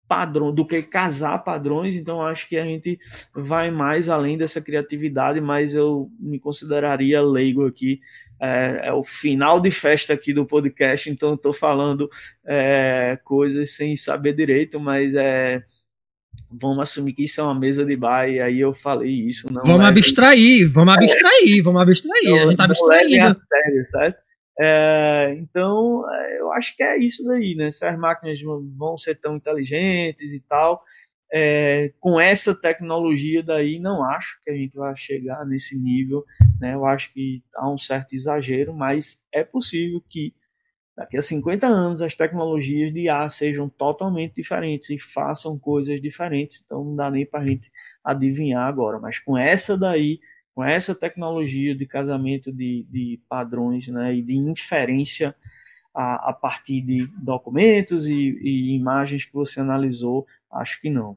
padrão, 0.09 0.53
do 0.53 0.67
que 0.67 0.83
casar 0.83 1.39
padrões, 1.45 1.95
então 1.95 2.21
acho 2.21 2.49
que 2.49 2.57
a 2.57 2.65
gente 2.65 2.99
vai 3.33 3.71
mais 3.71 4.09
além 4.09 4.37
dessa 4.37 4.61
criatividade, 4.61 5.41
mas 5.41 5.77
eu 5.77 6.11
me 6.19 6.41
consideraria 6.41 7.23
leigo 7.23 7.65
aqui. 7.65 8.01
É, 8.41 8.89
é, 8.89 8.93
o 8.93 9.05
final 9.05 9.61
de 9.61 9.71
festa 9.71 10.13
aqui 10.13 10.33
do 10.33 10.45
podcast, 10.45 11.09
então 11.09 11.35
estou 11.35 11.53
falando 11.53 12.11
é, 12.45 13.17
coisas 13.25 13.71
sem 13.77 13.95
saber 13.95 14.35
direito, 14.35 14.81
mas 14.81 15.15
é, 15.15 15.65
vamos 16.51 16.78
assumir 16.80 17.12
que 17.12 17.24
isso 17.24 17.41
é 17.41 17.45
uma 17.45 17.59
mesa 17.59 17.84
de 17.84 17.97
bar, 17.97 18.28
e 18.28 18.41
aí 18.41 18.61
eu 18.61 18.74
falei 18.74 19.11
isso. 19.11 19.53
Não 19.53 19.62
vamos 19.62 19.84
é, 19.84 19.89
abstrair, 19.89 20.70
vamos 20.70 20.95
abstrair, 20.95 21.62
vamos 21.62 21.82
abstrair, 21.82 22.34
a 22.34 22.41
gente 22.41 22.51
está 22.53 22.64
abstraindo. 22.64 23.41
Sério, 23.49 23.84
certo? 23.84 24.22
É, 24.59 25.37
então, 25.39 26.03
é, 26.11 26.41
eu 26.41 26.53
acho 26.53 26.74
que 26.74 26.82
é 26.82 26.99
isso 26.99 27.24
daí, 27.24 27.55
né? 27.55 27.70
Se 27.70 27.84
as 27.84 27.99
máquinas 27.99 28.41
vão 28.76 28.97
ser 28.97 29.16
tão 29.16 29.37
inteligentes 29.37 30.32
e 30.32 30.41
tal, 30.41 30.82
é, 31.32 31.93
com 32.01 32.20
essa 32.20 32.55
tecnologia 32.55 33.43
daí, 33.43 33.78
não 33.78 34.05
acho 34.05 34.41
que 34.45 34.51
a 34.51 34.55
gente 34.55 34.74
vai 34.74 34.97
chegar 34.97 35.45
nesse 35.45 35.78
nível, 35.78 36.24
né? 36.61 36.74
Eu 36.74 36.87
acho 36.87 37.12
que 37.12 37.43
há 37.57 37.70
um 37.70 37.76
certo 37.76 38.14
exagero, 38.14 38.72
mas 38.74 39.18
é 39.32 39.45
possível 39.45 40.03
que 40.09 40.32
daqui 40.97 41.17
a 41.17 41.23
50 41.23 41.67
anos 41.67 42.01
as 42.01 42.15
tecnologias 42.15 42.93
de 42.93 43.01
IA 43.01 43.29
sejam 43.29 43.69
totalmente 43.69 44.35
diferentes 44.35 44.91
e 44.91 44.99
façam 44.99 45.59
coisas 45.59 46.01
diferentes, 46.01 46.63
então 46.65 46.85
não 46.85 46.97
dá 46.97 47.11
nem 47.11 47.27
para 47.27 47.41
a 47.41 47.47
gente 47.47 47.71
adivinhar 48.03 48.67
agora, 48.67 48.99
mas 48.99 49.19
com 49.19 49.37
essa 49.37 49.77
daí, 49.77 50.21
com 50.55 50.65
essa 50.65 50.95
tecnologia 50.95 51.75
de 51.75 51.87
casamento 51.87 52.51
de, 52.51 52.87
de 52.89 53.21
padrões 53.29 53.89
né, 53.89 54.15
e 54.15 54.23
de 54.23 54.35
inferência 54.35 55.35
a, 55.95 56.31
a 56.31 56.33
partir 56.33 56.81
de 56.81 57.05
documentos 57.25 58.07
e, 58.07 58.13
e 58.13 58.75
imagens 58.75 59.25
que 59.25 59.33
você 59.33 59.61
analisou, 59.61 60.27
Acho 60.57 60.81
que 60.81 60.91
não. 60.91 61.17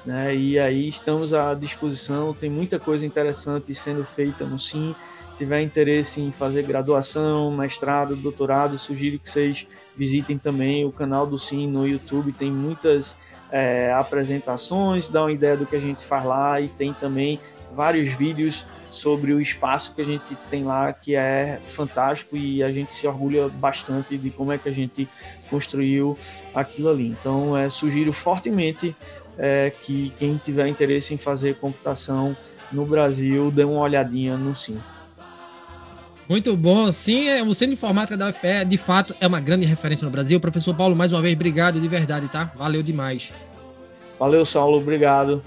Né? 0.03 0.35
E 0.35 0.57
aí 0.57 0.89
estamos 0.89 1.31
à 1.31 1.53
disposição. 1.53 2.33
Tem 2.33 2.49
muita 2.49 2.79
coisa 2.79 3.05
interessante 3.05 3.71
sendo 3.75 4.03
feita 4.03 4.47
no 4.47 4.57
Sim 4.57 4.95
tiver 5.35 5.61
interesse 5.61 6.19
em 6.19 6.31
fazer 6.31 6.63
graduação, 6.63 7.51
mestrado, 7.51 8.15
doutorado, 8.15 8.79
sugiro 8.79 9.19
que 9.19 9.29
vocês 9.29 9.67
visitem 9.95 10.39
também 10.39 10.83
o 10.83 10.91
canal 10.91 11.27
do 11.27 11.37
Sim 11.37 11.67
no 11.67 11.87
YouTube. 11.87 12.31
Tem 12.31 12.51
muitas 12.51 13.15
é, 13.51 13.93
apresentações, 13.93 15.07
dá 15.07 15.21
uma 15.21 15.31
ideia 15.31 15.55
do 15.55 15.67
que 15.67 15.75
a 15.75 15.79
gente 15.79 16.03
faz 16.03 16.25
lá 16.25 16.59
e 16.59 16.67
tem 16.67 16.93
também 16.93 17.37
vários 17.75 18.11
vídeos 18.13 18.65
sobre 18.89 19.33
o 19.33 19.41
espaço 19.41 19.93
que 19.93 20.01
a 20.01 20.05
gente 20.05 20.35
tem 20.49 20.63
lá, 20.63 20.91
que 20.93 21.15
é 21.15 21.59
fantástico 21.65 22.35
e 22.35 22.63
a 22.63 22.71
gente 22.71 22.93
se 22.93 23.07
orgulha 23.07 23.47
bastante 23.49 24.17
de 24.17 24.29
como 24.29 24.51
é 24.51 24.57
que 24.57 24.69
a 24.69 24.71
gente 24.71 25.07
construiu 25.49 26.17
aquilo 26.53 26.89
ali. 26.89 27.07
Então, 27.07 27.57
é, 27.57 27.69
sugiro 27.69 28.11
fortemente 28.13 28.95
é, 29.37 29.71
que 29.83 30.11
quem 30.17 30.37
tiver 30.37 30.67
interesse 30.67 31.13
em 31.13 31.17
fazer 31.17 31.55
computação 31.55 32.35
no 32.71 32.85
Brasil 32.85 33.51
dê 33.51 33.63
uma 33.63 33.81
olhadinha 33.81 34.35
no 34.35 34.55
Sim. 34.55 34.81
Muito 36.27 36.57
bom. 36.57 36.91
Sim, 36.91 37.29
é, 37.29 37.41
o 37.41 37.53
Centro 37.53 37.67
de 37.67 37.73
Informática 37.73 38.17
da 38.17 38.29
UFPE, 38.29 38.65
de 38.67 38.77
fato, 38.77 39.15
é 39.21 39.27
uma 39.27 39.39
grande 39.39 39.65
referência 39.65 40.03
no 40.03 40.11
Brasil. 40.11 40.39
Professor 40.41 40.75
Paulo, 40.75 40.93
mais 40.93 41.13
uma 41.13 41.21
vez, 41.21 41.33
obrigado 41.33 41.79
de 41.79 41.87
verdade, 41.87 42.27
tá? 42.27 42.51
Valeu 42.55 42.83
demais. 42.83 43.33
Valeu, 44.19 44.43
Saulo. 44.45 44.77
Obrigado. 44.77 45.41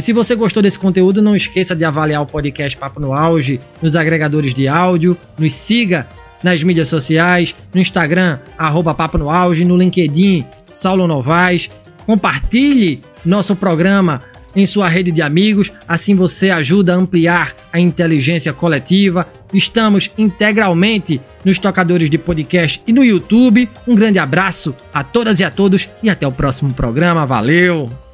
E 0.00 0.02
se 0.02 0.14
você 0.14 0.34
gostou 0.34 0.62
desse 0.62 0.78
conteúdo, 0.78 1.20
não 1.20 1.36
esqueça 1.36 1.76
de 1.76 1.84
avaliar 1.84 2.22
o 2.22 2.26
podcast 2.26 2.74
Papo 2.74 2.98
no 2.98 3.12
Auge 3.12 3.60
nos 3.82 3.96
agregadores 3.96 4.54
de 4.54 4.66
áudio, 4.66 5.14
nos 5.38 5.52
siga 5.52 6.08
nas 6.42 6.62
mídias 6.62 6.88
sociais, 6.88 7.54
no 7.74 7.78
Instagram, 7.78 8.38
arroba 8.56 8.94
Papo 8.94 9.18
no 9.18 9.28
Auge, 9.28 9.62
no 9.62 9.76
LinkedIn, 9.76 10.46
Saulo 10.70 11.06
Novaes. 11.06 11.68
Compartilhe 12.06 13.02
nosso 13.26 13.54
programa 13.54 14.22
em 14.56 14.64
sua 14.64 14.88
rede 14.88 15.12
de 15.12 15.20
amigos, 15.20 15.70
assim 15.86 16.14
você 16.14 16.48
ajuda 16.48 16.94
a 16.94 16.96
ampliar 16.96 17.54
a 17.70 17.78
inteligência 17.78 18.54
coletiva. 18.54 19.26
Estamos 19.52 20.10
integralmente 20.16 21.20
nos 21.44 21.58
tocadores 21.58 22.08
de 22.08 22.16
podcast 22.16 22.82
e 22.86 22.92
no 22.94 23.04
YouTube. 23.04 23.68
Um 23.86 23.94
grande 23.94 24.18
abraço 24.18 24.74
a 24.94 25.04
todas 25.04 25.40
e 25.40 25.44
a 25.44 25.50
todos 25.50 25.90
e 26.02 26.08
até 26.08 26.26
o 26.26 26.32
próximo 26.32 26.72
programa. 26.72 27.26
Valeu! 27.26 28.09